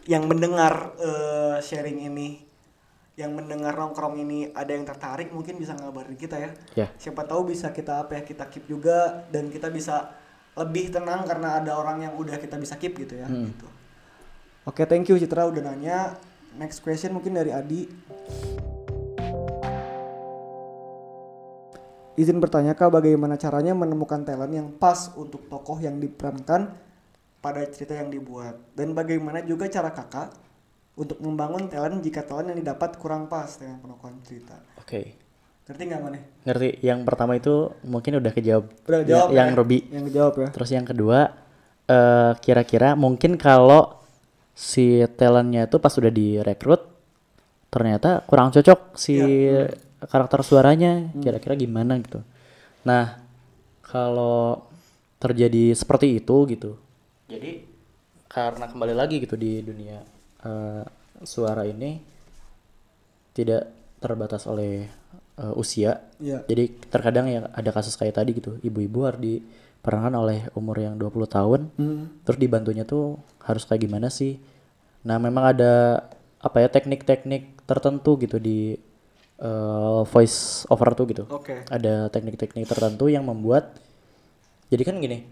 yang 0.06 0.28
mendengar 0.30 0.92
eh, 1.00 1.56
sharing 1.64 2.04
ini 2.06 2.43
yang 3.14 3.30
mendengar 3.30 3.78
nongkrong 3.78 4.18
ini 4.18 4.50
ada 4.50 4.74
yang 4.74 4.82
tertarik 4.82 5.30
mungkin 5.30 5.54
bisa 5.54 5.78
ngabarin 5.78 6.18
kita 6.18 6.36
ya 6.38 6.50
Ya. 6.74 6.86
siapa 6.98 7.22
tahu 7.22 7.54
bisa 7.54 7.70
kita 7.70 8.02
apa 8.06 8.18
ya 8.18 8.22
kita 8.26 8.50
keep 8.50 8.66
juga 8.66 9.22
dan 9.30 9.48
kita 9.54 9.70
bisa 9.70 10.10
lebih 10.58 10.90
tenang 10.90 11.22
karena 11.26 11.62
ada 11.62 11.78
orang 11.78 12.02
yang 12.10 12.14
udah 12.18 12.38
kita 12.42 12.58
bisa 12.58 12.74
keep 12.74 12.94
gitu 12.98 13.14
ya 13.18 13.26
gitu 13.30 13.66
Oke, 14.64 14.88
thank 14.88 15.04
you 15.12 15.20
Citra 15.20 15.44
udah 15.44 15.60
nanya. 15.60 16.16
Next 16.56 16.80
question 16.80 17.12
mungkin 17.12 17.36
dari 17.36 17.52
Adi. 17.52 17.84
Izin 22.16 22.40
bertanya 22.40 22.72
kak, 22.72 22.88
bagaimana 22.88 23.36
caranya 23.36 23.76
menemukan 23.76 24.24
talent 24.24 24.54
yang 24.56 24.68
pas 24.72 25.12
untuk 25.20 25.50
tokoh 25.52 25.82
yang 25.84 26.00
diperankan 26.00 26.72
pada 27.44 27.60
cerita 27.68 27.92
yang 27.92 28.08
dibuat? 28.08 28.56
Dan 28.72 28.96
bagaimana 28.96 29.44
juga 29.44 29.68
cara 29.68 29.92
kakak 29.92 30.32
untuk 30.94 31.18
membangun 31.18 31.66
talent 31.66 31.98
jika 32.02 32.22
talent 32.22 32.54
yang 32.54 32.58
didapat 32.58 32.96
kurang 33.02 33.26
pas 33.26 33.50
dengan 33.58 33.82
penokohan 33.82 34.14
cerita? 34.22 34.54
Oke. 34.78 35.18
Ngerti 35.64 35.82
nggak 35.88 36.00
mana? 36.04 36.18
Ngerti. 36.44 36.68
Yang 36.84 36.98
pertama 37.08 37.32
itu 37.34 37.72
mungkin 37.82 38.20
udah 38.20 38.32
kejawab. 38.36 38.64
Udah 38.84 39.00
Ya, 39.02 39.08
jawab 39.08 39.28
yang 39.32 39.48
ya? 39.50 39.56
Robi. 39.58 39.78
Yang 39.90 40.06
jawab 40.12 40.34
ya. 40.38 40.48
Terus 40.54 40.70
yang 40.70 40.86
kedua 40.86 41.18
eh 41.84 42.32
kira-kira 42.40 42.96
mungkin 42.96 43.36
kalau 43.36 44.00
si 44.56 45.04
talentnya 45.20 45.68
itu 45.68 45.76
pas 45.76 45.92
udah 45.92 46.08
direkrut 46.08 46.80
ternyata 47.68 48.22
kurang 48.24 48.54
cocok 48.54 48.94
si 48.96 49.18
karakter 49.98 50.40
suaranya 50.46 51.10
kira-kira 51.12 51.58
gimana 51.58 51.98
gitu. 52.00 52.22
Nah, 52.86 53.18
kalau 53.82 54.64
terjadi 55.18 55.74
seperti 55.74 56.22
itu 56.22 56.36
gitu. 56.48 56.78
Jadi 57.28 57.66
karena 58.28 58.64
kembali 58.68 58.94
lagi 58.94 59.20
gitu 59.20 59.34
di 59.34 59.64
dunia 59.64 60.13
eh, 60.44 60.84
suara 61.24 61.64
ini 61.64 61.98
tidak 63.34 63.66
terbatas 63.98 64.46
oleh 64.46 64.86
eh, 65.40 65.54
usia. 65.58 66.04
Iya. 66.20 66.44
Jadi 66.46 66.64
terkadang 66.92 67.26
ya 67.26 67.40
ada 67.50 67.70
kasus 67.74 67.96
kayak 67.98 68.20
tadi 68.20 68.36
gitu, 68.36 68.60
ibu-ibu 68.62 68.98
harus 69.08 69.20
diperankan 69.20 70.14
oleh 70.14 70.38
umur 70.54 70.76
yang 70.78 70.94
20 71.00 71.26
tahun. 71.26 71.60
Terus 72.22 72.38
dibantunya 72.38 72.84
tuh 72.86 73.18
harus 73.42 73.64
kayak 73.66 73.88
gimana 73.88 74.08
sih? 74.12 74.38
Nah, 75.04 75.16
memang 75.20 75.52
ada 75.56 76.04
apa 76.44 76.60
ya 76.60 76.68
teknik-teknik 76.68 77.64
tertentu 77.64 78.20
gitu 78.20 78.36
di 78.36 78.76
eh, 79.40 80.00
voice 80.06 80.68
over 80.70 80.92
tuh 80.92 81.04
gitu. 81.10 81.24
Oke. 81.32 81.64
Ada 81.68 82.12
teknik-teknik 82.12 82.68
tertentu 82.68 83.08
yang 83.08 83.24
membuat 83.26 83.80
jadi 84.72 84.82
kan 84.90 84.96
gini, 84.98 85.22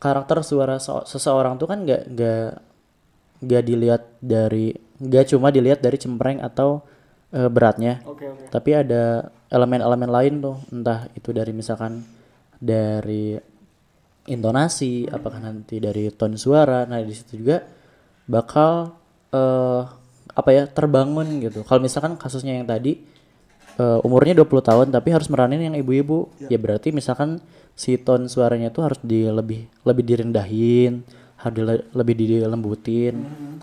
karakter 0.00 0.40
suara 0.42 0.80
se- 0.80 1.06
seseorang 1.06 1.60
tuh 1.60 1.68
kan 1.68 1.84
nggak 1.84 2.02
nggak 2.12 2.48
nggak 3.42 3.62
dilihat 3.62 4.02
dari 4.20 4.72
nggak 4.96 5.24
cuma 5.32 5.52
dilihat 5.52 5.80
dari 5.84 5.96
cempreng 6.00 6.40
atau 6.40 6.80
eh, 7.32 7.48
beratnya. 7.50 8.00
Oke, 8.08 8.28
oke. 8.28 8.48
tapi 8.48 8.70
ada 8.72 9.28
elemen-elemen 9.52 10.10
lain 10.10 10.34
tuh 10.42 10.56
entah 10.72 11.06
itu 11.14 11.30
dari 11.30 11.52
misalkan 11.54 12.02
dari 12.56 13.38
intonasi 14.26 15.06
apakah 15.06 15.38
nanti 15.38 15.78
dari 15.78 16.10
tone 16.10 16.40
suara. 16.40 16.82
Nah 16.88 16.98
di 17.02 17.14
situ 17.14 17.44
juga 17.44 17.62
bakal 18.26 18.90
eh 19.30 19.82
apa 20.36 20.50
ya 20.52 20.68
terbangun 20.68 21.40
gitu. 21.40 21.64
Kalau 21.64 21.80
misalkan 21.80 22.18
kasusnya 22.20 22.58
yang 22.58 22.66
tadi 22.68 23.00
eh, 23.80 23.98
umurnya 24.04 24.36
20 24.42 24.68
tahun 24.68 24.86
tapi 24.92 25.08
harus 25.12 25.28
meranin 25.30 25.72
yang 25.72 25.76
ibu-ibu 25.76 26.28
ya. 26.48 26.58
berarti 26.60 26.90
misalkan 26.92 27.40
si 27.76 28.00
tone 28.00 28.26
suaranya 28.26 28.72
tuh 28.72 28.88
harus 28.88 29.00
di 29.04 29.28
lebih 29.28 29.68
lebih 29.84 30.04
direndahin 30.04 31.04
harus 31.46 31.86
lebih 31.94 32.14
dilembutin. 32.18 33.14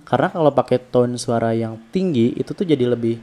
Karena 0.04 0.32
kalau 0.32 0.52
pakai 0.52 0.80
tone 0.80 1.20
suara 1.20 1.52
yang 1.52 1.76
tinggi 1.92 2.32
itu 2.34 2.56
tuh 2.56 2.64
jadi 2.64 2.88
lebih 2.88 3.20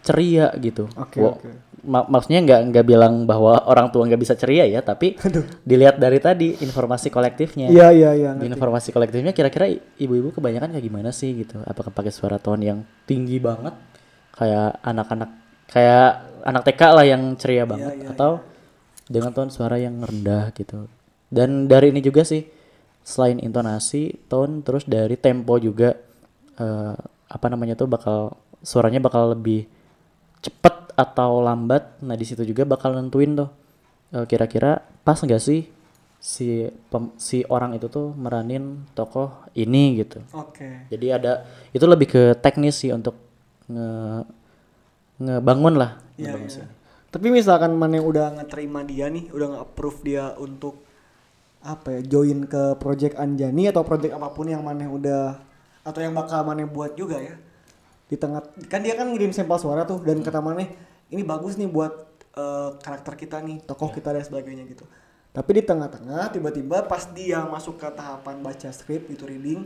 ceria 0.00 0.48
gitu. 0.56 0.88
Oke, 0.96 1.20
Wo- 1.20 1.36
oke. 1.36 1.48
ma- 1.84 2.08
maksudnya 2.08 2.40
nggak 2.40 2.60
nggak 2.72 2.86
bilang 2.88 3.24
bahwa 3.28 3.68
orang 3.68 3.92
tua 3.92 4.08
nggak 4.08 4.20
bisa 4.20 4.32
ceria 4.32 4.64
ya 4.64 4.80
tapi 4.80 5.16
dilihat 5.68 6.00
dari 6.00 6.16
tadi 6.16 6.56
informasi 6.56 7.12
kolektifnya. 7.12 7.68
Iya, 7.68 7.88
iya, 7.92 8.10
iya. 8.16 8.30
informasi 8.36 8.90
kolektifnya 8.90 9.36
kira-kira 9.36 9.68
ibu-ibu 9.96 10.32
kebanyakan 10.32 10.72
kayak 10.72 10.84
gimana 10.84 11.12
sih 11.12 11.36
gitu? 11.36 11.60
Apakah 11.64 11.92
pakai 11.92 12.12
suara 12.12 12.40
tone 12.40 12.64
yang 12.64 12.80
tinggi 13.04 13.36
banget? 13.36 13.76
Kayak 14.32 14.80
anak-anak 14.80 15.30
kayak 15.68 16.08
anak 16.42 16.62
TK 16.64 16.80
lah 16.96 17.04
yang 17.04 17.22
ceria 17.36 17.68
banget 17.68 18.08
atau 18.08 18.40
dengan 19.04 19.36
tone 19.36 19.52
suara 19.52 19.76
yang 19.76 20.00
rendah 20.00 20.48
gitu. 20.56 20.88
Dan 21.28 21.68
dari 21.68 21.92
ini 21.92 22.00
juga 22.00 22.24
sih 22.24 22.42
selain 23.10 23.42
intonasi 23.42 24.14
tone 24.30 24.62
terus 24.62 24.86
dari 24.86 25.18
tempo 25.18 25.58
juga 25.58 25.98
eh, 26.56 26.94
apa 27.26 27.46
namanya 27.50 27.74
tuh 27.74 27.90
bakal 27.90 28.18
suaranya 28.62 29.02
bakal 29.02 29.34
lebih 29.34 29.66
cepet 30.40 30.94
atau 30.94 31.42
lambat 31.42 31.98
nah 32.00 32.14
di 32.14 32.22
situ 32.22 32.46
juga 32.46 32.62
bakal 32.62 32.94
nentuin 32.94 33.34
tuh 33.34 33.50
eh, 34.14 34.24
kira-kira 34.24 34.78
pas 35.02 35.18
nggak 35.18 35.42
sih 35.42 35.66
si 36.20 36.68
pem- 36.92 37.16
si 37.16 37.40
orang 37.48 37.72
itu 37.74 37.88
tuh 37.88 38.12
meranin 38.12 38.84
tokoh 38.92 39.50
ini 39.56 40.04
gitu 40.04 40.20
Oke. 40.36 40.86
jadi 40.92 41.16
ada 41.16 41.32
itu 41.72 41.84
lebih 41.88 42.06
ke 42.12 42.22
teknis 42.38 42.76
sih 42.78 42.92
untuk 42.92 43.16
nge 43.66 43.88
ngebangun 45.20 45.74
lah 45.76 46.00
Iya, 46.16 46.36
ngebangun 46.36 46.50
sih. 46.52 46.66
Tapi 47.10 47.26
misalkan 47.32 47.74
mana 47.74 47.98
yang 47.98 48.06
udah 48.06 48.26
ngeterima 48.38 48.86
dia 48.86 49.10
nih, 49.10 49.32
udah 49.34 49.46
nge-approve 49.56 49.98
dia 50.04 50.30
untuk 50.38 50.84
apa 51.60 52.00
ya, 52.00 52.00
join 52.16 52.48
ke 52.48 52.76
project 52.80 53.20
Anjani 53.20 53.68
atau 53.68 53.84
project 53.84 54.16
apa 54.16 54.32
pun 54.32 54.48
yang 54.48 54.64
mana 54.64 54.88
udah 54.88 55.36
atau 55.84 56.00
yang 56.00 56.16
bakal 56.16 56.44
mana 56.44 56.64
buat 56.64 56.96
juga 56.96 57.20
ya. 57.20 57.36
Di 58.08 58.16
tengah 58.16 58.42
kan 58.66 58.80
dia 58.80 58.96
kan 58.96 59.12
ngirim 59.12 59.30
sampel 59.30 59.60
suara 59.60 59.84
tuh 59.84 60.00
dan 60.02 60.24
kata 60.24 60.40
mana 60.40 60.64
ini 61.12 61.22
bagus 61.22 61.60
nih 61.60 61.68
buat 61.68 61.92
eh, 62.36 62.70
karakter 62.80 63.14
kita 63.14 63.44
nih, 63.44 63.60
tokoh 63.68 63.92
kita 63.92 64.16
dan 64.16 64.24
sebagainya 64.24 64.64
gitu. 64.72 64.88
Tapi 65.30 65.50
di 65.60 65.62
tengah-tengah 65.62 66.34
tiba-tiba 66.34 66.82
pas 66.90 67.06
dia 67.14 67.46
masuk 67.46 67.78
ke 67.78 67.86
tahapan 67.94 68.42
baca 68.42 68.68
skrip 68.74 69.06
gitu 69.06 69.30
reading, 69.30 69.62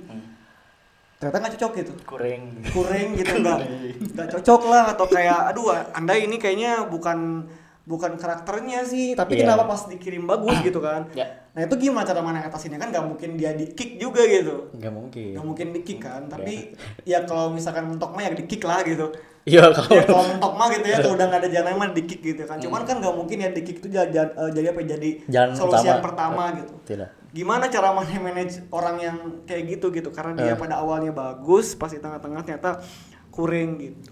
ternyata 1.16 1.40
nggak 1.40 1.52
cocok 1.56 1.72
gitu. 1.80 1.92
Kurang. 2.04 2.42
Kuring 2.68 3.08
gitu 3.16 3.32
nggak 3.40 3.58
nggak 4.12 4.28
cocok 4.28 4.60
lah 4.68 4.92
atau 4.92 5.06
kayak 5.08 5.54
aduh 5.54 5.72
anda 5.96 6.12
ini 6.20 6.36
kayaknya 6.36 6.84
bukan 6.84 7.48
bukan 7.84 8.16
karakternya 8.16 8.80
sih 8.82 9.12
tapi 9.12 9.36
Iya. 9.36 9.44
kenapa 9.44 9.68
pas 9.68 9.84
dikirim 9.84 10.24
bagus 10.24 10.56
gitu 10.60 10.80
kan? 10.80 11.04
Ya. 11.12 11.44
nah 11.52 11.62
itu 11.62 11.76
gimana 11.78 12.02
cara 12.02 12.18
mana 12.18 12.40
ngatasinnya 12.40 12.76
kan 12.76 12.88
nggak 12.88 13.04
mungkin 13.04 13.36
dia 13.36 13.52
di 13.52 13.70
kick 13.70 13.96
juga 13.96 14.24
gitu. 14.24 14.72
Nggak 14.72 14.90
mungkin. 14.90 15.30
Nggak 15.32 15.46
mungkin 15.46 15.66
di 15.70 15.80
kick 15.80 16.00
kan 16.00 16.26
tapi 16.26 16.72
ya 17.04 17.22
kalau 17.22 17.48
misalkan 17.48 17.86
mentok 17.86 18.10
mah 18.10 18.22
ya 18.22 18.32
di 18.32 18.42
kick 18.42 18.58
lah 18.60 18.82
gitu. 18.82 19.12
Iya 19.44 19.68
kalau 19.68 19.92
ya 19.92 20.02
kalau 20.02 20.24
mentok 20.26 20.52
mah 20.52 20.66
gitu 20.70 20.82
ya 20.84 20.98
kalau 20.98 21.14
udah 21.20 21.26
nggak 21.28 21.40
ada 21.40 21.50
jalan 21.52 21.72
mah 21.76 21.88
di 21.90 22.02
kick 22.02 22.20
gitu 22.20 22.42
kan. 22.42 22.56
Cuman 22.58 22.82
kan 22.82 22.96
nggak 22.98 23.14
mungkin 23.14 23.36
ya 23.38 23.48
di 23.50 23.60
kick 23.60 23.78
itu 23.78 23.88
jadi, 23.88 24.10
jadi 24.32 24.66
apa 24.66 24.80
ya, 24.80 24.86
jadi 24.90 25.10
Jalan 25.28 25.50
solusi 25.52 25.76
utama. 25.76 25.90
yang 25.90 26.00
pertama 26.02 26.42
gitu. 26.56 26.74
tidak. 26.84 27.10
Gimana 27.30 27.64
cara 27.66 27.88
mana 27.90 28.16
manage 28.16 28.54
orang 28.70 28.96
yang 28.98 29.16
kayak 29.44 29.62
gitu 29.68 29.86
gitu? 29.90 30.08
Karena 30.08 30.32
dia 30.34 30.52
Eh. 30.52 30.56
pada 30.56 30.74
awalnya 30.76 31.10
bagus 31.10 31.74
pas 31.74 31.86
di 31.86 31.98
tengah-tengah 31.98 32.40
ternyata 32.42 32.80
kuring 33.28 33.70
gitu. 33.78 34.10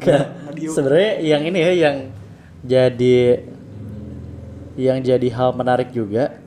Nah, 0.00 0.24
Nadio. 0.46 0.70
sebenarnya 0.70 1.12
yang 1.20 1.42
ini 1.42 1.58
ya 1.58 1.72
yang 1.80 1.96
jadi 2.64 3.42
yang 4.78 5.02
jadi 5.02 5.28
hal 5.34 5.54
menarik 5.54 5.90
juga 5.90 6.38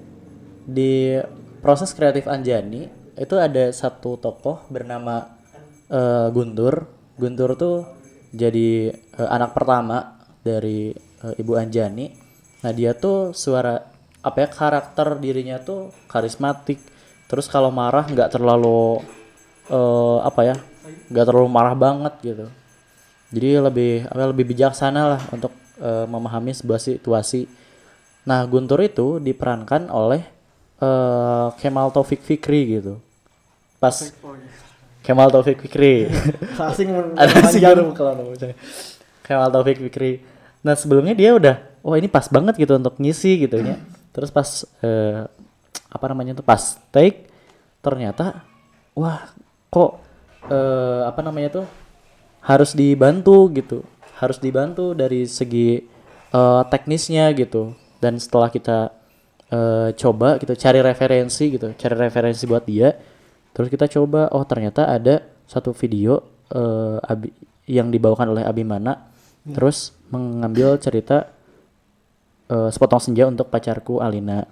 di 0.64 1.20
proses 1.59 1.91
kreatif 1.91 2.28
Anjani 2.28 2.88
itu 3.16 3.36
ada 3.36 3.72
satu 3.76 4.16
tokoh 4.16 4.68
bernama 4.72 5.36
eh, 5.91 6.28
Guntur. 6.32 6.88
Guntur 7.20 7.59
tuh 7.59 7.78
jadi 8.32 8.91
eh, 8.95 9.30
anak 9.30 9.51
pertama 9.51 10.24
dari 10.41 10.95
eh, 10.95 11.34
Ibu 11.39 11.53
Anjani. 11.59 12.07
Nah 12.64 12.72
dia 12.72 12.95
tuh 12.95 13.36
suara 13.36 13.78
apa 14.22 14.38
ya 14.38 14.47
karakter 14.47 15.20
dirinya 15.20 15.59
tuh 15.59 15.91
karismatik. 16.07 16.80
Terus 17.28 17.47
kalau 17.51 17.72
marah 17.72 18.07
nggak 18.07 18.32
terlalu 18.32 19.03
eh, 19.72 20.20
apa 20.24 20.41
ya 20.43 20.55
nggak 21.12 21.26
terlalu 21.28 21.49
marah 21.51 21.76
banget 21.76 22.14
gitu 22.24 22.47
jadi 23.32 23.64
lebih 23.64 24.12
apa 24.12 24.32
lebih 24.32 24.45
bijaksana 24.51 25.01
lah 25.16 25.22
untuk 25.32 25.51
eh, 25.82 26.05
memahami 26.05 26.53
sebuah 26.53 26.77
situasi. 26.77 27.49
Nah 28.29 28.45
Guntur 28.45 28.79
itu 28.86 29.17
diperankan 29.17 29.89
oleh 29.89 30.21
eh, 30.77 31.47
Kemal 31.57 31.89
Taufik 31.89 32.21
Fikri 32.21 32.79
gitu. 32.79 33.01
Pas 33.82 34.13
oh 34.21 34.38
iya. 34.38 34.49
Kemal 35.01 35.34
Taufik 35.34 35.57
Fikri. 35.65 36.05
Asing 36.61 36.93
ada 37.19 37.34
panjang. 37.34 37.91
kalau 37.97 38.32
Kemal 39.25 39.49
Taufik 39.49 39.82
Fikri. 39.82 40.21
Nah 40.61 40.77
sebelumnya 40.77 41.17
dia 41.17 41.34
udah 41.34 41.57
oh 41.82 41.97
ini 41.97 42.05
pas 42.05 42.29
banget 42.29 42.61
gitu 42.61 42.77
untuk 42.77 42.95
ngisi 43.01 43.49
gitu 43.49 43.57
ya. 43.57 43.82
Terus 44.13 44.29
pas 44.29 44.47
eh, 44.86 45.25
apa 45.91 46.05
namanya 46.07 46.38
tuh 46.39 46.45
pas 46.45 46.79
take 46.93 47.27
ternyata 47.82 48.45
wah 48.95 49.34
kok 49.67 49.99
eh, 50.47 51.01
apa 51.03 51.19
namanya 51.25 51.61
tuh 51.61 51.65
harus 52.41 52.71
dibantu 52.73 53.49
gitu 53.51 53.84
harus 54.22 54.38
dibantu 54.38 54.93
dari 54.93 55.26
segi 55.26 55.82
eh, 56.32 56.63
teknisnya 56.69 57.34
gitu. 57.34 57.74
Dan 57.97 58.22
setelah 58.22 58.53
kita 58.53 59.01
eh, 59.51 59.89
coba 59.99 60.39
gitu 60.39 60.55
cari 60.55 60.80
referensi 60.80 61.51
gitu 61.51 61.76
cari 61.76 61.95
referensi 61.99 62.47
buat 62.47 62.63
dia 62.63 62.95
terus 63.51 63.67
kita 63.67 63.84
coba 63.91 64.32
oh 64.32 64.47
ternyata 64.47 64.88
ada 64.88 65.28
satu 65.43 65.76
video 65.76 66.24
eh, 66.49 66.97
Abi- 67.03 67.36
yang 67.67 67.91
dibawakan 67.91 68.32
oleh 68.32 68.43
Abimana 68.47 69.11
terus 69.43 69.91
mengambil 70.07 70.80
cerita 70.80 71.30
eh, 72.47 72.69
sepotong 72.72 73.03
senja 73.03 73.28
untuk 73.28 73.51
pacarku 73.51 73.99
Alina. 73.99 74.47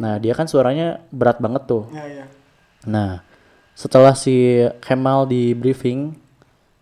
Nah 0.00 0.16
dia 0.16 0.32
kan 0.32 0.48
suaranya 0.48 1.04
berat 1.12 1.38
banget 1.44 1.68
tuh. 1.68 1.84
Ya 1.92 2.04
ya. 2.06 2.24
Nah, 2.86 3.20
setelah 3.74 4.14
si 4.14 4.62
Kemal 4.80 5.26
di 5.26 5.52
briefing 5.52 6.14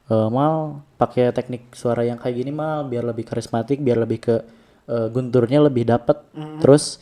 eh, 0.07 0.29
mal 0.29 0.55
pakai 0.95 1.31
teknik 1.31 1.73
suara 1.73 2.03
yang 2.03 2.17
kayak 2.17 2.37
gini 2.37 2.51
mal 2.51 2.85
biar 2.85 3.05
lebih 3.05 3.25
karismatik 3.25 3.79
biar 3.79 3.99
lebih 3.99 4.19
ke 4.21 4.35
eh, 4.87 5.09
gunturnya 5.09 5.63
lebih 5.63 5.85
dapet 5.85 6.17
terus 6.59 6.99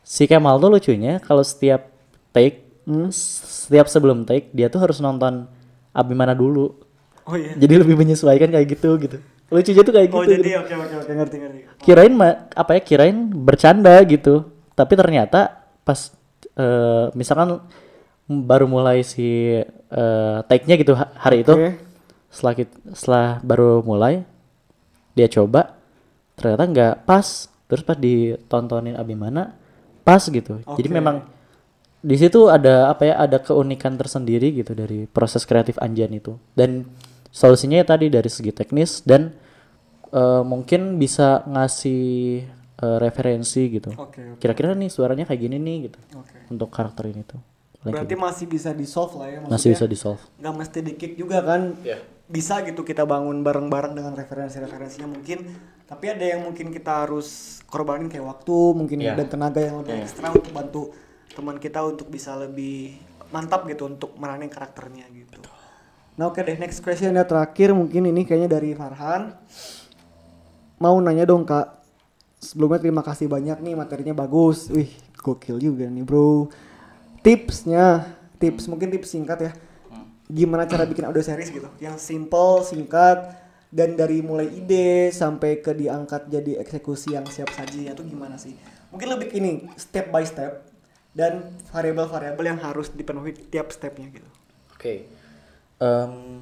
si 0.00 0.24
Kemal 0.24 0.56
tuh 0.56 0.70
lucunya 0.70 1.20
kalau 1.20 1.42
setiap 1.42 1.92
take 2.30 2.64
s- 3.08 3.68
setiap 3.68 3.86
sebelum 3.86 4.24
take 4.24 4.48
dia 4.50 4.66
tuh 4.66 4.80
harus 4.80 4.98
nonton 4.98 5.46
Abimana 5.90 6.32
dulu 6.32 6.78
Oh 7.26 7.34
iya. 7.34 7.54
jadi 7.54 7.82
lebih 7.82 7.94
menyesuaikan 7.94 8.48
kayak 8.48 8.66
gitu 8.70 8.94
gitu 8.96 9.18
lucunya 9.50 9.82
tuh 9.82 9.92
kayak 9.92 10.06
gitu, 10.08 10.16
Oh 10.16 10.22
gitu. 10.22 10.34
jadi 10.38 10.50
oke 10.62 10.72
oke 10.72 10.94
oke 10.96 11.12
ngerti 11.12 11.36
ngerti. 11.36 11.58
kirain 11.82 12.14
ma- 12.14 12.46
apa 12.50 12.78
ya 12.78 12.80
kirain 12.80 13.16
bercanda 13.28 13.98
gitu 14.06 14.46
tapi 14.72 14.94
ternyata 14.94 15.66
pas 15.82 16.14
eh, 16.54 17.06
misalkan 17.12 17.58
baru 18.26 18.64
mulai 18.64 19.02
si 19.02 19.58
eh, 19.90 20.38
take-nya 20.46 20.78
gitu 20.78 20.94
ha- 20.94 21.10
hari 21.18 21.42
itu. 21.42 21.54
Setelah 22.30 22.54
setelah 22.94 23.26
baru 23.42 23.82
mulai 23.82 24.22
dia 25.12 25.26
coba 25.26 25.74
ternyata 26.38 26.64
nggak 26.64 26.94
pas 27.04 27.50
terus 27.66 27.82
pas 27.84 27.98
ditontonin 27.98 28.94
Abimana 28.96 29.54
pas 30.06 30.22
gitu 30.22 30.62
jadi 30.78 30.88
Oke. 30.90 30.96
memang 30.96 31.16
di 32.00 32.16
situ 32.16 32.48
ada 32.48 32.88
apa 32.88 33.04
ya 33.04 33.14
ada 33.20 33.36
keunikan 33.44 33.98
tersendiri 34.00 34.56
gitu 34.56 34.72
dari 34.72 35.04
proses 35.04 35.44
kreatif 35.44 35.76
Anjan 35.76 36.16
itu 36.16 36.40
dan 36.56 36.88
solusinya 37.28 37.76
ya 37.76 37.86
tadi 37.86 38.08
dari 38.08 38.30
segi 38.32 38.50
teknis 38.56 39.04
dan 39.04 39.36
eh, 40.08 40.42
mungkin 40.42 40.96
bisa 40.96 41.44
ngasih 41.44 42.02
eh, 42.80 42.98
referensi 43.02 43.68
gitu 43.68 43.92
Oke. 44.00 44.34
oke. 44.34 44.40
kira-kira 44.40 44.72
nih 44.72 44.88
suaranya 44.88 45.28
kayak 45.28 45.40
gini 45.44 45.60
nih 45.60 45.76
gitu 45.92 45.98
Oke. 46.16 46.48
untuk 46.48 46.70
karakter 46.72 47.10
ini 47.12 47.22
tuh 47.26 47.42
Paling 47.80 47.96
Berarti 47.96 48.12
kayak 48.12 48.24
masih 48.28 48.44
bisa 48.48 48.70
di 48.76 48.84
solve 48.84 49.16
lah 49.16 49.28
ya 49.28 49.38
gitu. 49.40 49.48
masih 49.48 49.68
bisa 49.72 49.84
maksudnya. 49.84 49.92
di 49.92 49.98
solve 50.00 50.22
nggak 50.40 50.54
mesti 50.56 50.78
di 50.80 50.92
kick 50.96 51.12
juga 51.16 51.38
kan 51.44 51.60
bisa 52.30 52.62
gitu 52.62 52.86
kita 52.86 53.02
bangun 53.02 53.42
bareng-bareng 53.42 53.92
dengan 53.98 54.14
referensi-referensinya 54.14 55.10
mungkin. 55.10 55.50
Tapi 55.84 56.06
ada 56.06 56.22
yang 56.22 56.46
mungkin 56.46 56.70
kita 56.70 57.02
harus 57.02 57.58
korbanin 57.66 58.06
kayak 58.06 58.22
waktu 58.22 58.56
mungkin 58.78 59.02
Iya. 59.02 59.18
dan 59.18 59.26
tenaga 59.26 59.58
yang 59.58 59.82
lebih 59.82 59.98
ekstra 60.06 60.30
untuk 60.30 60.54
bantu 60.54 60.82
teman 61.34 61.58
kita 61.58 61.82
untuk 61.82 62.06
bisa 62.06 62.38
lebih 62.38 62.94
mantap 63.34 63.66
gitu 63.66 63.90
untuk 63.90 64.14
meranin 64.14 64.46
karakternya 64.46 65.10
gitu. 65.10 65.42
Nah 66.14 66.30
oke 66.30 66.38
deh 66.42 66.54
next 66.54 66.78
question 66.86 67.14
ya 67.14 67.26
terakhir 67.26 67.74
mungkin 67.74 68.06
ini 68.06 68.22
kayaknya 68.22 68.58
dari 68.58 68.70
Farhan. 68.78 69.34
Mau 70.78 70.96
nanya 71.02 71.26
dong 71.26 71.42
kak. 71.42 71.82
Sebelumnya 72.40 72.80
terima 72.80 73.02
kasih 73.04 73.28
banyak 73.28 73.58
nih 73.60 73.74
materinya 73.74 74.14
bagus. 74.16 74.70
Wih 74.70 74.88
gokil 75.18 75.58
juga 75.58 75.90
nih 75.90 76.06
bro. 76.06 76.48
Tipsnya 77.20 78.16
tips 78.40 78.70
mungkin 78.70 78.88
tips 78.88 79.12
singkat 79.12 79.38
ya 79.42 79.52
gimana 80.30 80.64
cara 80.64 80.86
bikin 80.86 81.10
audio 81.10 81.20
series 81.20 81.50
gitu 81.50 81.66
yang 81.82 81.98
simple 81.98 82.62
singkat 82.62 83.34
dan 83.70 83.94
dari 83.98 84.22
mulai 84.22 84.46
ide 84.50 85.10
sampai 85.10 85.58
ke 85.58 85.74
diangkat 85.74 86.30
jadi 86.30 86.62
eksekusi 86.62 87.18
yang 87.18 87.26
siap 87.26 87.50
saji 87.50 87.90
itu 87.90 88.02
gimana 88.06 88.38
sih 88.38 88.54
mungkin 88.94 89.14
lebih 89.14 89.34
ini 89.34 89.66
step 89.74 90.10
by 90.14 90.22
step 90.22 90.66
dan 91.10 91.58
variabel-variabel 91.74 92.44
yang 92.46 92.60
harus 92.62 92.94
dipenuhi 92.94 93.34
tiap 93.50 93.74
stepnya 93.74 94.06
gitu 94.14 94.30
Oke. 94.80 95.04
Em, 95.76 96.40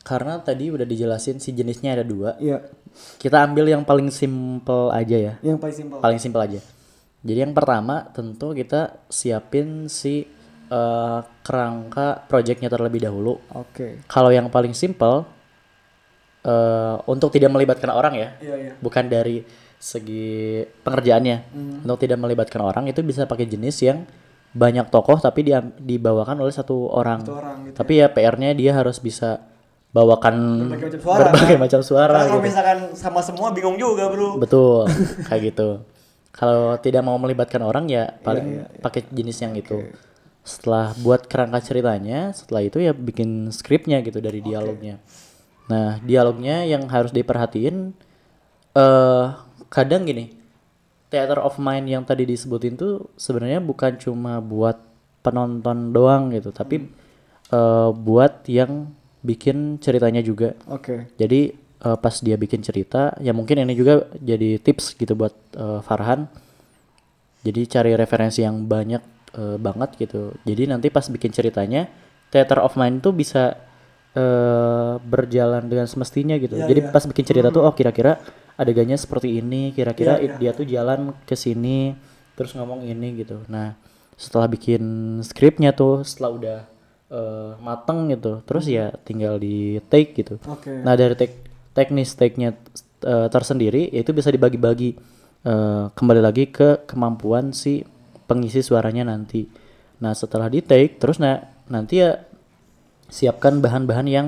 karena 0.00 0.40
tadi 0.40 0.72
udah 0.72 0.88
dijelasin 0.88 1.36
si 1.36 1.52
jenisnya 1.52 2.00
ada 2.00 2.00
dua. 2.00 2.40
iya 2.40 2.64
Kita 3.20 3.44
ambil 3.44 3.68
yang 3.68 3.84
paling 3.84 4.08
simple 4.08 4.88
aja 4.88 5.16
ya. 5.20 5.34
yang 5.44 5.60
paling 5.60 5.76
simple 5.76 6.00
Paling 6.00 6.16
simple 6.16 6.40
aja. 6.40 6.60
Jadi 7.20 7.38
yang 7.44 7.52
pertama 7.52 8.08
tentu 8.16 8.56
kita 8.56 9.04
siapin 9.12 9.92
si 9.92 10.24
eh, 10.66 11.18
kerangka 11.42 12.26
projectnya 12.26 12.66
terlebih 12.66 13.06
dahulu. 13.06 13.38
oke 13.52 14.06
Kalau 14.06 14.30
yang 14.30 14.50
paling 14.50 14.74
simple 14.74 15.24
eh, 16.42 16.96
untuk 17.06 17.30
tidak 17.30 17.50
melibatkan 17.52 17.90
orang 17.90 18.14
ya, 18.16 18.28
iya 18.38 18.54
iya 18.56 18.72
bukan 18.78 19.06
dari 19.06 19.42
segi 19.76 20.64
pengerjaannya. 20.82 21.36
Untuk 21.84 21.98
tidak 22.00 22.18
melibatkan 22.18 22.62
orang 22.64 22.84
itu 22.88 23.04
bisa 23.04 23.28
pakai 23.28 23.46
jenis 23.46 23.76
yang 23.84 24.02
banyak 24.56 24.88
tokoh 24.88 25.20
tapi 25.20 25.44
dia 25.44 25.60
dibawakan 25.60 26.40
oleh 26.40 26.54
satu 26.54 26.88
orang. 26.88 27.20
Satu 27.20 27.36
orang 27.36 27.56
gitu 27.68 27.76
tapi 27.76 27.92
ya 28.00 28.08
PR-nya 28.08 28.56
dia 28.56 28.72
harus 28.72 28.96
bisa 28.98 29.44
bawakan 29.92 30.34
Berbagai 30.68 30.88
macam 30.92 31.00
suara, 31.00 31.20
berbagai 31.24 31.56
kan? 31.56 31.62
macam 31.62 31.80
suara 31.80 32.12
Karena 32.12 32.24
kalau 32.28 32.40
gitu. 32.40 32.48
misalkan 32.52 32.78
sama 32.92 33.20
semua 33.24 33.48
bingung 33.56 33.76
juga 33.80 34.12
bro 34.12 34.36
Betul, 34.36 34.84
kayak 35.28 35.40
gitu. 35.52 35.68
Kalau 36.36 36.76
tidak 36.76 37.00
mau 37.00 37.16
melibatkan 37.16 37.64
orang 37.64 37.88
ya 37.88 38.12
paling 38.20 38.64
pakai 38.84 39.08
jenis 39.08 39.40
yang 39.40 39.56
itu. 39.56 39.88
Setelah 40.46 40.94
buat 41.02 41.26
kerangka 41.26 41.58
ceritanya, 41.58 42.30
setelah 42.30 42.62
itu 42.62 42.78
ya 42.78 42.94
bikin 42.94 43.50
skripnya 43.50 43.98
gitu 44.06 44.22
dari 44.22 44.38
dialognya. 44.38 45.02
Nah, 45.66 45.98
dialognya 45.98 46.62
yang 46.62 46.86
harus 46.86 47.10
diperhatiin 47.10 47.90
eh 48.76 49.26
kadang 49.66 50.06
gini, 50.06 50.30
theater 51.10 51.42
of 51.42 51.58
mind 51.58 51.90
yang 51.90 52.06
tadi 52.06 52.22
disebutin 52.22 52.78
tuh 52.78 53.10
sebenarnya 53.18 53.58
bukan 53.58 53.98
cuma 53.98 54.38
buat 54.38 54.78
penonton 55.26 55.90
doang 55.90 56.30
gitu, 56.30 56.54
tapi 56.54 56.86
eh, 57.50 57.90
buat 57.90 58.46
yang 58.46 58.94
bikin 59.26 59.82
ceritanya 59.82 60.22
juga. 60.22 60.54
oke 60.70 61.10
Jadi 61.18 61.50
eh, 61.58 61.98
pas 61.98 62.14
dia 62.22 62.38
bikin 62.38 62.62
cerita, 62.62 63.18
ya 63.18 63.34
mungkin 63.34 63.66
ini 63.66 63.74
juga 63.74 64.06
jadi 64.22 64.62
tips 64.62 64.94
gitu 64.94 65.18
buat 65.18 65.34
eh, 65.58 65.82
Farhan. 65.82 66.30
Jadi 67.42 67.66
cari 67.66 67.94
referensi 67.98 68.46
yang 68.46 68.62
banyak 68.70 69.15
eh, 69.36 69.56
banget 69.60 69.94
gitu. 70.00 70.32
Jadi 70.48 70.66
nanti 70.66 70.88
pas 70.88 71.04
bikin 71.06 71.30
ceritanya, 71.30 71.86
theater 72.32 72.64
of 72.64 72.74
mind 72.74 73.04
tuh 73.04 73.12
bisa 73.12 73.60
eh, 74.16 74.94
berjalan 74.98 75.68
dengan 75.68 75.84
semestinya 75.84 76.40
gitu. 76.40 76.56
Iya, 76.56 76.66
Jadi 76.72 76.80
iya. 76.88 76.90
pas 76.90 77.04
bikin 77.04 77.24
cerita 77.28 77.48
tuh, 77.52 77.62
oh 77.68 77.74
kira-kira 77.76 78.18
adegannya 78.56 78.96
seperti 78.96 79.38
ini, 79.44 79.76
kira-kira 79.76 80.16
Iya, 80.16 80.32
iya. 80.32 80.36
dia 80.40 80.50
tuh 80.56 80.64
jalan 80.64 81.12
ke 81.28 81.36
sini, 81.36 81.92
terus 82.34 82.56
ngomong 82.56 82.82
ini 82.88 83.20
gitu. 83.20 83.44
Nah 83.52 83.76
setelah 84.16 84.48
bikin 84.48 84.80
skripnya 85.20 85.76
tuh, 85.76 86.00
setelah 86.00 86.30
udah 86.32 86.58
eh, 87.12 87.52
mateng 87.60 88.08
gitu, 88.10 88.40
terus 88.48 88.64
ya 88.66 88.96
tinggal 89.04 89.36
di 89.36 89.78
take 89.92 90.16
gitu. 90.16 90.40
oke 90.48 90.72
Nah 90.80 90.96
dari 90.96 91.12
tek 91.12 91.32
teknis 91.76 92.16
take-nya 92.16 92.56
eh, 93.04 93.28
tersendiri 93.28 93.92
itu 93.92 94.10
bisa 94.16 94.32
dibagi-bagi 94.32 94.96
eh, 95.44 95.84
kembali 95.92 96.20
lagi 96.24 96.48
ke 96.48 96.88
kemampuan 96.88 97.52
si 97.52 97.84
pengisi 98.26 98.60
suaranya 98.60 99.06
nanti. 99.06 99.46
Nah 100.02 100.12
setelah 100.12 100.50
di 100.52 100.60
take 100.60 101.00
terus 101.00 101.16
nah 101.22 101.40
nanti 101.70 102.02
ya 102.02 102.20
siapkan 103.08 103.62
bahan-bahan 103.62 104.06
yang 104.06 104.26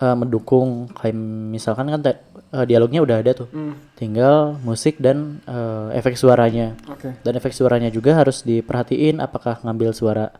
eh, 0.00 0.16
mendukung 0.16 0.88
kayak 0.90 1.16
misalkan 1.52 1.92
kan 1.92 2.00
eh, 2.02 2.64
dialognya 2.66 3.04
udah 3.04 3.16
ada 3.20 3.32
tuh, 3.36 3.48
tinggal 3.94 4.56
musik 4.64 4.98
dan 4.98 5.44
eh, 5.44 6.00
efek 6.00 6.16
suaranya. 6.18 6.74
oke 6.88 7.20
Dan 7.22 7.32
efek 7.38 7.52
suaranya 7.52 7.92
juga 7.92 8.16
harus 8.16 8.42
diperhatiin 8.42 9.20
apakah 9.20 9.60
ngambil 9.62 9.92
suara 9.92 10.32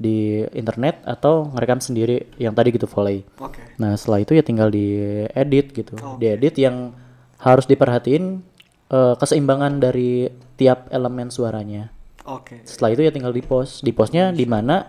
di 0.00 0.40
internet 0.56 1.04
atau 1.04 1.52
ngerekam 1.52 1.76
sendiri 1.76 2.32
yang 2.40 2.56
tadi 2.56 2.72
gitu 2.72 2.88
volley. 2.88 3.20
oke 3.36 3.76
Nah 3.76 4.00
setelah 4.00 4.24
itu 4.24 4.32
ya 4.32 4.40
tinggal 4.40 4.72
diedit 4.72 5.76
gitu, 5.76 5.92
diedit 6.16 6.56
yang 6.56 6.96
harus 7.40 7.68
diperhatiin 7.68 8.40
eh, 8.88 9.14
keseimbangan 9.20 9.76
dari 9.80 10.28
tiap 10.56 10.88
elemen 10.88 11.28
suaranya. 11.28 11.92
Oke. 12.22 12.62
Setelah 12.62 12.90
itu 12.90 13.02
ya 13.02 13.10
tinggal 13.10 13.30
di 13.30 13.40
post, 13.40 13.80
di 13.80 13.90
postnya 13.90 14.30
di 14.30 14.44
mana 14.44 14.84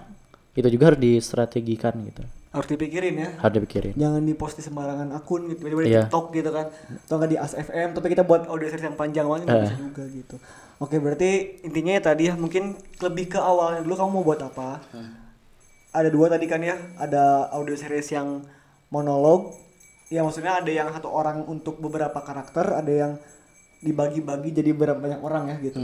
itu 0.51 0.67
juga 0.67 0.91
harus 0.91 0.99
distrategikan 0.99 1.95
gitu, 2.03 2.23
harus 2.51 2.67
dipikirin 2.67 3.15
ya. 3.15 3.29
Harus 3.37 3.55
dipikirin. 3.57 3.93
jangan 3.95 4.19
di 4.19 4.33
post 4.33 4.55
di 4.55 4.63
sembarangan 4.63 5.07
akun 5.11 5.47
gitu 5.47 5.59
tiba-tiba 5.61 5.81
di 5.81 5.89
Iya. 5.89 6.01
TikTok 6.05 6.25
gitu 6.31 6.49
kan. 6.49 6.65
Atau 6.99 7.15
nggak 7.15 7.29
di 7.29 7.37
ASFM 7.37 7.89
tapi 7.91 8.07
kita 8.09 8.23
buat 8.23 8.41
audio 8.45 8.67
series 8.67 8.83
yang 8.83 8.95
panjang 8.95 9.25
banget 9.25 9.47
Eh. 9.47 9.55
bisa 9.61 9.75
juga 9.77 10.03
gitu. 10.05 10.35
Oke 10.77 10.97
berarti 10.97 11.29
intinya 11.61 11.93
ya 11.93 12.01
tadi 12.01 12.23
ya 12.25 12.33
mungkin 12.33 12.73
lebih 12.99 13.29
ke 13.29 13.39
awalnya 13.39 13.79
dulu 13.79 13.95
kamu 13.95 14.11
mau 14.11 14.23
buat 14.25 14.41
apa? 14.41 14.81
Ada 15.91 16.07
dua 16.07 16.27
tadi 16.27 16.45
kan 16.45 16.59
ya 16.59 16.75
ada 16.97 17.23
audio 17.49 17.75
series 17.75 18.07
yang 18.09 18.43
monolog 18.87 19.55
ya 20.07 20.19
maksudnya 20.19 20.57
ada 20.57 20.67
yang 20.67 20.87
satu 20.89 21.07
orang 21.07 21.43
untuk 21.45 21.79
beberapa 21.79 22.19
karakter 22.19 22.75
ada 22.75 22.91
yang 22.91 23.11
dibagi-bagi 23.79 24.51
jadi 24.51 24.71
berapa 24.71 24.99
banyak 24.99 25.19
orang 25.19 25.47
ya 25.47 25.57
gitu 25.61 25.79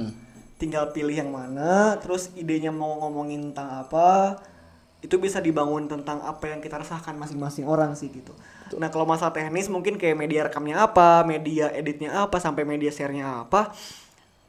tinggal 0.58 0.90
pilih 0.90 1.14
yang 1.14 1.30
mana 1.30 2.02
terus 2.02 2.34
idenya 2.34 2.74
mau 2.74 2.98
ngomongin 3.02 3.54
tentang 3.54 3.86
apa 3.86 4.42
itu 4.98 5.16
bisa 5.22 5.38
dibangun 5.38 5.86
tentang 5.86 6.18
apa 6.26 6.50
yang 6.50 6.58
kita 6.58 6.82
rasakan 6.82 7.22
masing-masing 7.22 7.70
orang 7.70 7.94
sih 7.94 8.10
gitu. 8.10 8.34
Nah 8.82 8.90
kalau 8.90 9.06
masalah 9.06 9.30
teknis 9.30 9.70
mungkin 9.70 9.96
kayak 9.96 10.18
media 10.18 10.50
rekamnya 10.50 10.90
apa, 10.90 11.22
media 11.22 11.70
editnya 11.70 12.26
apa, 12.26 12.42
sampai 12.42 12.66
media 12.66 12.90
share-nya 12.90 13.46
apa, 13.46 13.78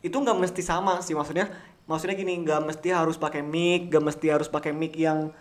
itu 0.00 0.16
nggak 0.16 0.34
mesti 0.40 0.64
sama 0.64 1.04
sih 1.04 1.12
maksudnya. 1.12 1.52
Maksudnya 1.84 2.16
gini 2.16 2.40
nggak 2.40 2.64
mesti 2.64 2.88
harus 2.96 3.20
pakai 3.20 3.44
mic, 3.44 3.92
nggak 3.92 4.04
mesti 4.08 4.26
harus 4.32 4.48
pakai 4.48 4.72
mic 4.72 4.96
yang 4.96 5.36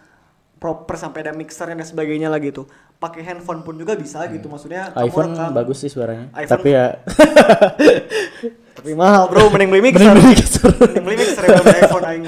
proper 0.59 0.99
sampai 0.99 1.23
ada 1.23 1.31
mixer 1.31 1.71
dan 1.71 1.79
sebagainya 1.79 2.27
lah 2.27 2.43
gitu. 2.43 2.67
Pakai 2.97 3.21
handphone 3.21 3.61
pun 3.61 3.73
juga 3.73 3.93
bisa 3.93 4.25
gitu 4.27 4.45
maksudnya. 4.45 4.89
kamu 4.89 5.05
iPhone 5.05 5.29
rekam. 5.31 5.49
bagus 5.53 5.77
sih 5.77 5.87
suaranya, 5.87 6.33
iPhone- 6.33 6.49
tapi 6.49 6.69
ya 6.71 6.85
Tapi 8.73 8.93
mahal 8.93 9.25
bro, 9.27 9.49
mending 9.49 9.69
beli 9.69 9.81
mixer. 9.83 10.05
Mending 10.07 10.23
beli 10.23 10.35
mixer. 10.35 10.69
mending 10.71 11.03
beli 11.03 11.17
mixer 11.17 11.43
ya, 11.43 11.57
iPhone 11.83 12.05
aing. 12.05 12.25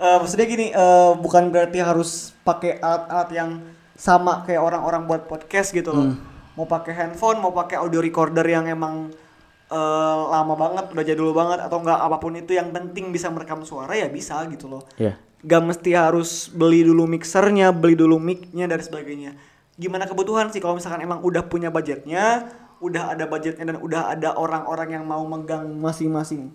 Eh, 0.00 0.16
maksudnya 0.16 0.46
gini 0.46 0.66
eh, 0.68 1.12
bukan 1.14 1.50
berarti 1.50 1.78
harus 1.78 2.32
pakai 2.40 2.78
alat-alat 2.78 3.30
yang 3.30 3.50
sama 3.92 4.42
kayak 4.42 4.58
orang-orang 4.58 5.04
buat 5.04 5.22
podcast 5.26 5.70
gitu 5.70 5.92
loh 5.92 6.16
mau 6.50 6.64
pakai 6.64 6.96
handphone 6.96 7.36
mau 7.36 7.52
pakai 7.52 7.76
audio 7.76 8.00
recorder 8.00 8.42
yang 8.42 8.64
emang 8.64 9.12
eh, 9.68 9.76
lama 10.26 10.56
banget 10.56 10.88
udah 10.88 11.04
jadul 11.04 11.30
banget 11.30 11.60
atau 11.60 11.78
enggak 11.78 12.00
apa 12.00 12.16
pun 12.16 12.32
itu 12.32 12.50
yang 12.50 12.70
penting 12.70 13.12
bisa 13.12 13.28
merekam 13.28 13.60
suara 13.60 13.92
ya 13.92 14.08
bisa 14.08 14.40
gitu 14.48 14.66
loh 14.66 14.82
Iya. 14.96 15.20
gak 15.40 15.62
mesti 15.62 15.90
harus 15.92 16.48
beli 16.48 16.80
dulu 16.80 17.04
mixernya, 17.04 17.68
beli 17.70 17.92
dulu 17.92 18.16
mic-nya 18.16 18.64
dan 18.66 18.80
sebagainya. 18.80 19.36
Gimana 19.80 20.04
kebutuhan 20.04 20.52
sih 20.52 20.60
kalau 20.60 20.76
misalkan 20.76 21.00
emang 21.00 21.24
udah 21.24 21.48
punya 21.48 21.72
budgetnya, 21.72 22.52
udah 22.84 23.16
ada 23.16 23.24
budgetnya 23.24 23.72
dan 23.72 23.80
udah 23.80 24.12
ada 24.12 24.36
orang-orang 24.36 25.00
yang 25.00 25.04
mau 25.08 25.24
megang 25.24 25.72
masing-masing 25.80 26.52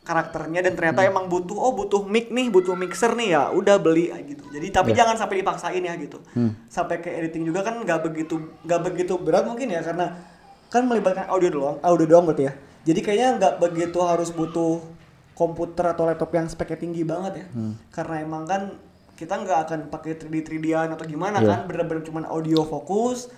karakternya 0.00 0.64
dan 0.64 0.72
ternyata 0.76 1.04
emang 1.04 1.28
butuh 1.28 1.56
oh 1.56 1.72
butuh 1.76 2.04
mic 2.08 2.32
nih, 2.32 2.48
butuh 2.48 2.72
mixer 2.72 3.12
nih 3.16 3.36
ya, 3.36 3.52
udah 3.52 3.76
beli 3.76 4.08
gitu. 4.28 4.44
Jadi 4.48 4.66
tapi 4.72 4.90
jangan 4.96 5.16
sampai 5.16 5.44
dipaksain 5.44 5.80
ya 5.80 5.96
gitu. 5.96 6.20
Sampai 6.68 7.00
ke 7.00 7.08
editing 7.08 7.48
juga 7.48 7.64
kan 7.64 7.80
nggak 7.80 8.08
begitu 8.08 8.40
nggak 8.64 8.80
begitu 8.80 9.16
berat 9.20 9.48
mungkin 9.48 9.72
ya 9.72 9.80
karena 9.84 10.20
kan 10.72 10.88
melibatkan 10.88 11.28
audio 11.28 11.48
doang, 11.52 11.76
audio 11.84 12.06
doang 12.08 12.24
berarti 12.28 12.48
ya. 12.48 12.52
Jadi 12.80 13.00
kayaknya 13.04 13.28
nggak 13.40 13.54
begitu 13.60 13.98
harus 14.00 14.32
butuh 14.32 14.80
komputer 15.36 15.92
atau 15.92 16.08
laptop 16.08 16.32
yang 16.32 16.48
speknya 16.48 16.80
tinggi 16.80 17.04
banget 17.04 17.44
ya. 17.44 17.46
Karena 17.92 18.24
emang 18.24 18.48
kan 18.48 18.76
kita 19.20 19.36
nggak 19.36 19.58
akan 19.68 19.78
pakai 19.86 20.16
3D 20.16 20.40
3D-an 20.40 20.88
atau 20.90 21.04
gimana 21.04 21.38
Iya. 21.38 21.48
kan, 21.52 21.60
bener-bener 21.68 22.00
cuman 22.00 22.24
audio 22.24 22.64
fokus, 22.64 23.28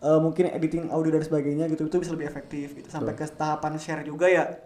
eh, 0.00 0.16
mungkin 0.16 0.48
editing 0.48 0.88
audio 0.88 1.12
dan 1.12 1.20
sebagainya 1.20 1.68
gitu 1.68 1.84
itu 1.84 1.96
bisa 1.98 2.10
lebih 2.10 2.26
efektif 2.26 2.72
gitu. 2.72 2.88
Sampai 2.88 3.12
ke 3.12 3.28
tahapan 3.28 3.76
share 3.76 4.02
juga 4.02 4.24
ya 4.26 4.56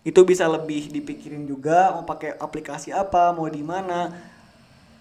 itu 0.00 0.22
bisa 0.22 0.46
lebih 0.46 0.88
dipikirin 0.88 1.44
juga 1.44 1.90
mau 1.90 2.06
pakai 2.06 2.34
aplikasi 2.36 2.90
apa, 2.90 3.30
mau 3.30 3.44
di 3.46 3.60
mana. 3.60 4.32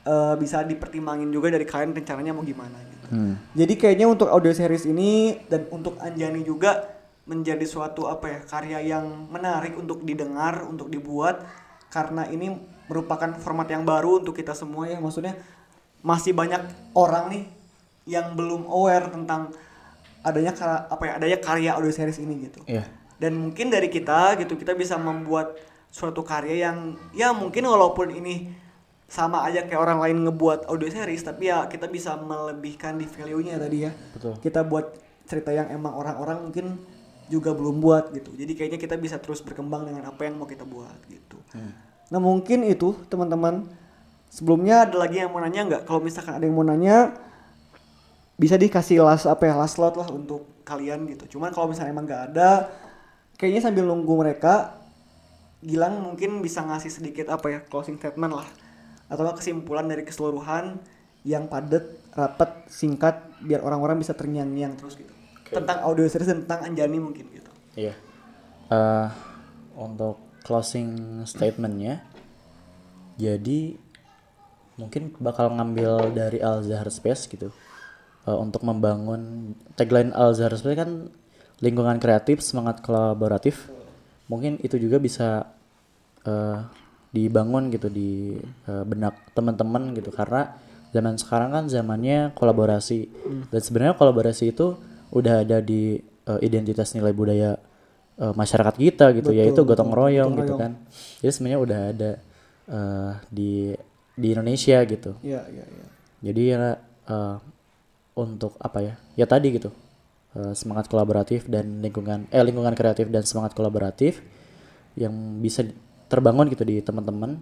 eh, 0.05 0.35
bisa 0.37 0.61
dipertimbangin 0.61 1.33
juga 1.33 1.49
dari 1.49 1.65
kalian 1.65 1.89
rencananya 1.91 2.29
mau 2.29 2.45
gimana 2.45 2.77
gitu. 2.85 3.07
Hmm. 3.09 3.41
Jadi 3.57 3.73
kayaknya 3.73 4.05
untuk 4.05 4.29
audio 4.29 4.53
series 4.53 4.85
ini 4.85 5.41
dan 5.49 5.65
untuk 5.73 5.97
Anjani 5.97 6.45
juga 6.45 6.85
menjadi 7.25 7.65
suatu 7.65 8.05
apa 8.05 8.29
ya 8.29 8.39
karya 8.45 8.79
yang 8.85 9.01
menarik 9.33 9.73
untuk 9.73 10.05
didengar, 10.05 10.61
untuk 10.61 10.93
dibuat 10.93 11.41
karena 11.89 12.29
ini 12.29 12.53
merupakan 12.85 13.33
format 13.41 13.67
yang 13.69 13.83
baru 13.83 14.21
untuk 14.21 14.37
kita 14.37 14.53
semua 14.53 14.85
ya 14.85 15.01
maksudnya 15.01 15.33
masih 16.05 16.37
banyak 16.37 16.61
orang 16.93 17.33
nih 17.33 17.43
yang 18.05 18.37
belum 18.37 18.69
aware 18.69 19.09
tentang 19.09 19.49
adanya 20.21 20.53
apa 20.89 21.03
ya 21.05 21.11
adanya 21.17 21.37
karya 21.41 21.71
audio 21.73 21.89
series 21.89 22.21
ini 22.21 22.49
gitu. 22.49 22.61
Iya. 22.69 22.85
Dan 23.17 23.49
mungkin 23.49 23.73
dari 23.73 23.89
kita 23.89 24.37
gitu 24.41 24.53
kita 24.57 24.77
bisa 24.77 24.97
membuat 24.97 25.57
suatu 25.89 26.21
karya 26.21 26.69
yang 26.69 26.97
ya 27.13 27.33
mungkin 27.33 27.65
walaupun 27.65 28.13
ini 28.13 28.53
sama 29.05 29.45
aja 29.45 29.65
kayak 29.69 29.79
orang 29.81 30.01
lain 30.01 30.17
ngebuat 30.25 30.65
audio 30.65 30.89
series 30.89 31.21
tapi 31.21 31.53
ya 31.53 31.69
kita 31.69 31.85
bisa 31.85 32.17
melebihkan 32.17 32.97
di 32.97 33.05
value-nya 33.05 33.57
tadi 33.57 33.77
ya. 33.85 33.91
Betul. 34.17 34.33
Kita 34.41 34.65
buat 34.65 34.97
cerita 35.25 35.53
yang 35.53 35.69
emang 35.73 35.93
orang-orang 35.93 36.49
mungkin 36.49 36.65
juga 37.29 37.53
belum 37.57 37.81
buat 37.81 38.13
gitu. 38.13 38.33
Jadi 38.37 38.53
kayaknya 38.53 38.77
kita 38.81 38.97
bisa 39.01 39.17
terus 39.17 39.41
berkembang 39.41 39.89
dengan 39.89 40.09
apa 40.09 40.21
yang 40.25 40.37
mau 40.37 40.45
kita 40.45 40.65
buat 40.65 40.97
gitu. 41.09 41.41
Nah 42.09 42.19
mungkin 42.21 42.65
itu 42.65 42.93
teman-teman. 43.09 43.65
Sebelumnya 44.29 44.83
ada 44.83 44.99
lagi 44.99 45.23
yang 45.23 45.31
mau 45.31 45.39
nanya 45.39 45.63
nggak? 45.63 45.81
Kalau 45.87 46.03
misalkan 46.03 46.35
ada 46.35 46.43
yang 46.43 46.55
mau 46.57 46.67
nanya 46.67 47.15
bisa 48.35 48.59
dikasih 48.59 48.99
last 48.99 49.31
apa 49.31 49.47
ya 49.47 49.55
last 49.55 49.79
slot 49.79 49.95
lah 49.95 50.11
untuk 50.11 50.43
kalian 50.67 51.07
gitu. 51.07 51.37
Cuman 51.37 51.55
kalau 51.55 51.71
misalnya 51.71 51.95
emang 51.95 52.03
nggak 52.03 52.23
ada, 52.35 52.67
kayaknya 53.39 53.63
sambil 53.63 53.87
nunggu 53.87 54.11
mereka, 54.11 54.75
Gilang 55.63 56.03
mungkin 56.03 56.43
bisa 56.43 56.61
ngasih 56.61 56.91
sedikit 56.91 57.31
apa 57.31 57.47
ya 57.47 57.59
closing 57.63 57.95
statement 57.95 58.37
lah, 58.37 58.47
atau 59.07 59.23
kesimpulan 59.33 59.87
dari 59.87 60.03
keseluruhan 60.03 60.77
yang 61.25 61.49
padat, 61.49 61.89
rapat, 62.13 62.69
singkat, 62.69 63.17
biar 63.41 63.65
orang-orang 63.65 63.97
bisa 63.97 64.13
terngiang-ngiang 64.13 64.77
terus 64.77 64.99
gitu. 64.99 65.09
Tentang 65.49 65.81
audio 65.81 66.05
series 66.05 66.27
dan 66.27 66.45
tentang 66.45 66.69
Anjani 66.69 66.97
mungkin 67.01 67.25
gitu. 67.33 67.51
Iya. 67.79 67.97
Eh, 68.69 69.07
untuk 69.79 70.24
closing 70.45 71.21
statementnya, 71.25 72.05
jadi 73.17 73.75
mungkin 74.75 75.15
bakal 75.17 75.55
ngambil 75.55 76.13
dari 76.13 76.39
Al 76.43 76.61
Zahar 76.61 76.87
Space 76.91 77.25
gitu. 77.31 77.49
Eh, 78.27 78.37
untuk 78.37 78.61
membangun 78.61 79.53
tagline 79.73 80.13
Al 80.13 80.35
Zahar 80.37 80.55
Space 80.55 80.77
kan 80.77 81.09
lingkungan 81.63 81.97
kreatif 81.97 82.43
semangat 82.43 82.83
kolaboratif. 82.83 83.71
Mungkin 84.29 84.59
itu 84.61 84.75
juga 84.77 84.99
bisa 84.99 85.49
eh, 86.27 86.59
dibangun 87.15 87.71
gitu 87.71 87.87
di 87.87 88.35
eh, 88.67 88.83
benak 88.83 89.31
teman-teman 89.31 89.95
gitu. 89.95 90.11
Karena 90.11 90.51
zaman 90.91 91.15
sekarang 91.15 91.49
kan 91.55 91.63
zamannya 91.71 92.35
kolaborasi. 92.35 93.07
Dan 93.51 93.61
sebenarnya 93.63 93.95
kolaborasi 93.95 94.51
itu 94.51 94.75
udah 95.15 95.47
ada 95.47 95.63
di 95.63 95.95
eh, 96.03 96.39
identitas 96.43 96.91
nilai 96.91 97.15
budaya 97.15 97.55
eh, 98.19 98.33
masyarakat 98.33 98.75
kita 98.75 99.05
gitu 99.15 99.29
Betul, 99.31 99.39
yaitu 99.39 99.61
gotong 99.63 99.91
royong 99.91 100.31
gitu 100.39 100.53
royong. 100.55 100.59
kan 100.59 100.71
jadi 101.21 101.31
sebenarnya 101.31 101.59
udah 101.61 101.79
ada 101.91 102.11
eh, 102.69 103.11
di 103.29 103.51
di 104.15 104.27
Indonesia 104.31 104.79
gitu 104.87 105.11
Iya, 105.19 105.41
iya, 105.51 105.65
iya. 105.67 105.85
jadi 106.23 106.41
ya 106.47 106.57
eh, 107.11 107.35
untuk 108.15 108.55
apa 108.57 108.79
ya 108.79 108.93
ya 109.19 109.25
tadi 109.27 109.59
gitu 109.59 109.69
eh, 110.39 110.53
semangat 110.55 110.87
kolaboratif 110.87 111.45
dan 111.51 111.83
lingkungan 111.83 112.27
eh 112.31 112.43
lingkungan 112.43 112.71
kreatif 112.73 113.11
dan 113.11 113.23
semangat 113.27 113.51
kolaboratif 113.51 114.23
yang 114.95 115.11
bisa 115.43 115.67
terbangun 116.07 116.47
gitu 116.47 116.63
di 116.63 116.79
teman-teman 116.79 117.39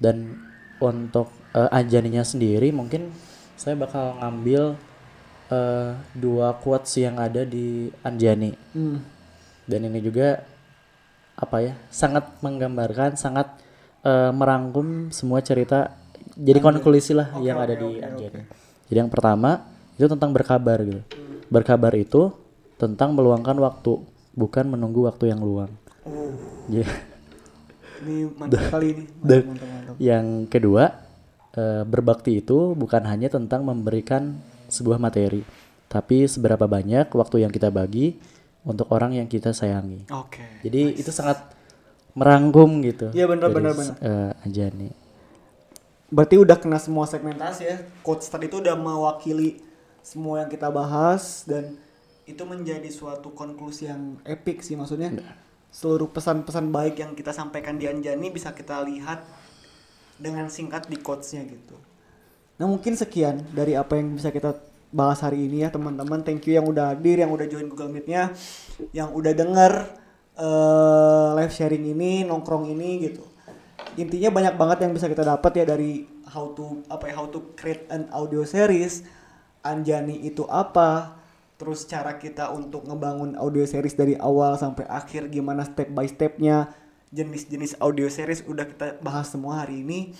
dan 0.00 0.40
untuk 0.80 1.28
eh, 1.52 1.68
Anjaninya 1.72 2.24
sendiri 2.24 2.72
mungkin 2.72 3.12
saya 3.56 3.76
bakal 3.76 4.16
ngambil 4.20 4.76
eh, 5.52 5.90
dua 6.16 6.56
quotes 6.56 6.96
yang 6.96 7.20
ada 7.20 7.44
di 7.44 7.92
Anjani 8.00 8.52
Hmm. 8.72 9.00
Dan 9.66 9.86
ini 9.86 9.98
juga 10.02 10.42
apa 11.36 11.60
ya 11.60 11.74
sangat 11.92 12.40
menggambarkan 12.40 13.18
sangat 13.20 13.60
eh, 14.06 14.32
merangkum 14.32 15.12
semua 15.12 15.44
cerita 15.44 15.92
jadi 16.36 16.58
konklusi 16.60 17.16
lah 17.16 17.32
yang 17.40 17.56
ada 17.56 17.72
di 17.72 18.02
Anjani. 18.02 18.44
Jadi 18.86 18.98
yang 19.00 19.08
pertama 19.08 19.64
itu 19.96 20.04
tentang 20.04 20.30
berkabar 20.36 20.84
gitu. 20.84 21.00
Berkabar 21.48 21.92
itu 21.96 22.28
tentang 22.76 23.16
meluangkan 23.16 23.56
waktu, 23.56 24.04
bukan 24.36 24.68
menunggu 24.68 25.08
waktu 25.08 25.32
yang 25.32 25.40
luang. 25.40 25.72
Oh, 26.04 26.28
Jadi, 26.68 26.84
ini 28.04 28.28
mantap 28.36 28.68
kali 28.76 28.86
ini. 28.92 29.04
Mantap, 29.24 29.44
mantap, 29.48 29.68
mantap. 29.72 29.94
yang 29.96 30.26
kedua 30.44 30.84
eh, 31.56 31.82
berbakti 31.88 32.44
itu 32.44 32.76
bukan 32.76 33.02
hanya 33.08 33.32
tentang 33.32 33.64
memberikan 33.64 34.36
sebuah 34.68 35.00
materi, 35.00 35.40
tapi 35.88 36.28
seberapa 36.28 36.68
banyak 36.68 37.08
waktu 37.16 37.48
yang 37.48 37.52
kita 37.54 37.72
bagi 37.72 38.20
untuk 38.66 38.90
orang 38.90 39.14
yang 39.14 39.30
kita 39.30 39.54
sayangi. 39.54 40.10
Oke. 40.10 40.42
Jadi 40.66 40.98
itu 40.98 41.14
sangat 41.14 41.54
merangkum 42.18 42.82
gitu. 42.82 43.14
Iya, 43.14 43.30
benar, 43.30 43.48
benar, 43.54 43.72
benar. 43.78 43.94
eh, 44.02 44.32
Anjani. 44.42 44.90
Berarti 46.10 46.36
udah 46.38 46.58
kena 46.58 46.82
semua 46.82 47.06
segmentasi 47.06 47.62
ya. 47.62 47.76
Coach 48.02 48.26
tadi 48.26 48.50
itu 48.50 48.58
udah 48.58 48.74
mewakili 48.74 49.62
semua 50.02 50.42
yang 50.42 50.50
kita 50.50 50.70
bahas 50.70 51.46
dan 51.46 51.78
itu 52.26 52.42
menjadi 52.42 52.86
suatu 52.90 53.30
konklusi 53.30 53.86
yang 53.86 54.18
epic 54.26 54.66
sih 54.66 54.74
maksudnya. 54.74 55.14
Seluruh 55.70 56.10
pesan-pesan 56.10 56.70
baik 56.74 56.98
yang 56.98 57.12
kita 57.14 57.30
sampaikan 57.30 57.78
di 57.78 57.86
Anjani 57.86 58.34
bisa 58.34 58.50
kita 58.50 58.82
lihat 58.82 59.22
dengan 60.18 60.50
singkat 60.50 60.90
di 60.90 60.98
quotes-nya 60.98 61.44
gitu. 61.46 61.76
Nah 62.56 62.66
mungkin 62.66 62.96
sekian 62.96 63.44
dari 63.52 63.76
apa 63.76 64.00
yang 64.00 64.16
bisa 64.16 64.32
kita 64.32 64.56
bahas 64.94 65.22
hari 65.22 65.46
ini 65.46 65.66
ya 65.66 65.70
teman-teman. 65.72 66.22
Thank 66.22 66.46
you 66.50 66.58
yang 66.58 66.66
udah 66.66 66.94
hadir, 66.94 67.22
yang 67.22 67.30
udah 67.32 67.46
join 67.46 67.66
Google 67.70 67.90
Meet-nya, 67.90 68.34
yang 68.94 69.10
udah 69.12 69.32
denger 69.32 69.72
eh, 70.36 71.28
live 71.38 71.52
sharing 71.54 71.84
ini, 71.86 72.22
nongkrong 72.26 72.70
ini 72.70 73.10
gitu. 73.10 73.24
Intinya 73.96 74.28
banyak 74.28 74.54
banget 74.60 74.78
yang 74.84 74.92
bisa 74.92 75.08
kita 75.08 75.24
dapat 75.24 75.52
ya 75.56 75.64
dari 75.64 76.04
how 76.28 76.52
to 76.52 76.84
apa 76.92 77.08
ya 77.08 77.14
how 77.16 77.26
to 77.32 77.54
create 77.56 77.88
an 77.88 78.10
audio 78.12 78.44
series, 78.44 79.06
Anjani 79.64 80.20
itu 80.20 80.44
apa, 80.52 81.16
terus 81.56 81.88
cara 81.88 82.20
kita 82.20 82.52
untuk 82.52 82.84
ngebangun 82.84 83.40
audio 83.40 83.64
series 83.64 83.96
dari 83.96 84.12
awal 84.20 84.60
sampai 84.60 84.84
akhir 84.84 85.32
gimana 85.32 85.64
step 85.64 85.88
by 85.96 86.04
stepnya, 86.04 86.76
jenis-jenis 87.08 87.80
audio 87.80 88.06
series 88.12 88.44
udah 88.44 88.68
kita 88.68 89.00
bahas 89.00 89.32
semua 89.32 89.64
hari 89.64 89.80
ini. 89.80 90.12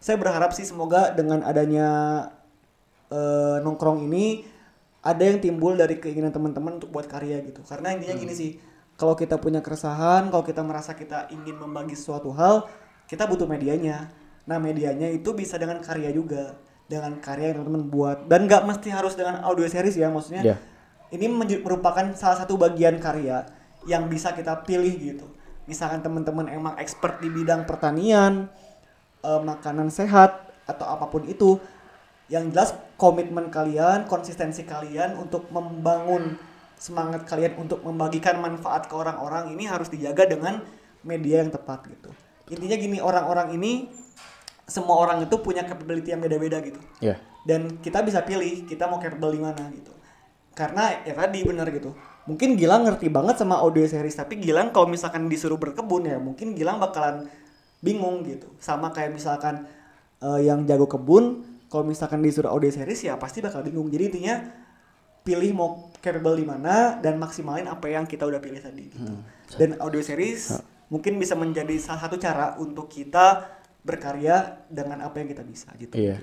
Saya 0.00 0.16
berharap 0.16 0.56
sih 0.56 0.64
semoga 0.64 1.12
dengan 1.12 1.44
adanya 1.44 1.88
eh, 3.10 3.56
nongkrong 3.60 4.06
ini 4.06 4.46
ada 5.00 5.22
yang 5.24 5.40
timbul 5.40 5.74
dari 5.74 5.96
keinginan 5.96 6.30
teman-teman 6.30 6.78
untuk 6.78 6.92
buat 6.92 7.08
karya 7.08 7.40
gitu. 7.44 7.64
Karena 7.64 7.96
intinya 7.96 8.16
gini 8.16 8.34
sih, 8.36 8.50
kalau 9.00 9.16
kita 9.16 9.40
punya 9.40 9.64
keresahan, 9.64 10.28
kalau 10.28 10.44
kita 10.44 10.60
merasa 10.60 10.92
kita 10.92 11.32
ingin 11.32 11.56
membagi 11.56 11.96
suatu 11.96 12.30
hal, 12.36 12.68
kita 13.08 13.24
butuh 13.24 13.48
medianya. 13.48 14.12
Nah 14.44 14.60
medianya 14.60 15.08
itu 15.08 15.32
bisa 15.32 15.56
dengan 15.56 15.80
karya 15.80 16.12
juga, 16.12 16.60
dengan 16.84 17.16
karya 17.16 17.52
yang 17.52 17.64
teman-teman 17.64 17.88
buat. 17.88 18.18
Dan 18.28 18.44
nggak 18.44 18.62
mesti 18.68 18.92
harus 18.92 19.16
dengan 19.16 19.40
audio 19.40 19.64
series 19.64 19.96
ya, 19.96 20.12
maksudnya. 20.12 20.42
Iya. 20.44 20.56
Ini 21.10 21.26
merupakan 21.64 22.12
salah 22.14 22.44
satu 22.44 22.54
bagian 22.60 23.00
karya 23.00 23.48
yang 23.88 24.06
bisa 24.06 24.36
kita 24.36 24.62
pilih 24.68 24.94
gitu. 25.00 25.26
Misalkan 25.64 26.04
teman-teman 26.04 26.46
emang 26.52 26.76
expert 26.76 27.24
di 27.24 27.32
bidang 27.32 27.64
pertanian, 27.64 28.52
eh, 29.24 29.40
makanan 29.40 29.88
sehat 29.88 30.52
atau 30.68 30.86
apa 30.86 31.08
pun 31.08 31.24
itu 31.24 31.56
yang 32.30 32.54
jelas 32.54 32.72
komitmen 32.94 33.50
kalian 33.50 34.06
konsistensi 34.06 34.62
kalian 34.62 35.18
untuk 35.18 35.50
membangun 35.50 36.38
semangat 36.80 37.26
kalian 37.28 37.58
untuk 37.60 37.82
membagikan 37.84 38.40
manfaat 38.40 38.88
ke 38.88 38.94
orang-orang 38.96 39.52
ini 39.52 39.68
harus 39.68 39.92
dijaga 39.92 40.24
dengan 40.24 40.64
media 41.04 41.44
yang 41.44 41.52
tepat 41.52 41.84
gitu. 41.90 42.08
Intinya 42.48 42.76
gini 42.78 42.98
orang-orang 43.02 43.52
ini 43.58 43.90
semua 44.64 44.96
orang 45.02 45.26
itu 45.26 45.34
punya 45.42 45.66
capability 45.66 46.14
yang 46.14 46.22
beda-beda 46.22 46.62
gitu. 46.62 46.80
Ya. 47.02 47.18
dan 47.40 47.80
kita 47.80 48.04
bisa 48.04 48.20
pilih 48.20 48.68
kita 48.68 48.84
mau 48.84 49.00
capable 49.00 49.32
di 49.32 49.40
mana 49.40 49.64
gitu. 49.72 49.92
Karena 50.52 50.92
ya 51.02 51.16
tadi 51.16 51.40
benar 51.40 51.66
gitu. 51.72 51.96
Mungkin 52.28 52.54
Gilang 52.54 52.84
ngerti 52.84 53.08
banget 53.08 53.40
sama 53.40 53.58
audio 53.58 53.82
series 53.88 54.12
tapi 54.12 54.36
Gilang 54.38 54.70
kalau 54.70 54.86
misalkan 54.86 55.26
disuruh 55.26 55.56
berkebun 55.56 56.04
ya 56.04 56.20
mungkin 56.20 56.52
Gilang 56.52 56.76
bakalan 56.78 57.26
bingung 57.80 58.22
gitu. 58.28 58.52
Sama 58.60 58.92
kayak 58.92 59.16
misalkan 59.16 59.64
eh, 60.20 60.40
yang 60.44 60.68
jago 60.68 60.84
kebun 60.84 61.49
kalau 61.70 61.86
misalkan 61.86 62.18
disuruh 62.20 62.50
audio 62.50 62.68
series 62.68 63.06
ya 63.06 63.14
pasti 63.16 63.38
bakal 63.38 63.62
bingung 63.62 63.86
jadi 63.86 64.10
intinya 64.10 64.36
pilih 65.22 65.54
mau 65.54 65.70
capable 66.02 66.36
di 66.36 66.46
mana 66.48 66.98
dan 66.98 67.16
maksimalin 67.16 67.70
apa 67.70 67.86
yang 67.86 68.04
kita 68.08 68.26
udah 68.26 68.42
pilih 68.42 68.58
tadi 68.58 68.90
gitu. 68.90 69.14
dan 69.54 69.78
audio 69.78 70.02
series 70.02 70.58
mungkin 70.90 71.22
bisa 71.22 71.38
menjadi 71.38 71.78
salah 71.78 72.10
satu 72.10 72.18
cara 72.18 72.58
untuk 72.58 72.90
kita 72.90 73.46
berkarya 73.86 74.66
dengan 74.68 75.06
apa 75.06 75.22
yang 75.22 75.28
kita 75.30 75.46
bisa 75.46 75.70
gitu 75.78 75.94
Iya. 75.96 76.20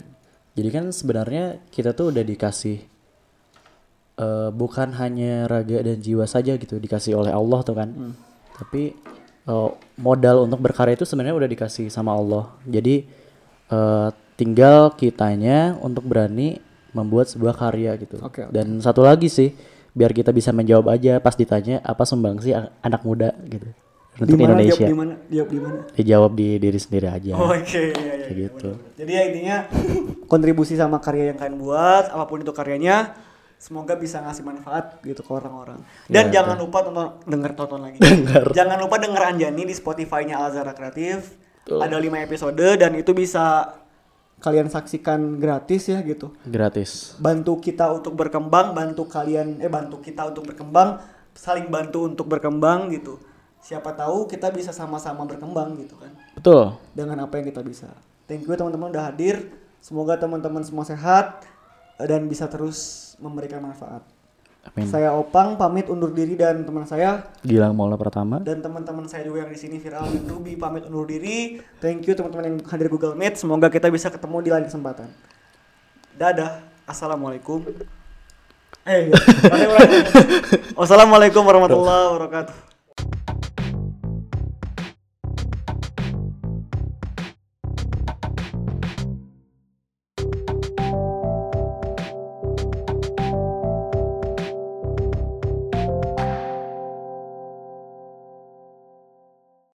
Jadi 0.57 0.69
kan 0.73 0.85
sebenarnya 0.89 1.61
kita 1.69 1.93
tuh 1.93 2.09
udah 2.09 2.25
dikasih 2.25 2.77
eh, 4.17 4.49
bukan 4.49 4.89
hanya 4.97 5.45
raga 5.45 5.85
dan 5.85 6.01
jiwa 6.01 6.25
saja 6.25 6.57
gitu 6.57 6.81
dikasih 6.81 7.13
oleh 7.13 7.29
Allah 7.29 7.59
tuh 7.61 7.77
kan. 7.77 7.89
Tapi 8.57 8.97
eh, 9.45 9.69
modal 10.01 10.49
untuk 10.49 10.57
berkarya 10.61 10.97
itu 10.97 11.05
sebenarnya 11.05 11.37
udah 11.37 11.49
dikasih 11.49 11.93
sama 11.93 12.17
Allah. 12.17 12.49
Jadi 12.65 13.05
eh, 13.69 14.09
tinggal 14.37 14.93
kitanya 14.93 15.75
untuk 15.77 16.05
berani 16.05 16.61
membuat 16.89 17.27
sebuah 17.27 17.53
karya 17.53 17.97
gitu. 17.97 18.17
Oke, 18.19 18.41
oke. 18.41 18.51
Dan 18.51 18.79
satu 18.79 19.01
lagi 19.01 19.27
sih 19.27 19.51
biar 19.91 20.09
kita 20.11 20.29
bisa 20.29 20.49
menjawab 20.51 20.87
aja 20.89 21.17
pas 21.17 21.33
ditanya 21.33 21.81
apa 21.81 22.01
sumbangsi 22.03 22.53
a- 22.53 22.69
anak 22.79 23.01
muda 23.01 23.33
gitu 23.43 23.65
untuk 24.15 24.29
di 24.31 24.37
mana 24.39 24.53
Indonesia. 24.55 24.77
jawab 24.79 24.87
di 24.87 24.95
mana 24.95 25.13
jawab 25.27 25.49
di 25.49 25.59
mana 25.59 25.77
Dijawab 25.91 26.31
di 26.33 26.47
diri 26.55 26.77
sendiri 26.77 27.07
aja. 27.07 27.33
Oh, 27.33 27.49
oke 27.49 27.65
iya, 27.65 27.81
iya, 27.83 27.91
Kayak 27.91 28.13
iya, 28.23 28.33
gitu. 28.39 28.69
benar-benar. 28.71 28.95
jadi 28.95 29.11
ya 29.11 29.21
intinya 29.25 29.57
kontribusi 30.25 30.73
sama 30.73 30.97
karya 30.97 31.23
yang 31.27 31.37
kalian 31.37 31.57
buat 31.57 32.05
apa 32.07 32.25
pun 32.25 32.39
itu 32.39 32.49
karyanya 32.51 33.17
semoga 33.57 33.93
bisa 33.93 34.21
ngasih 34.21 34.43
manfaat 34.43 35.01
gitu 35.01 35.17
ke 35.19 35.31
orang-orang 35.31 35.81
dan 36.05 36.29
Ya, 36.29 36.41
jangan 36.41 36.57
lupa 36.57 36.81
tonton 36.83 37.17
denger 37.25 37.51
tonton 37.53 37.79
lagi 37.79 37.97
jangan 38.51 38.77
lupa 38.77 38.95
denger 38.97 39.23
Anjani 39.23 39.63
di 39.63 39.73
Spotify-nya 39.73 40.37
Alzara 40.39 40.71
Kreatif 40.71 41.33
ada 41.67 41.97
5 41.97 42.05
episode 42.21 42.67
dan 42.75 42.93
itu 42.93 43.11
bisa 43.11 43.73
kalian 44.37 44.69
saksikan 44.69 45.41
gratis 45.41 45.89
ya 45.89 45.99
gitu 46.05 46.29
Gratis. 46.45 47.17
bantu 47.17 47.57
kita 47.57 47.89
untuk 47.89 48.13
berkembang, 48.13 48.77
bantu 48.77 49.09
kalian 49.09 49.57
eh 49.57 49.69
bantu 49.69 49.97
kita 49.97 50.29
untuk 50.29 50.53
berkembang, 50.53 51.01
saling 51.33 51.69
bantu 51.69 52.05
untuk 52.05 52.29
berkembang 52.29 52.93
gitu. 52.93 53.17
Siapa 53.57 53.97
tahu 53.97 54.29
kita 54.29 54.53
bisa 54.53 54.69
sama-sama 54.69 55.25
berkembang 55.25 55.75
gitu 55.81 55.97
kan 55.97 56.13
Betul. 56.37 56.77
dengan 56.93 57.25
apa 57.25 57.41
yang 57.41 57.49
kita 57.49 57.65
bisa. 57.65 57.89
Thank 58.29 58.45
you 58.45 58.53
teman-teman 58.53 58.93
udah 58.93 59.09
hadir. 59.09 59.49
Semoga 59.81 60.19
teman-teman 60.19 60.61
semua 60.61 60.85
sehat 60.85 61.41
eh, 61.97 62.07
dan 62.07 62.29
bisa 62.29 62.45
terus 62.45 63.13
memberikan 63.17 63.59
manfaat. 63.65 64.05
Amin. 64.67 64.85
Saya 64.85 65.15
Opang 65.15 65.55
pamit 65.55 65.87
undur 65.87 66.11
diri 66.11 66.35
dan 66.35 66.67
teman 66.67 66.83
saya 66.83 67.23
Gilang 67.41 67.71
Maula 67.71 67.95
Pratama. 67.95 68.43
dan 68.43 68.59
teman-teman 68.59 69.07
saya 69.07 69.23
juga 69.23 69.47
yang 69.47 69.51
di 69.51 69.59
sini 69.59 69.79
Viral 69.79 70.11
dan 70.11 70.27
Ruby 70.27 70.59
pamit 70.59 70.83
undur 70.85 71.07
diri. 71.07 71.63
Thank 71.79 72.05
you 72.05 72.13
teman-teman 72.13 72.43
yang 72.51 72.57
hadir 72.67 72.91
Google 72.91 73.15
Meet. 73.15 73.39
Semoga 73.39 73.71
kita 73.71 73.87
bisa 73.87 74.11
ketemu 74.11 74.37
di 74.43 74.49
lain 74.51 74.65
kesempatan. 74.67 75.07
Dadah. 76.17 76.59
Assalamualaikum. 76.83 77.63
Eh, 78.87 79.11
iya. 79.11 79.19
Wassalamualaikum 80.79 81.43
warahmatullahi 81.43 82.03
wabarakatuh. 82.15 82.66